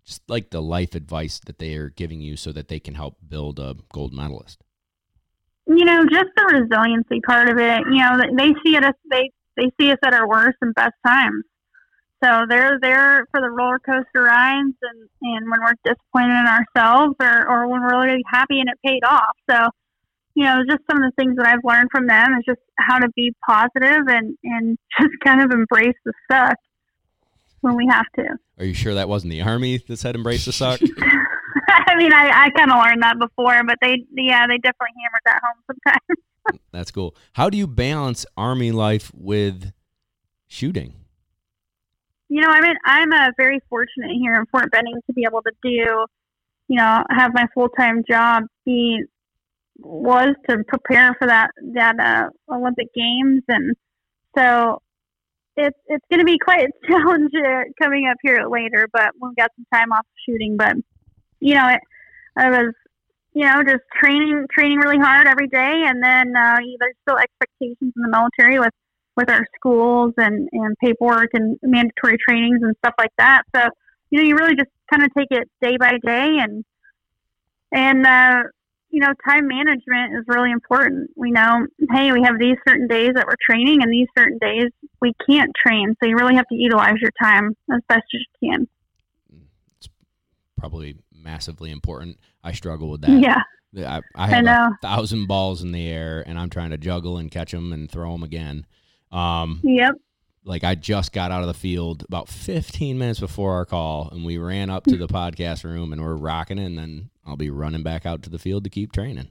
just 0.06 0.22
like 0.30 0.50
the 0.52 0.62
life 0.62 0.96
advice 0.96 1.40
that 1.46 1.60
they 1.60 1.76
are 1.76 1.90
giving 1.90 2.22
you, 2.22 2.38
so 2.38 2.52
that 2.52 2.68
they 2.70 2.80
can 2.80 2.96
help 2.96 3.18
build 3.28 3.60
a 3.60 3.76
gold 3.94 4.14
medalist. 4.14 4.64
you 5.68 5.86
know, 5.86 6.04
just 6.10 6.30
the 6.36 6.60
resiliency 6.60 7.22
part 7.22 7.48
of 7.48 7.58
it. 7.60 7.82
You 7.92 8.02
know, 8.02 8.18
they- 8.36 8.54
see 8.66 8.76
it 8.76 8.84
as 8.84 8.96
they 9.12 9.30
they 9.56 9.70
see 9.80 9.92
us 9.92 10.00
at 10.04 10.14
our 10.14 10.28
worst 10.28 10.58
and 10.62 10.74
best 10.74 10.96
times. 11.06 11.44
So 12.24 12.46
they're 12.50 12.80
there 12.82 13.26
for 13.32 13.40
the 13.42 13.50
roller 13.50 13.80
coaster 13.80 14.24
rides 14.24 14.76
and, 14.82 15.10
and 15.22 15.50
when 15.52 15.60
we're 15.62 15.74
disappointed 15.84 16.40
in 16.40 16.48
ourselves 16.48 17.16
or, 17.22 17.48
or 17.50 17.68
when 17.68 17.82
we're 17.82 18.06
really 18.08 18.24
happy 18.26 18.60
and 18.62 18.70
it 18.70 18.78
paid 18.86 19.04
off. 19.04 19.36
So, 19.50 19.70
you 20.40 20.46
know, 20.46 20.62
just 20.70 20.80
some 20.90 21.04
of 21.04 21.04
the 21.04 21.12
things 21.18 21.36
that 21.36 21.46
I've 21.46 21.60
learned 21.66 21.90
from 21.92 22.08
them 22.08 22.38
is 22.40 22.46
just 22.46 22.62
how 22.78 22.98
to 22.98 23.10
be 23.14 23.36
positive 23.46 24.08
and, 24.08 24.38
and 24.44 24.78
just 25.00 25.12
kind 25.22 25.42
of 25.42 25.52
embrace 25.52 25.98
the 26.06 26.14
suck 26.32 26.56
when 27.60 27.76
we 27.76 27.86
have 27.92 28.06
to. 28.16 28.38
Are 28.58 28.64
you 28.64 28.74
sure 28.74 28.94
that 28.94 29.10
wasn't 29.10 29.32
the 29.32 29.42
army 29.42 29.78
that 29.78 29.98
said 29.98 30.16
embrace 30.16 30.46
the 30.46 30.54
suck? 30.54 30.80
I 31.70 31.96
mean, 31.98 32.14
I, 32.14 32.46
I 32.46 32.50
kind 32.56 32.72
of 32.72 32.78
learned 32.78 33.04
that 33.04 33.20
before, 33.20 33.62
but 33.68 33.78
they, 33.82 34.06
yeah, 34.16 34.48
they 34.48 34.58
definitely 34.60 34.96
hammered 35.04 35.22
that 35.26 35.42
home 35.44 35.62
sometimes. 35.68 36.62
That's 36.72 36.92
cool. 36.92 37.16
How 37.34 37.50
do 37.50 37.58
you 37.58 37.68
balance 37.68 38.26
army 38.38 38.72
life 38.72 39.12
with 39.14 39.74
shooting? 40.48 40.94
you 42.30 42.42
know, 42.42 42.50
I 42.50 42.62
mean, 42.62 42.76
I'm 42.86 43.12
a 43.12 43.16
uh, 43.16 43.32
very 43.36 43.60
fortunate 43.70 44.12
here 44.12 44.36
in 44.36 44.46
Fort 44.46 44.72
Benning 44.72 45.02
to 45.08 45.14
be 45.14 45.26
able 45.28 45.42
to 45.42 45.52
do, 45.64 46.06
you 46.68 46.78
know, 46.78 47.04
have 47.10 47.34
my 47.34 47.48
full 47.54 47.70
time 47.70 48.04
job 48.08 48.44
be 48.66 49.04
was 49.82 50.36
to 50.50 50.64
prepare 50.68 51.16
for 51.20 51.28
that 51.28 51.50
that 51.74 52.00
uh, 52.00 52.54
Olympic 52.54 52.88
Games, 52.94 53.44
and 53.48 53.76
so 54.38 54.82
it's 55.56 55.78
it's 55.88 56.06
going 56.10 56.20
to 56.20 56.26
be 56.26 56.38
quite 56.38 56.68
a 56.68 56.88
challenge 56.88 57.32
uh, 57.36 57.64
coming 57.82 58.08
up 58.10 58.18
here 58.22 58.46
later. 58.50 58.88
But 58.92 59.12
we've 59.22 59.36
got 59.36 59.52
some 59.56 59.66
time 59.74 59.92
off 59.92 60.06
shooting, 60.28 60.58
but 60.58 60.76
you 61.40 61.56
know, 61.56 61.68
it, 61.68 61.82
I 62.38 62.50
was. 62.50 62.74
You 63.32 63.46
know, 63.46 63.62
just 63.64 63.84
training, 64.04 64.48
training 64.52 64.80
really 64.80 64.98
hard 64.98 65.28
every 65.28 65.48
day, 65.48 65.86
and 65.88 66.04
then 66.04 66.36
uh, 66.36 66.58
there's 66.80 66.96
still 67.08 67.20
expectations 67.20 67.94
in 67.96 68.02
the 68.02 68.10
military 68.10 68.60
with 68.60 68.74
with 69.20 69.30
our 69.30 69.46
schools 69.56 70.14
and, 70.18 70.48
and 70.54 70.78
paperwork 70.82 71.30
and 71.34 71.58
mandatory 71.62 72.18
trainings 72.28 72.60
and 72.62 72.74
stuff 72.78 72.94
like 72.98 73.12
that. 73.18 73.42
So, 73.54 73.64
you 74.10 74.20
know, 74.20 74.26
you 74.26 74.36
really 74.36 74.56
just 74.56 74.70
kind 74.90 75.04
of 75.04 75.10
take 75.16 75.28
it 75.32 75.50
day 75.62 75.76
by 75.78 75.98
day 76.02 76.38
and, 76.40 76.64
and, 77.74 78.06
uh, 78.06 78.44
you 78.90 79.00
know, 79.00 79.14
time 79.28 79.48
management 79.48 80.18
is 80.18 80.26
really 80.28 80.52
important. 80.52 81.12
We 81.16 81.32
know, 81.32 81.68
hey, 81.92 82.12
we 82.12 82.24
have 82.24 82.40
these 82.40 82.58
certain 82.68 82.88
days 82.88 83.12
that 83.16 83.26
we're 83.28 83.36
training 83.48 83.84
and 83.84 83.92
these 83.92 84.08
certain 84.18 84.40
days 84.40 84.70
we 85.02 85.14
can't 85.30 85.52
train. 85.56 85.96
So 86.02 86.10
you 86.10 86.16
really 86.16 86.36
have 86.36 86.48
to 86.48 86.56
utilize 86.56 86.96
your 87.00 87.12
time 87.22 87.56
as 87.72 87.82
best 87.88 88.04
as 88.14 88.22
you 88.42 88.50
can. 88.50 88.68
It's 89.78 89.90
probably 90.58 90.98
massively 91.14 91.72
important. 91.72 92.18
I 92.44 92.54
struggle 92.54 92.90
with 92.90 93.02
that. 93.02 93.12
Yeah, 93.72 93.98
I, 93.98 93.98
I 93.98 94.02
I 94.16 94.28
have 94.28 94.46
a 94.46 94.78
thousand 94.82 95.28
balls 95.28 95.62
in 95.62 95.72
the 95.72 95.88
air, 95.88 96.24
and 96.26 96.40
I'm 96.40 96.50
trying 96.50 96.72
to 96.72 96.78
juggle 96.78 97.18
and 97.18 97.30
catch 97.30 97.52
them 97.52 97.72
and 97.72 97.90
throw 97.90 98.12
them 98.14 98.24
again. 98.24 98.66
Um, 99.12 99.60
Yep. 99.64 99.96
Like 100.50 100.64
I 100.64 100.74
just 100.74 101.14
got 101.14 101.32
out 101.32 101.42
of 101.42 101.48
the 101.48 101.54
field 101.54 102.04
about 102.08 102.28
15 102.28 102.98
minutes 102.98 103.20
before 103.20 103.54
our 103.54 103.66
call, 103.66 104.10
and 104.12 104.26
we 104.26 104.40
ran 104.40 104.72
up 104.72 104.84
to 104.86 104.98
the 104.98 105.08
podcast 105.08 105.64
room 105.64 105.94
and 105.94 106.02
we're 106.02 106.16
rocking 106.16 106.58
it, 106.58 106.66
and 106.66 106.78
then 106.78 107.12
I'll 107.24 107.38
be 107.38 107.52
running 107.52 107.84
back 107.84 108.08
out 108.08 108.24
to 108.24 108.32
the 108.32 108.40
field 108.40 108.64
to 108.64 108.70
keep 108.72 108.92
training. 108.92 109.30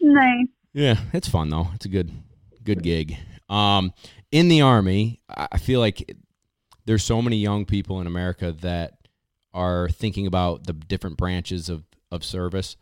Nice. 0.00 0.46
Yeah, 0.72 0.98
it's 1.12 1.28
fun 1.28 1.50
though. 1.50 1.66
It's 1.74 1.84
a 1.84 1.88
good, 1.88 2.12
good 2.62 2.84
gig. 2.84 3.18
Um, 3.48 3.92
in 4.30 4.46
the 4.46 4.62
army, 4.62 5.20
I 5.28 5.48
I 5.50 5.58
feel 5.58 5.80
like 5.80 6.16
there's 6.84 7.02
so 7.02 7.20
many 7.20 7.38
young 7.38 7.64
people 7.64 8.00
in 8.00 8.06
America 8.06 8.52
that 8.60 9.08
are 9.52 9.88
thinking 9.88 10.28
about 10.28 10.64
the 10.68 10.74
different 10.74 11.16
branches 11.16 11.68
of 11.68 11.82
of 12.12 12.22
service. 12.22 12.76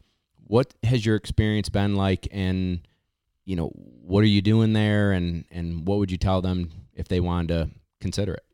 What 0.47 0.75
has 0.83 1.07
your 1.07 1.17
experience 1.17 1.71
been 1.71 1.97
like, 1.97 2.29
and 2.31 2.81
you 3.47 3.57
know, 3.57 3.69
what 3.69 4.23
are 4.23 4.29
you 4.29 4.43
doing 4.43 4.75
there, 4.75 5.13
and 5.13 5.47
and 5.51 5.89
what 5.89 5.99
would 5.99 6.11
you 6.11 6.19
tell 6.19 6.43
them 6.43 6.84
if 6.95 7.09
they 7.09 7.21
wanted 7.21 7.49
to 7.49 7.71
consider 8.01 8.35
it? 8.35 8.45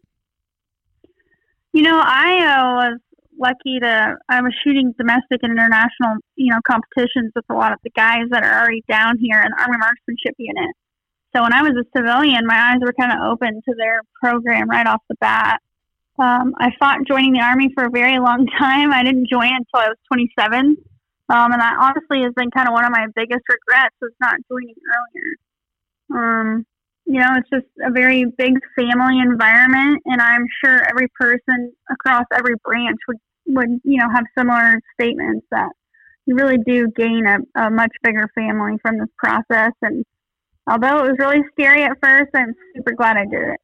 You 1.73 1.83
know, 1.83 2.01
I 2.03 2.45
uh, 2.45 2.75
was 2.75 3.01
lucky 3.39 3.79
to. 3.81 4.17
I 4.29 4.43
was 4.43 4.53
shooting 4.65 4.93
domestic 4.99 5.41
and 5.43 5.53
international, 5.53 6.17
you 6.37 6.53
know, 6.53 6.61
competitions 6.69 7.33
with 7.35 7.45
a 7.51 7.55
lot 7.55 7.73
of 7.73 7.79
the 7.85 7.91
guys 7.91 8.27
that 8.31 8.43
are 8.43 8.61
already 8.61 8.83
down 8.91 9.19
here 9.19 9.41
in 9.41 9.51
the 9.57 9.63
Army 9.63 9.79
Marksmanship 9.79 10.35
Unit. 10.39 10.75
So 11.35 11.43
when 11.43 11.53
I 11.53 11.63
was 11.63 11.73
a 11.79 11.87
civilian, 11.97 12.47
my 12.47 12.73
eyes 12.73 12.81
were 12.81 12.93
kind 12.93 13.13
of 13.13 13.31
open 13.31 13.63
to 13.69 13.75
their 13.77 14.03
program 14.21 14.69
right 14.69 14.87
off 14.87 15.03
the 15.09 15.15
bat. 15.21 15.61
Um, 16.19 16.55
I 16.59 16.71
fought 16.79 17.07
joining 17.07 17.33
the 17.33 17.41
Army 17.41 17.71
for 17.73 17.85
a 17.85 17.91
very 17.91 18.19
long 18.19 18.47
time. 18.59 18.93
I 18.93 19.05
didn't 19.05 19.29
join 19.31 19.55
until 19.55 19.87
I 19.87 19.89
was 19.89 19.97
27. 20.13 20.77
Um, 21.31 21.53
and 21.53 21.61
that 21.61 21.77
honestly 21.79 22.25
has 22.25 22.35
been 22.35 22.51
kind 22.51 22.69
of 22.69 22.75
one 22.75 22.85
of 22.85 22.91
my 22.91 23.07
biggest 23.15 23.45
regrets 23.49 23.95
was 24.03 24.11
not 24.21 24.35
joining 24.51 24.75
earlier. 24.91 25.31
Um, 26.13 26.67
you 27.07 27.21
know, 27.21 27.29
it's 27.37 27.51
just 27.51 27.67
a 27.85 27.91
very 27.91 28.25
big 28.39 28.55
family 28.77 29.19
environment, 29.21 30.03
and 30.07 30.21
I'm 30.21 30.47
sure 30.65 30.81
every 30.89 31.09
person 31.19 31.73
across 31.91 32.25
every 32.33 32.55
branch 32.65 32.99
would, 33.09 33.17
would 33.47 33.81
you 33.85 33.99
know, 33.99 34.09
have 34.15 34.25
similar 34.37 34.81
statements 35.01 35.47
that 35.51 35.71
you 36.27 36.37
really 36.37 36.59
do 36.65 36.89
gain 36.97 37.25
a, 37.27 37.39
a 37.61 37.71
much 37.71 37.93
bigger 38.03 38.29
family 38.35 38.77
from 38.83 38.99
this 38.99 39.09
process. 39.19 39.73
And 39.83 40.05
although 40.67 41.05
it 41.05 41.11
was 41.11 41.17
really 41.19 41.43
scary 41.53 41.83
at 41.83 41.99
first, 42.03 42.31
I'm 42.35 42.55
super 42.77 42.93
glad 42.93 43.17
I 43.17 43.25
did 43.25 43.49
it. 43.49 43.61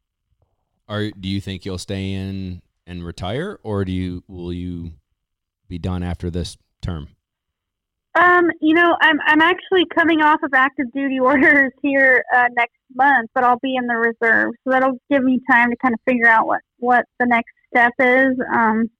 Are 0.88 1.10
do 1.10 1.28
you 1.28 1.40
think 1.40 1.64
you'll 1.64 1.78
stay 1.78 2.12
in 2.12 2.62
and 2.86 3.04
retire, 3.04 3.58
or 3.62 3.84
do 3.84 3.92
you 3.92 4.22
will 4.28 4.52
you 4.52 4.92
be 5.68 5.78
done 5.78 6.02
after 6.02 6.30
this 6.30 6.56
term? 6.80 7.08
Um, 8.16 8.50
you 8.60 8.74
know, 8.74 8.96
I'm 9.02 9.18
I'm 9.26 9.42
actually 9.42 9.84
coming 9.94 10.22
off 10.22 10.42
of 10.42 10.54
active 10.54 10.86
duty 10.92 11.20
orders 11.22 11.72
here 11.82 12.24
uh, 12.34 12.46
next 12.56 12.76
month, 12.94 13.30
but 13.34 13.44
I'll 13.44 13.58
be 13.62 13.76
in 13.76 13.86
the 13.86 13.94
reserve, 13.94 14.52
so 14.64 14.70
that'll 14.70 14.98
give 15.10 15.22
me 15.22 15.40
time 15.50 15.70
to 15.70 15.76
kind 15.76 15.94
of 15.94 16.00
figure 16.06 16.28
out 16.28 16.46
what 16.46 16.60
what 16.78 17.04
the 17.20 17.26
next 17.26 17.52
step 17.74 17.92
is. 17.98 18.38
Um, 18.52 18.90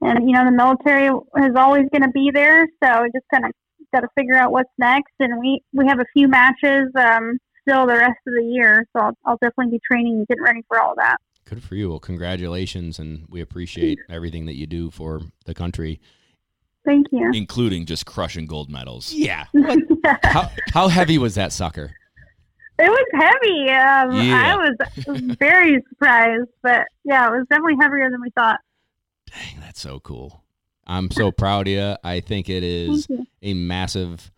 and 0.00 0.28
you 0.28 0.34
know, 0.34 0.44
the 0.44 0.50
military 0.50 1.06
is 1.06 1.56
always 1.56 1.86
going 1.92 2.02
to 2.02 2.10
be 2.10 2.30
there, 2.32 2.66
so 2.82 3.06
just 3.14 3.26
kind 3.32 3.44
of 3.44 3.52
got 3.94 4.00
to 4.00 4.08
figure 4.16 4.34
out 4.34 4.50
what's 4.50 4.70
next. 4.78 5.12
And 5.20 5.38
we 5.38 5.62
we 5.72 5.86
have 5.86 6.00
a 6.00 6.06
few 6.12 6.26
matches 6.26 6.88
um, 6.96 7.38
still 7.68 7.86
the 7.86 7.94
rest 7.94 8.18
of 8.26 8.34
the 8.34 8.44
year, 8.44 8.84
so 8.92 9.04
I'll, 9.04 9.16
I'll 9.24 9.38
definitely 9.40 9.78
be 9.78 9.80
training 9.88 10.14
and 10.14 10.26
getting 10.26 10.42
ready 10.42 10.62
for 10.66 10.80
all 10.80 10.94
that. 10.96 11.18
Good 11.44 11.62
for 11.62 11.74
you. 11.74 11.90
Well, 11.90 12.00
congratulations, 12.00 12.98
and 12.98 13.26
we 13.28 13.40
appreciate 13.40 13.98
everything 14.08 14.46
that 14.46 14.56
you 14.56 14.66
do 14.66 14.90
for 14.90 15.20
the 15.44 15.54
country. 15.54 16.00
Thank 16.84 17.06
you. 17.12 17.30
including 17.32 17.86
just 17.86 18.06
crushing 18.06 18.46
gold 18.46 18.70
medals. 18.70 19.12
Yeah. 19.12 19.46
What? 19.52 19.78
how, 20.24 20.50
how 20.72 20.88
heavy 20.88 21.16
was 21.18 21.36
that 21.36 21.52
sucker? 21.52 21.92
It 22.78 22.88
was 22.90 23.06
heavy. 23.14 23.70
Um, 23.70 24.26
Yeah. 24.26 24.42
I 24.44 24.56
was 24.56 25.36
very 25.38 25.80
surprised, 25.90 26.48
but 26.62 26.86
yeah, 27.04 27.28
it 27.28 27.30
was 27.30 27.46
definitely 27.48 27.76
heavier 27.80 28.10
than 28.10 28.20
we 28.20 28.30
thought. 28.30 28.58
Dang, 29.30 29.60
that's 29.60 29.80
so 29.80 30.00
cool. 30.00 30.42
I'm 30.86 31.10
so 31.12 31.30
proud 31.30 31.68
of 31.68 31.72
you. 31.72 31.96
I 32.02 32.18
think 32.20 32.48
it 32.48 32.64
is 32.64 33.06
a 33.40 33.54
massive, 33.54 34.32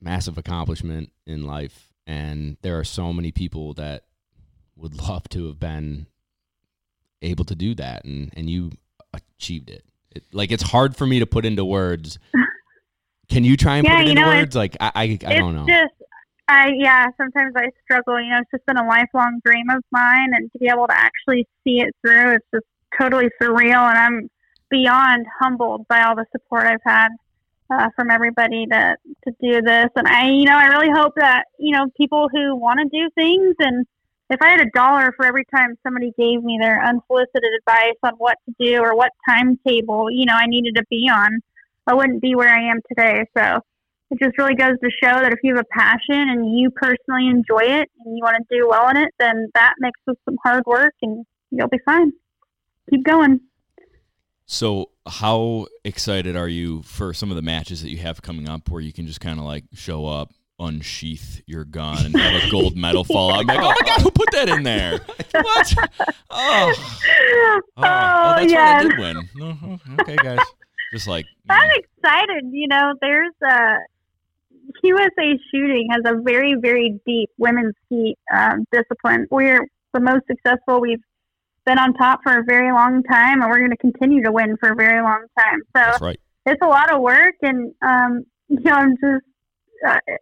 massive 0.00 0.38
accomplishment 0.38 1.12
in 1.26 1.46
life. 1.46 1.92
And 2.06 2.56
there 2.62 2.78
are 2.78 2.84
so 2.84 3.12
many 3.12 3.30
people 3.32 3.74
that 3.74 4.04
would 4.76 4.94
love 4.94 5.28
to 5.30 5.46
have 5.48 5.60
been 5.60 6.06
able 7.20 7.44
to 7.44 7.54
do 7.54 7.74
that. 7.74 8.04
And, 8.04 8.32
and 8.34 8.48
you 8.48 8.72
achieved 9.12 9.68
it. 9.68 9.84
It. 10.16 10.24
Like, 10.32 10.50
it's 10.50 10.62
hard 10.62 10.96
for 10.96 11.06
me 11.06 11.18
to 11.20 11.26
put 11.26 11.44
into 11.44 11.64
words. 11.64 12.18
Can 13.28 13.44
you 13.44 13.56
try 13.56 13.76
and 13.76 13.84
Yeah, 13.86 13.98
put 13.98 14.06
it 14.06 14.10
into 14.10 14.20
know, 14.22 14.28
words? 14.28 14.56
Like, 14.56 14.76
I, 14.80 14.90
I, 14.94 15.18
I 15.26 15.34
don't 15.36 15.54
know. 15.54 15.66
just, 15.66 15.94
I 16.48 16.70
yeah. 16.76 17.06
Sometimes 17.16 17.54
I 17.56 17.70
struggle. 17.84 18.20
You 18.20 18.30
know, 18.30 18.38
it's 18.40 18.50
just 18.50 18.66
been 18.66 18.76
a 18.76 18.86
lifelong 18.86 19.40
dream 19.44 19.70
of 19.70 19.82
mine, 19.90 20.30
and 20.34 20.50
to 20.52 20.58
be 20.58 20.68
able 20.68 20.86
to 20.86 20.96
actually 20.96 21.46
see 21.64 21.80
it 21.80 21.94
through, 22.00 22.34
it's 22.34 22.46
just 22.52 22.66
totally 22.98 23.28
surreal. 23.40 23.88
And 23.88 23.98
I'm 23.98 24.30
beyond 24.70 25.26
humbled 25.40 25.86
by 25.88 26.02
all 26.02 26.16
the 26.16 26.26
support 26.32 26.66
I've 26.66 26.80
had 26.84 27.08
uh, 27.70 27.88
from 27.96 28.10
everybody 28.10 28.66
to 28.66 28.96
to 29.24 29.34
do 29.40 29.62
this. 29.62 29.88
And 29.96 30.06
I, 30.06 30.28
you 30.28 30.44
know, 30.44 30.56
I 30.56 30.66
really 30.66 30.90
hope 30.94 31.14
that 31.16 31.44
you 31.58 31.72
know 31.76 31.86
people 31.96 32.28
who 32.30 32.56
want 32.56 32.80
to 32.80 32.88
do 32.88 33.08
things 33.14 33.54
and 33.58 33.86
if 34.32 34.40
I 34.40 34.50
had 34.50 34.60
a 34.60 34.70
dollar 34.74 35.12
for 35.16 35.26
every 35.26 35.44
time 35.54 35.76
somebody 35.82 36.12
gave 36.16 36.42
me 36.42 36.58
their 36.60 36.82
unsolicited 36.82 37.50
advice 37.58 37.98
on 38.02 38.14
what 38.18 38.38
to 38.46 38.54
do 38.58 38.80
or 38.80 38.96
what 38.96 39.10
timetable, 39.28 40.10
you 40.10 40.24
know, 40.26 40.34
I 40.34 40.46
needed 40.46 40.76
to 40.76 40.84
be 40.90 41.08
on, 41.12 41.40
I 41.86 41.94
wouldn't 41.94 42.22
be 42.22 42.34
where 42.34 42.48
I 42.48 42.70
am 42.70 42.80
today. 42.88 43.24
So 43.36 43.60
it 44.10 44.18
just 44.22 44.38
really 44.38 44.54
goes 44.54 44.78
to 44.82 44.90
show 45.02 45.20
that 45.20 45.32
if 45.32 45.40
you 45.42 45.54
have 45.54 45.64
a 45.64 45.78
passion 45.78 46.28
and 46.28 46.58
you 46.58 46.70
personally 46.70 47.28
enjoy 47.28 47.62
it 47.62 47.90
and 48.04 48.16
you 48.16 48.22
want 48.22 48.36
to 48.36 48.56
do 48.56 48.68
well 48.68 48.88
in 48.88 48.96
it, 48.96 49.10
then 49.18 49.50
that 49.54 49.74
mixed 49.78 50.02
with 50.06 50.18
some 50.24 50.36
hard 50.42 50.64
work 50.66 50.94
and 51.02 51.26
you'll 51.50 51.68
be 51.68 51.80
fine. 51.84 52.12
Keep 52.90 53.04
going. 53.04 53.40
So, 54.46 54.90
how 55.06 55.66
excited 55.84 56.36
are 56.36 56.48
you 56.48 56.82
for 56.82 57.14
some 57.14 57.30
of 57.30 57.36
the 57.36 57.42
matches 57.42 57.82
that 57.82 57.90
you 57.90 57.98
have 57.98 58.22
coming 58.22 58.48
up 58.48 58.70
where 58.70 58.80
you 58.80 58.92
can 58.92 59.06
just 59.06 59.20
kind 59.20 59.38
of 59.38 59.44
like 59.44 59.64
show 59.72 60.06
up, 60.06 60.32
unsheath 60.62 61.42
your 61.46 61.64
gun, 61.64 62.06
and 62.06 62.16
have 62.16 62.42
a 62.42 62.50
gold 62.50 62.76
medal 62.76 63.04
fall 63.04 63.32
out? 63.32 63.40
I'm 63.40 63.46
like, 63.46 63.58
oh 63.58 63.74
my 63.80 63.86
god, 63.86 64.00
who 64.00 64.10
put 64.10 64.30
that 64.32 64.48
in 64.48 64.62
there? 64.62 65.00
What? 65.32 65.74
Oh, 66.30 66.74
oh, 66.74 67.60
oh, 67.76 67.82
that's 67.82 68.52
yeah. 68.52 68.74
right, 68.74 68.86
I 68.86 68.88
did 68.88 68.98
win. 68.98 69.28
Oh, 69.40 69.78
okay, 70.00 70.16
guys, 70.16 70.38
just 70.92 71.06
like 71.06 71.26
I'm 71.48 71.70
excited. 71.70 72.44
You 72.50 72.68
know, 72.68 72.94
there's 73.00 73.34
a 73.42 73.76
USA 74.82 75.38
shooting 75.50 75.88
has 75.90 76.02
a 76.04 76.20
very, 76.22 76.54
very 76.54 77.00
deep 77.06 77.30
women's 77.38 77.74
skeet 77.86 78.18
um, 78.34 78.64
discipline. 78.72 79.26
We're 79.30 79.66
the 79.92 80.00
most 80.00 80.26
successful. 80.26 80.80
We've 80.80 81.02
been 81.64 81.78
on 81.78 81.94
top 81.94 82.20
for 82.22 82.38
a 82.38 82.44
very 82.44 82.72
long 82.72 83.02
time, 83.04 83.42
and 83.42 83.50
we're 83.50 83.58
going 83.58 83.70
to 83.70 83.76
continue 83.76 84.22
to 84.24 84.32
win 84.32 84.56
for 84.58 84.70
a 84.70 84.74
very 84.74 85.02
long 85.02 85.24
time. 85.38 85.60
So 85.60 85.68
that's 85.74 86.00
right. 86.00 86.20
it's 86.46 86.62
a 86.62 86.66
lot 86.66 86.92
of 86.92 87.00
work, 87.00 87.34
and 87.42 87.74
um, 87.82 88.24
you 88.48 88.60
know, 88.60 88.72
I'm 88.72 88.96
just, 88.96 89.24
uh, 89.86 89.98
just 90.08 90.18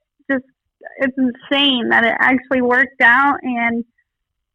it's 0.98 1.16
insane 1.16 1.88
that 1.90 2.04
it 2.04 2.14
actually 2.18 2.62
worked 2.62 3.00
out, 3.00 3.38
and 3.42 3.84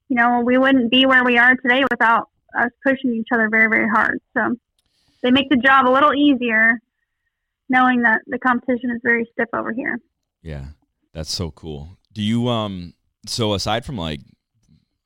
you 0.10 0.16
know, 0.16 0.42
we 0.42 0.58
wouldn't 0.58 0.92
be 0.92 1.06
where 1.06 1.24
we 1.24 1.38
are 1.38 1.56
today 1.56 1.84
without 1.90 2.30
us 2.58 2.70
pushing 2.84 3.14
each 3.14 3.28
other 3.34 3.50
very, 3.50 3.68
very 3.68 3.90
hard. 3.90 4.20
So 4.36 4.56
they 5.22 5.32
make 5.32 5.50
the 5.50 5.58
job 5.58 5.88
a 5.88 5.92
little 5.92 6.14
easier, 6.14 6.80
knowing 7.70 8.04
that 8.04 8.22
the 8.28 8.40
competition 8.40 8.92
is 8.92 9.02
very 9.04 9.28
stiff 9.34 9.50
over 9.54 9.74
here. 9.74 10.00
Yeah, 10.42 10.66
that's 11.14 11.34
so 11.34 11.52
cool. 11.52 11.98
Do 12.14 12.22
you 12.22 12.48
um? 12.50 12.94
So 13.28 13.56
aside 13.56 13.86
from 13.86 13.98
like, 13.98 14.22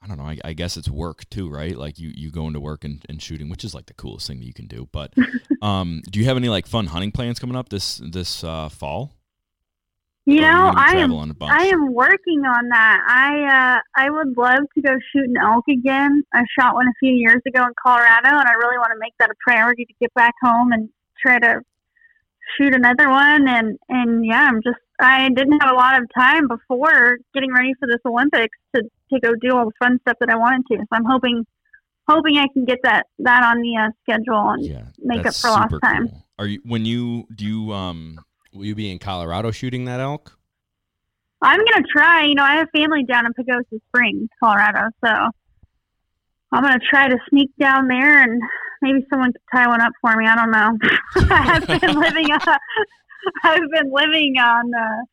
I 0.01 0.07
don't 0.07 0.17
know. 0.17 0.25
I, 0.25 0.37
I 0.43 0.53
guess 0.53 0.75
it's 0.75 0.89
work 0.89 1.29
too, 1.29 1.49
right? 1.49 1.75
Like 1.77 1.97
you 1.97 2.11
you 2.13 2.31
go 2.31 2.47
into 2.47 2.59
work 2.59 2.83
and, 2.83 3.03
and 3.07 3.21
shooting, 3.21 3.49
which 3.49 3.63
is 3.63 3.73
like 3.73 3.85
the 3.85 3.93
coolest 3.93 4.27
thing 4.27 4.39
that 4.39 4.45
you 4.45 4.53
can 4.53 4.67
do. 4.67 4.89
But 4.91 5.13
um, 5.61 6.01
do 6.09 6.19
you 6.19 6.25
have 6.25 6.37
any 6.37 6.49
like 6.49 6.67
fun 6.67 6.87
hunting 6.87 7.11
plans 7.11 7.39
coming 7.39 7.55
up 7.55 7.69
this 7.69 8.01
this 8.03 8.43
uh, 8.43 8.67
fall? 8.67 9.15
You 10.29 10.41
know, 10.41 10.71
I 10.75 10.91
am 10.91 11.09
traveling 11.09 11.29
a 11.31 11.33
bunch? 11.33 11.51
I 11.51 11.65
am 11.67 11.93
working 11.93 12.41
on 12.41 12.69
that. 12.69 12.99
I 13.07 13.77
uh, 13.77 13.79
I 13.95 14.09
would 14.11 14.37
love 14.37 14.61
to 14.75 14.81
go 14.81 14.91
shoot 15.11 15.25
an 15.25 15.37
elk 15.37 15.65
again. 15.67 16.23
I 16.33 16.43
shot 16.57 16.75
one 16.75 16.87
a 16.87 16.93
few 16.99 17.13
years 17.13 17.41
ago 17.47 17.63
in 17.63 17.71
Colorado, 17.81 18.29
and 18.29 18.47
I 18.47 18.53
really 18.59 18.77
want 18.77 18.91
to 18.93 18.99
make 18.99 19.13
that 19.19 19.31
a 19.31 19.35
priority 19.43 19.85
to 19.85 19.93
get 19.99 20.13
back 20.13 20.35
home 20.43 20.71
and 20.71 20.89
try 21.19 21.39
to 21.39 21.61
shoot 22.57 22.75
another 22.75 23.09
one. 23.09 23.47
And 23.47 23.79
and 23.89 24.23
yeah, 24.23 24.47
I'm 24.51 24.61
just 24.61 24.77
I 24.99 25.29
didn't 25.29 25.59
have 25.61 25.71
a 25.71 25.75
lot 25.75 25.99
of 25.99 26.07
time 26.15 26.47
before 26.47 27.17
getting 27.33 27.51
ready 27.51 27.73
for 27.79 27.87
this 27.87 27.99
Olympics 28.05 28.57
to 28.75 28.83
to 28.83 29.19
go 29.19 29.33
do 29.41 29.55
all 29.55 29.65
the 29.65 29.71
fun 29.79 29.99
stuff 30.01 30.17
that 30.19 30.29
I 30.29 30.35
wanted 30.35 30.63
to. 30.71 30.77
So 30.77 30.87
I'm 30.91 31.05
hoping 31.05 31.45
hoping 32.07 32.37
I 32.37 32.47
can 32.53 32.65
get 32.65 32.79
that 32.83 33.07
that 33.19 33.43
on 33.43 33.61
the 33.61 33.77
uh, 33.77 33.89
schedule 34.03 34.49
and 34.49 34.63
Yeah, 34.63 34.85
make 34.99 35.25
up 35.25 35.33
for 35.33 35.49
lost 35.49 35.73
time. 35.83 36.09
cool. 36.09 36.23
Are 36.37 36.45
you 36.45 36.61
when 36.65 36.85
you 36.85 37.25
do 37.33 37.45
you 37.45 37.73
um? 37.73 38.19
Will 38.53 38.65
you 38.65 38.75
be 38.75 38.91
in 38.91 38.99
Colorado 38.99 39.51
shooting 39.51 39.85
that 39.85 39.99
elk? 39.99 40.37
I'm 41.41 41.59
gonna 41.59 41.85
try. 41.91 42.25
You 42.25 42.35
know, 42.35 42.43
I 42.43 42.55
have 42.55 42.67
family 42.75 43.03
down 43.03 43.25
in 43.25 43.33
Pagosa 43.33 43.79
Springs, 43.87 44.29
Colorado, 44.43 44.89
so 45.03 45.09
I'm 46.51 46.63
gonna 46.63 46.79
try 46.79 47.07
to 47.07 47.17
sneak 47.29 47.51
down 47.59 47.87
there, 47.87 48.23
and 48.23 48.41
maybe 48.81 49.05
someone 49.09 49.31
could 49.31 49.41
tie 49.53 49.67
one 49.67 49.81
up 49.81 49.93
for 50.01 50.15
me. 50.15 50.25
I 50.25 50.35
don't 50.35 50.51
know. 50.51 50.77
I 51.35 51.43
have 51.43 51.67
been 51.67 51.99
living. 51.99 52.31
Uh, 52.31 52.57
I've 53.43 53.69
been 53.71 53.91
living 53.91 54.35
on, 54.37 54.73
uh, 54.73 55.03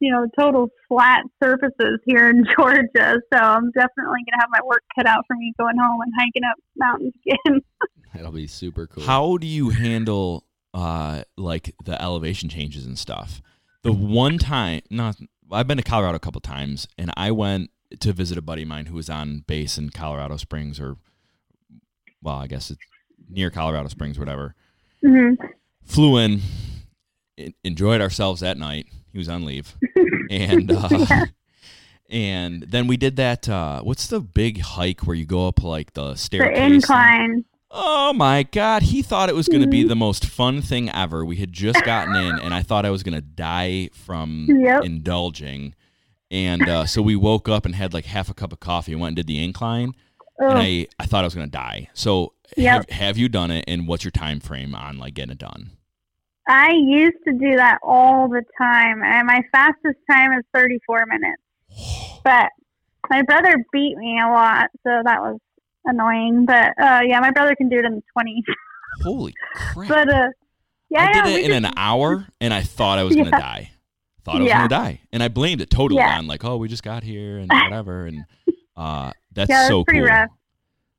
you 0.00 0.10
know, 0.10 0.26
total 0.38 0.68
flat 0.88 1.22
surfaces 1.42 2.00
here 2.04 2.28
in 2.28 2.44
Georgia, 2.56 3.20
so 3.32 3.38
I'm 3.38 3.70
definitely 3.70 4.20
gonna 4.26 4.40
have 4.40 4.50
my 4.50 4.60
work 4.64 4.82
cut 4.94 5.06
out 5.06 5.24
for 5.26 5.36
me 5.36 5.54
going 5.58 5.78
home 5.78 6.00
and 6.02 6.12
hiking 6.18 6.42
up 6.44 6.56
mountains 6.76 7.14
again. 7.26 7.62
That'll 8.14 8.32
be 8.32 8.48
super 8.48 8.86
cool. 8.86 9.04
How 9.04 9.36
do 9.36 9.46
you 9.46 9.70
handle 9.70 10.44
uh 10.74 11.22
like 11.36 11.74
the 11.84 12.00
elevation 12.00 12.48
changes 12.48 12.86
and 12.86 12.98
stuff? 12.98 13.40
The 13.82 13.92
one 13.92 14.38
time, 14.38 14.82
not 14.90 15.16
I've 15.50 15.66
been 15.66 15.78
to 15.78 15.82
Colorado 15.82 16.16
a 16.16 16.20
couple 16.20 16.40
times, 16.40 16.86
and 16.98 17.10
I 17.16 17.30
went 17.30 17.70
to 18.00 18.12
visit 18.12 18.38
a 18.38 18.42
buddy 18.42 18.62
of 18.62 18.68
mine 18.68 18.86
who 18.86 18.94
was 18.94 19.10
on 19.10 19.42
base 19.46 19.76
in 19.78 19.90
Colorado 19.90 20.36
Springs, 20.36 20.78
or 20.78 20.96
well, 22.22 22.36
I 22.36 22.46
guess 22.46 22.70
it's 22.70 22.80
near 23.28 23.50
Colorado 23.50 23.88
Springs, 23.88 24.18
whatever. 24.18 24.54
hmm 25.04 25.34
Flew 25.82 26.18
in, 26.18 26.40
enjoyed 27.64 28.00
ourselves 28.00 28.40
that 28.42 28.58
night. 28.58 28.86
He 29.10 29.18
was 29.18 29.28
on 29.28 29.44
leave, 29.44 29.74
and 30.30 30.70
uh, 30.76 31.26
and 32.08 32.62
then 32.62 32.86
we 32.86 32.96
did 32.96 33.16
that. 33.16 33.48
Uh, 33.48 33.80
what's 33.82 34.06
the 34.06 34.20
big 34.20 34.60
hike 34.60 35.06
where 35.06 35.16
you 35.16 35.24
go 35.26 35.48
up 35.48 35.62
like 35.64 35.94
the 35.94 36.10
The 36.12 36.16
staircase? 36.16 36.58
and- 36.58 36.74
incline. 36.74 37.44
Oh 37.70 38.12
my 38.12 38.42
god, 38.42 38.82
he 38.84 39.00
thought 39.02 39.28
it 39.28 39.34
was 39.34 39.48
going 39.48 39.60
to 39.60 39.66
Mm-hmm. 39.66 39.70
be 39.70 39.82
the 39.84 39.94
most 39.96 40.24
fun 40.26 40.60
thing 40.60 40.90
ever. 40.90 41.24
We 41.24 41.36
had 41.36 41.52
just 41.52 41.84
gotten 41.84 42.16
in 42.16 42.38
and 42.38 42.52
I 42.52 42.62
thought 42.62 42.84
I 42.84 42.90
was 42.90 43.02
going 43.02 43.14
to 43.14 43.20
die 43.20 43.90
from 43.92 44.48
Yep. 44.60 44.82
indulging. 44.84 45.74
And 46.32 46.68
uh, 46.68 46.86
so 46.86 47.00
we 47.02 47.14
woke 47.16 47.48
up 47.48 47.64
and 47.64 47.74
had 47.74 47.92
like 47.94 48.06
half 48.06 48.28
a 48.28 48.34
cup 48.34 48.52
of 48.52 48.60
coffee 48.60 48.92
and 48.92 49.00
went 49.00 49.10
and 49.10 49.16
did 49.16 49.26
the 49.28 49.42
incline 49.42 49.94
and 50.38 50.58
I 50.58 50.86
I 50.98 51.06
thought 51.06 51.22
I 51.22 51.26
was 51.26 51.34
going 51.34 51.46
to 51.46 51.50
die. 51.50 51.88
So 51.94 52.32
Yep. 52.56 52.72
have, 52.88 52.90
have 52.90 53.18
you 53.18 53.28
done 53.28 53.50
it 53.52 53.64
and 53.68 53.86
what's 53.86 54.02
your 54.04 54.10
time 54.10 54.40
frame 54.40 54.74
on 54.74 54.98
like 54.98 55.14
getting 55.14 55.32
it 55.32 55.38
done? 55.38 55.70
I 56.48 56.72
used 56.72 57.18
to 57.28 57.32
do 57.32 57.56
that 57.56 57.78
all 57.84 58.28
the 58.28 58.42
time, 58.58 59.04
and 59.04 59.24
my 59.28 59.40
fastest 59.52 59.98
time 60.10 60.32
is 60.32 60.44
34 60.52 61.04
minutes. 61.06 61.42
But 62.24 62.48
my 63.08 63.22
brother 63.22 63.54
beat 63.72 63.96
me 63.96 64.18
a 64.20 64.26
lot, 64.28 64.70
so 64.82 64.90
that 65.04 65.20
was 65.20 65.38
annoying. 65.84 66.44
But 66.46 66.70
uh, 66.80 67.00
yeah, 67.06 67.20
my 67.20 67.30
brother 67.30 67.54
can 67.56 67.68
do 67.68 67.78
it 67.78 67.84
in 67.84 67.96
the 67.96 68.02
20. 68.12 68.42
Holy 69.02 69.34
crap. 69.54 69.88
but 69.88 70.12
uh, 70.12 70.28
yeah, 70.90 71.02
I 71.02 71.10
yeah, 71.10 71.22
did 71.22 71.24
we 71.24 71.44
it 71.44 71.50
in 71.52 71.64
an 71.64 71.72
hour 71.76 72.26
and 72.40 72.52
I 72.52 72.62
thought 72.62 72.98
I 72.98 73.04
was 73.04 73.14
going 73.14 73.26
to 73.32 73.38
die. 73.38 73.70
Thought 74.24 74.36
I 74.36 74.40
was 74.40 74.48
Yeah. 74.48 74.58
going 74.58 74.68
to 74.68 74.74
die. 74.74 75.00
And 75.12 75.22
I 75.22 75.28
blamed 75.28 75.60
it 75.60 75.70
totally 75.70 76.00
Yeah. 76.00 76.18
on 76.18 76.26
like, 76.26 76.44
oh, 76.44 76.56
we 76.56 76.68
just 76.68 76.82
got 76.82 77.02
here 77.02 77.38
and 77.38 77.50
whatever. 77.64 78.06
And 78.06 78.24
uh, 78.76 79.12
that's 79.32 79.48
yeah, 79.50 79.68
so 79.68 79.84
pretty 79.84 80.00
cool. 80.00 80.08
rough. 80.08 80.28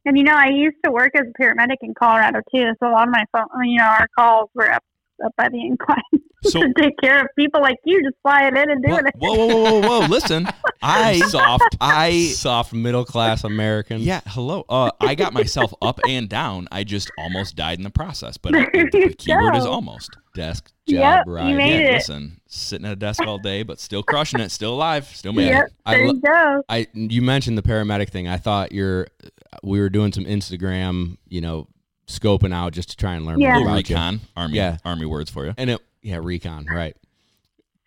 And 0.05 0.17
you 0.17 0.23
know, 0.23 0.33
I 0.33 0.47
used 0.47 0.77
to 0.83 0.91
work 0.91 1.11
as 1.15 1.27
a 1.27 1.41
paramedic 1.43 1.77
in 1.81 1.93
Colorado 1.93 2.39
too, 2.53 2.71
so 2.79 2.89
a 2.89 2.91
lot 2.91 3.07
of 3.07 3.13
my 3.13 3.23
phone, 3.31 3.45
you 3.65 3.77
know, 3.77 3.85
our 3.85 4.07
calls 4.17 4.49
were 4.55 4.71
up 4.71 4.83
up 5.25 5.33
by 5.37 5.49
the 5.49 5.59
incline 5.61 6.01
So 6.43 6.59
to 6.59 6.73
take 6.75 6.97
care 6.99 7.21
of 7.21 7.27
people 7.37 7.61
like 7.61 7.77
you, 7.85 8.01
just 8.03 8.15
flying 8.23 8.57
in 8.57 8.69
and 8.71 8.83
doing 8.83 9.03
Whoa, 9.19 9.33
it. 9.33 9.37
whoa, 9.37 9.47
whoa, 9.47 9.47
whoa, 9.47 9.79
whoa, 9.81 9.99
whoa! 10.01 10.07
Listen, 10.07 10.47
I 10.81 11.19
soft, 11.19 11.77
I 11.79 12.29
soft 12.33 12.73
middle 12.73 13.05
class 13.05 13.43
American. 13.43 14.01
yeah, 14.01 14.21
hello. 14.25 14.65
Uh, 14.67 14.89
I 14.99 15.13
got 15.13 15.33
myself 15.33 15.71
up 15.83 15.99
and 16.07 16.27
down. 16.27 16.67
I 16.71 16.83
just 16.83 17.11
almost 17.19 17.55
died 17.55 17.77
in 17.77 17.83
the 17.83 17.91
process. 17.91 18.37
But 18.37 18.53
There 18.53 18.69
it, 18.73 18.91
you 18.93 19.09
the 19.09 19.13
keyword 19.15 19.55
is 19.55 19.65
almost. 19.67 20.17
Desk 20.33 20.65
job 20.87 20.97
Yep, 20.97 21.23
you 21.27 21.31
right. 21.33 21.55
made 21.55 21.81
yeah, 21.83 21.89
it. 21.89 21.93
listen, 21.93 22.39
sitting 22.47 22.87
at 22.87 22.93
a 22.93 22.95
desk 22.95 23.21
all 23.27 23.37
day, 23.37 23.61
but 23.63 23.79
still 23.79 24.01
crushing 24.01 24.39
it, 24.39 24.49
still 24.49 24.73
alive, 24.73 25.05
still 25.07 25.33
made 25.33 25.47
Yep, 25.49 25.65
it. 25.65 25.73
I 25.85 25.91
there 25.95 26.07
lo- 26.07 26.13
you 26.13 26.21
go. 26.21 26.63
I 26.69 26.87
you 26.93 27.21
mentioned 27.21 27.57
the 27.57 27.61
paramedic 27.61 28.09
thing. 28.09 28.27
I 28.27 28.37
thought 28.37 28.71
you're 28.71 29.07
we 29.61 29.79
were 29.79 29.89
doing 29.89 30.11
some 30.11 30.23
Instagram, 30.25 31.17
you 31.27 31.41
know, 31.41 31.67
scoping 32.11 32.53
out 32.53 32.73
just 32.73 32.89
to 32.91 32.97
try 32.97 33.15
and 33.15 33.25
learn 33.25 33.39
Yeah. 33.39 33.47
more 33.49 33.57
Little 33.59 33.73
about 33.73 33.89
you. 33.89 33.95
recon, 33.95 34.21
army, 34.37 34.55
Yeah. 34.57 34.77
army 34.85 35.05
words 35.05 35.29
for 35.31 35.45
you. 35.45 35.53
And 35.57 35.69
it, 35.71 35.79
yeah, 36.01 36.19
recon, 36.21 36.65
right? 36.65 36.95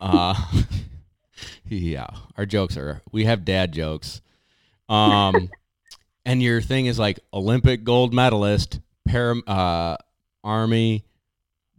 Uh, 0.01 0.35
yeah, 1.69 2.07
our 2.37 2.45
jokes 2.45 2.77
are 2.77 3.01
we 3.11 3.25
have 3.25 3.45
dad 3.45 3.71
jokes. 3.71 4.21
Um, 4.89 5.49
and 6.25 6.41
your 6.43 6.61
thing 6.61 6.85
is 6.87 6.99
like 6.99 7.19
Olympic 7.33 7.83
gold 7.83 8.13
medalist, 8.13 8.79
param, 9.07 9.41
uh, 9.47 9.97
army, 10.43 11.04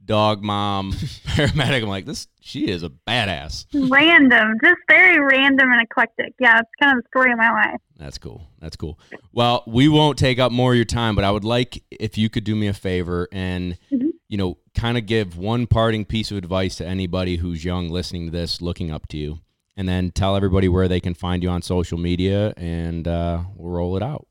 dog 0.06 0.42
mom, 0.42 0.92
paramedic. 1.26 1.82
I'm 1.82 1.88
like 1.88 2.06
this. 2.06 2.28
She 2.40 2.68
is 2.70 2.82
a 2.82 2.88
badass. 2.90 3.66
Random, 3.74 4.54
just 4.64 4.76
very 4.88 5.20
random 5.20 5.70
and 5.72 5.80
eclectic. 5.82 6.32
Yeah, 6.38 6.58
it's 6.60 6.70
kind 6.80 6.96
of 6.96 7.02
the 7.04 7.08
story 7.08 7.32
of 7.32 7.38
my 7.38 7.50
life. 7.50 7.80
That's 7.96 8.18
cool. 8.18 8.48
That's 8.60 8.76
cool. 8.76 8.98
Well, 9.32 9.64
we 9.66 9.88
won't 9.88 10.18
take 10.18 10.38
up 10.38 10.52
more 10.52 10.72
of 10.72 10.76
your 10.76 10.84
time, 10.84 11.14
but 11.14 11.24
I 11.24 11.30
would 11.30 11.44
like 11.44 11.82
if 11.90 12.16
you 12.16 12.28
could 12.30 12.44
do 12.44 12.54
me 12.54 12.68
a 12.68 12.72
favor 12.74 13.28
and 13.32 13.76
Mhm. 13.92 14.10
you 14.28 14.36
know, 14.38 14.58
kind 14.74 14.98
of 14.98 15.06
give 15.06 15.36
one 15.38 15.66
parting 15.66 16.04
piece 16.04 16.30
of 16.30 16.36
advice 16.36 16.76
to 16.76 16.86
anybody 16.86 17.36
who's 17.36 17.64
young 17.64 17.88
listening 17.88 18.26
to 18.26 18.30
this, 18.32 18.60
looking 18.60 18.90
up 18.90 19.06
to 19.08 19.16
you, 19.16 19.38
and 19.76 19.88
then 19.88 20.10
tell 20.10 20.34
everybody 20.36 20.68
where 20.68 20.88
they 20.88 21.00
can 21.00 21.14
find 21.14 21.42
you 21.42 21.48
on 21.48 21.62
social 21.62 21.96
media, 21.98 22.52
and 22.56 23.06
uh, 23.08 23.40
we'll 23.54 23.72
roll 23.72 23.96
it 23.96 24.02
out. 24.02 24.26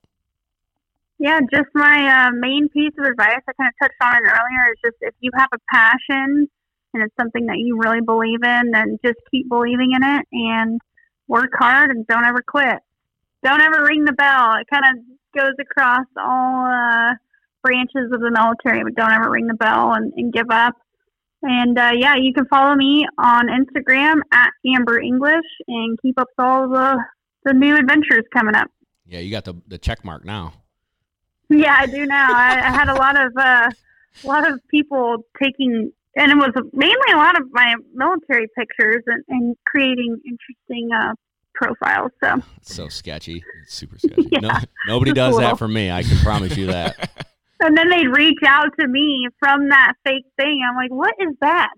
Yeah, 1.17 1.39
just 1.51 1.69
my 1.73 2.27
uh, 2.27 2.31
main 2.31 2.67
piece 2.69 2.93
of 2.99 3.05
advice. 3.05 3.39
I 3.47 3.53
kind 3.53 3.71
of 3.71 3.73
touched 3.81 4.01
on 4.01 4.17
it 4.17 4.27
earlier. 4.27 4.73
Is 4.73 4.79
just 4.83 4.97
if 5.01 5.13
you 5.21 5.31
have 5.35 5.49
a 5.53 5.59
passion 5.71 6.47
and 6.93 7.03
it's 7.03 7.15
something 7.19 7.45
that 7.45 7.57
you 7.57 7.77
really 7.77 8.01
believe 8.01 8.43
in, 8.43 8.71
then 8.71 8.99
just 9.03 9.19
keep 9.31 9.47
believing 9.49 9.91
in 9.95 10.03
it 10.03 10.25
and 10.31 10.81
work 11.27 11.51
hard 11.53 11.91
and 11.91 12.05
don't 12.07 12.25
ever 12.25 12.43
quit. 12.45 12.79
Don't 13.43 13.61
ever 13.61 13.83
ring 13.83 14.03
the 14.05 14.13
bell. 14.13 14.55
It 14.59 14.67
kind 14.71 14.83
of 14.91 15.03
goes 15.37 15.53
across 15.59 16.05
all 16.17 16.65
uh, 16.65 17.13
branches 17.63 18.11
of 18.11 18.19
the 18.19 18.31
military, 18.31 18.83
but 18.83 18.95
don't 18.95 19.11
ever 19.11 19.29
ring 19.29 19.47
the 19.47 19.55
bell 19.55 19.93
and, 19.93 20.11
and 20.15 20.33
give 20.33 20.49
up. 20.49 20.75
And 21.41 21.77
uh, 21.77 21.91
yeah, 21.95 22.15
you 22.15 22.33
can 22.33 22.45
follow 22.47 22.75
me 22.75 23.05
on 23.17 23.47
Instagram 23.47 24.21
at 24.33 24.49
Amber 24.65 24.99
English 24.99 25.45
and 25.67 25.97
keep 26.01 26.19
up 26.19 26.27
with 26.37 26.45
all 26.45 26.69
the 26.69 26.97
the 27.43 27.53
new 27.53 27.75
adventures 27.75 28.23
coming 28.33 28.55
up. 28.55 28.67
Yeah, 29.05 29.19
you 29.19 29.31
got 29.31 29.45
the 29.45 29.55
the 29.67 29.77
check 29.77 30.03
mark 30.03 30.25
now. 30.25 30.53
Yeah, 31.49 31.75
I 31.77 31.85
do 31.85 32.05
now. 32.05 32.27
I, 32.31 32.53
I 32.53 32.71
had 32.71 32.89
a 32.89 32.95
lot 32.95 33.19
of 33.19 33.31
uh, 33.37 33.69
a 34.23 34.27
lot 34.27 34.49
of 34.49 34.59
people 34.69 35.25
taking, 35.41 35.91
and 36.15 36.31
it 36.31 36.35
was 36.35 36.51
mainly 36.73 37.11
a 37.13 37.17
lot 37.17 37.39
of 37.39 37.47
my 37.51 37.75
military 37.93 38.47
pictures 38.57 39.03
and, 39.05 39.23
and 39.29 39.55
creating 39.65 40.19
interesting 40.25 40.89
uh, 40.93 41.13
profiles. 41.53 42.11
So 42.23 42.41
It's 42.57 42.73
so 42.73 42.87
sketchy. 42.87 43.43
It's 43.63 43.73
super 43.73 43.97
sketchy. 43.99 44.27
Yeah. 44.31 44.39
No, 44.39 44.51
nobody 44.87 45.13
does 45.13 45.35
little. 45.35 45.49
that 45.51 45.57
for 45.57 45.67
me. 45.67 45.91
I 45.91 46.03
can 46.03 46.17
promise 46.17 46.55
you 46.57 46.67
that. 46.67 47.27
and 47.61 47.77
then 47.77 47.89
they'd 47.89 48.07
reach 48.07 48.39
out 48.45 48.69
to 48.79 48.87
me 48.87 49.27
from 49.39 49.69
that 49.69 49.93
fake 50.05 50.25
thing. 50.37 50.61
I'm 50.67 50.75
like, 50.75 50.91
what 50.91 51.13
is 51.19 51.35
that? 51.41 51.69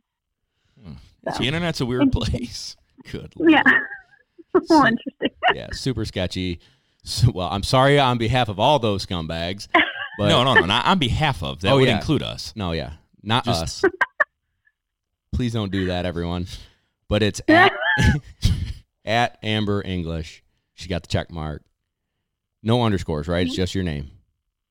the 1.37 1.43
internet's 1.43 1.81
a 1.81 1.85
weird 1.85 2.11
place. 2.13 2.75
Good. 3.11 3.33
Lord. 3.35 3.51
Yeah, 3.51 3.63
well, 4.69 4.85
interesting. 4.85 5.29
Yeah, 5.53 5.67
super 5.71 6.05
sketchy. 6.05 6.59
So, 7.07 7.31
well, 7.31 7.47
I'm 7.49 7.63
sorry 7.63 7.97
on 7.99 8.17
behalf 8.17 8.49
of 8.49 8.59
all 8.59 8.79
those 8.79 9.05
scumbags. 9.05 9.67
But 10.19 10.29
no, 10.29 10.43
no, 10.43 10.55
no, 10.55 10.65
not 10.65 10.87
on 10.87 10.97
behalf 10.97 11.43
of. 11.43 11.61
That 11.61 11.73
Oh, 11.73 11.77
would 11.77 11.87
yeah. 11.87 11.97
include 11.97 12.23
us. 12.23 12.51
No, 12.55 12.71
yeah, 12.71 12.93
not 13.21 13.45
Just- 13.45 13.85
us. 13.85 13.91
Please 15.31 15.53
don't 15.53 15.71
do 15.71 15.85
that, 15.85 16.07
everyone. 16.07 16.47
But 17.07 17.21
it's 17.21 17.39
at, 17.47 17.71
at 19.05 19.37
Amber 19.43 19.83
English. 19.85 20.41
She 20.73 20.89
got 20.89 21.03
the 21.03 21.07
check 21.07 21.31
mark. 21.31 21.61
No 22.63 22.81
underscores, 22.81 23.27
right? 23.27 23.45
It's 23.45 23.51
mm-hmm. 23.53 23.61
just 23.61 23.75
your 23.75 23.83
name. 23.83 24.09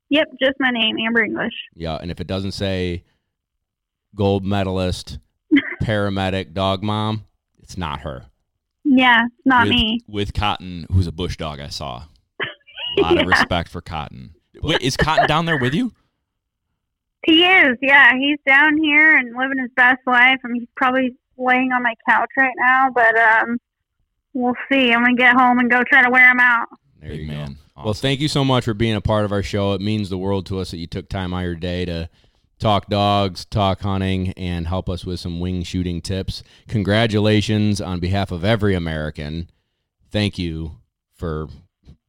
Yep, 0.08 0.26
just 0.42 0.54
my 0.58 0.70
name, 0.70 0.96
Amber 0.98 1.22
English. 1.22 1.54
Yeah, 1.76 1.94
and 1.94 2.10
if 2.10 2.20
it 2.20 2.26
doesn't 2.26 2.50
say 2.50 3.04
gold 4.16 4.44
medalist, 4.44 5.20
paramedic, 5.80 6.54
dog 6.54 6.82
mom, 6.82 7.24
it's 7.62 7.78
not 7.78 8.00
her. 8.00 8.26
Yeah, 8.82 9.26
it's 9.26 9.46
not 9.46 9.66
with, 9.66 9.74
me. 9.74 10.00
With 10.08 10.34
Cotton, 10.34 10.86
who's 10.90 11.06
a 11.06 11.12
bush 11.12 11.36
dog, 11.36 11.60
I 11.60 11.68
saw. 11.68 12.06
A 12.98 13.02
lot 13.02 13.20
of 13.20 13.26
respect 13.26 13.68
for 13.68 13.80
Cotton. 13.80 14.34
Wait, 14.62 14.80
is 14.80 14.96
Cotton 14.96 15.26
down 15.26 15.44
there 15.44 15.58
with 15.58 15.74
you? 15.74 15.92
He 17.26 17.44
is. 17.44 17.76
Yeah, 17.82 18.12
he's 18.16 18.38
down 18.46 18.76
here 18.78 19.16
and 19.16 19.36
living 19.36 19.58
his 19.58 19.70
best 19.76 19.98
life. 20.06 20.38
I 20.44 20.48
mean, 20.48 20.60
he's 20.60 20.68
probably 20.76 21.16
laying 21.36 21.72
on 21.72 21.82
my 21.82 21.94
couch 22.08 22.30
right 22.36 22.54
now, 22.58 22.88
but 22.94 23.18
um, 23.18 23.58
we'll 24.32 24.54
see. 24.70 24.92
I'm 24.92 25.02
gonna 25.02 25.14
get 25.14 25.34
home 25.34 25.58
and 25.58 25.70
go 25.70 25.82
try 25.82 26.02
to 26.02 26.10
wear 26.10 26.30
him 26.30 26.40
out. 26.40 26.68
There 27.00 27.10
Big 27.10 27.20
you 27.20 27.26
go. 27.26 27.32
man. 27.32 27.56
Well, 27.84 27.94
thank 27.94 28.20
you 28.20 28.28
so 28.28 28.44
much 28.44 28.64
for 28.64 28.74
being 28.74 28.94
a 28.94 29.02
part 29.02 29.24
of 29.24 29.32
our 29.32 29.42
show. 29.42 29.74
It 29.74 29.82
means 29.82 30.08
the 30.08 30.16
world 30.16 30.46
to 30.46 30.60
us 30.60 30.70
that 30.70 30.78
you 30.78 30.86
took 30.86 31.08
time 31.08 31.34
out 31.34 31.40
of 31.40 31.44
your 31.44 31.54
day 31.56 31.84
to 31.84 32.08
talk 32.58 32.88
dogs, 32.88 33.44
talk 33.44 33.80
hunting, 33.80 34.32
and 34.32 34.66
help 34.66 34.88
us 34.88 35.04
with 35.04 35.20
some 35.20 35.40
wing 35.40 35.62
shooting 35.62 36.00
tips. 36.00 36.42
Congratulations 36.68 37.80
on 37.80 38.00
behalf 38.00 38.30
of 38.30 38.44
every 38.44 38.74
American. 38.74 39.50
Thank 40.10 40.38
you 40.38 40.78
for 41.12 41.48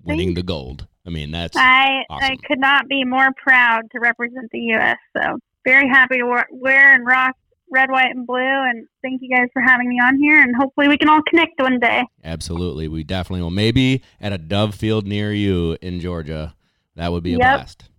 winning 0.07 0.33
the 0.33 0.43
gold. 0.43 0.87
I 1.05 1.09
mean, 1.09 1.31
that's 1.31 1.55
I 1.55 2.03
I 2.09 2.35
could 2.47 2.59
not 2.59 2.87
be 2.87 3.03
more 3.05 3.29
proud 3.41 3.83
to 3.91 3.99
represent 3.99 4.49
the 4.51 4.59
U.S. 4.59 4.97
So 5.15 5.39
very 5.65 5.87
happy 5.89 6.17
to 6.17 6.25
wear, 6.25 6.45
wear 6.51 6.93
and 6.93 7.05
rock 7.05 7.35
red, 7.69 7.89
white, 7.91 8.11
and 8.15 8.25
blue. 8.25 8.37
And 8.37 8.87
thank 9.01 9.21
you 9.21 9.29
guys 9.35 9.47
for 9.51 9.61
having 9.61 9.89
me 9.89 9.99
on 9.99 10.17
here. 10.17 10.41
And 10.41 10.55
hopefully 10.55 10.87
we 10.87 10.97
can 10.97 11.09
all 11.09 11.21
connect 11.29 11.59
one 11.59 11.79
day. 11.79 12.03
absolutely. 12.23 12.87
We 12.87 13.03
definitely 13.03 13.41
will. 13.43 13.51
Maybe 13.51 14.03
at 14.21 14.31
a 14.31 14.37
dove 14.37 14.73
field 14.75 15.05
near 15.05 15.33
you 15.33 15.77
in 15.81 15.99
Georgia. 15.99 16.55
That 16.95 17.11
would 17.11 17.23
be 17.23 17.33
a 17.33 17.37
Yep. 17.39 17.55
blast. 17.57 17.89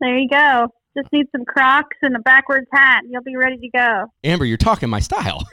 There 0.00 0.18
you 0.18 0.28
go. 0.28 0.68
Just 0.96 1.10
need 1.12 1.26
some 1.32 1.44
Crocs 1.46 1.96
and 2.02 2.14
a 2.16 2.18
backwards 2.18 2.66
hat. 2.72 3.00
And 3.02 3.10
you'll 3.12 3.22
be 3.22 3.36
ready 3.36 3.56
to 3.56 3.68
go. 3.70 4.04
Amber, 4.24 4.44
you're 4.44 4.58
talking 4.58 4.90
my 4.90 5.00
style. 5.00 5.46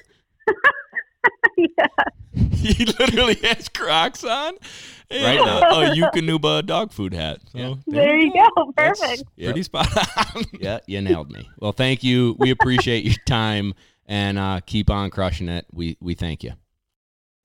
yeah. 1.57 1.87
he 2.51 2.85
literally 2.85 3.35
has 3.43 3.69
Crocs 3.69 4.23
on. 4.23 4.53
And 5.11 5.23
Right 5.23 5.39
a, 5.39 5.45
now. 5.45 5.81
a 5.81 5.95
Eukanuba 5.95 6.65
dog 6.65 6.91
food 6.91 7.13
hat. 7.13 7.39
So 7.51 7.57
Yeah. 7.57 7.73
There 7.87 8.19
you 8.19 8.31
go. 8.33 8.73
That's 8.77 8.99
Perfect. 8.99 9.23
Yep. 9.37 9.47
Pretty 9.47 9.63
spot 9.63 10.35
on. 10.35 10.43
Yeah, 10.59 10.79
you 10.85 11.01
nailed 11.01 11.31
me. 11.31 11.49
Well, 11.59 11.71
thank 11.71 12.03
you. 12.03 12.35
We 12.37 12.51
appreciate 12.51 13.03
your 13.03 13.15
time 13.25 13.73
and 14.05 14.37
uh, 14.37 14.59
keep 14.65 14.89
on 14.89 15.09
crushing 15.09 15.49
it. 15.49 15.65
We 15.73 15.97
we 15.99 16.13
thank 16.13 16.43
you. 16.43 16.53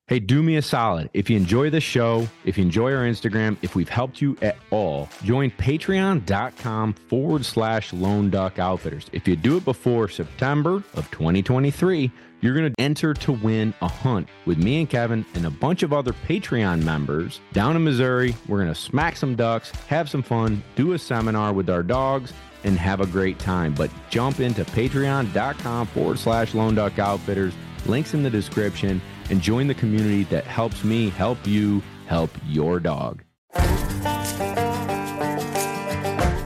Hey, 0.06 0.18
do 0.18 0.42
me 0.42 0.56
a 0.56 0.62
solid. 0.62 1.08
If 1.14 1.30
you 1.30 1.36
enjoy 1.38 1.70
the 1.70 1.80
show, 1.80 2.28
if 2.44 2.58
you 2.58 2.64
enjoy 2.64 2.92
our 2.92 3.04
Instagram, 3.04 3.56
if 3.62 3.74
we've 3.74 3.88
helped 3.88 4.20
you 4.20 4.36
at 4.42 4.58
all, 4.70 5.08
join 5.22 5.50
patreon.com 5.52 6.92
forward 6.92 7.42
slash 7.44 7.90
lone 7.94 8.28
duck 8.28 8.58
outfitters. 8.58 9.06
If 9.12 9.26
you 9.26 9.34
do 9.34 9.56
it 9.56 9.64
before 9.64 10.08
September 10.10 10.82
of 10.92 11.10
2023, 11.10 12.10
you're 12.44 12.54
going 12.54 12.70
to 12.70 12.78
enter 12.78 13.14
to 13.14 13.32
win 13.32 13.72
a 13.80 13.88
hunt 13.88 14.28
with 14.44 14.58
me 14.58 14.80
and 14.80 14.90
Kevin 14.90 15.24
and 15.34 15.46
a 15.46 15.50
bunch 15.50 15.82
of 15.82 15.94
other 15.94 16.12
Patreon 16.12 16.82
members 16.82 17.40
down 17.54 17.74
in 17.74 17.82
Missouri. 17.82 18.36
We're 18.46 18.58
going 18.58 18.68
to 18.68 18.78
smack 18.78 19.16
some 19.16 19.34
ducks, 19.34 19.70
have 19.88 20.10
some 20.10 20.22
fun, 20.22 20.62
do 20.76 20.92
a 20.92 20.98
seminar 20.98 21.54
with 21.54 21.70
our 21.70 21.82
dogs, 21.82 22.34
and 22.62 22.78
have 22.78 23.00
a 23.00 23.06
great 23.06 23.38
time. 23.38 23.72
But 23.72 23.90
jump 24.10 24.40
into 24.40 24.62
patreon.com 24.62 25.86
forward 25.86 26.18
slash 26.18 26.52
lone 26.52 26.74
duck 26.74 26.98
outfitters. 26.98 27.54
Links 27.86 28.12
in 28.12 28.22
the 28.22 28.28
description 28.28 29.00
and 29.30 29.40
join 29.40 29.66
the 29.66 29.74
community 29.74 30.24
that 30.24 30.44
helps 30.44 30.84
me 30.84 31.08
help 31.08 31.38
you 31.46 31.82
help 32.06 32.30
your 32.46 32.78
dog. 32.78 33.22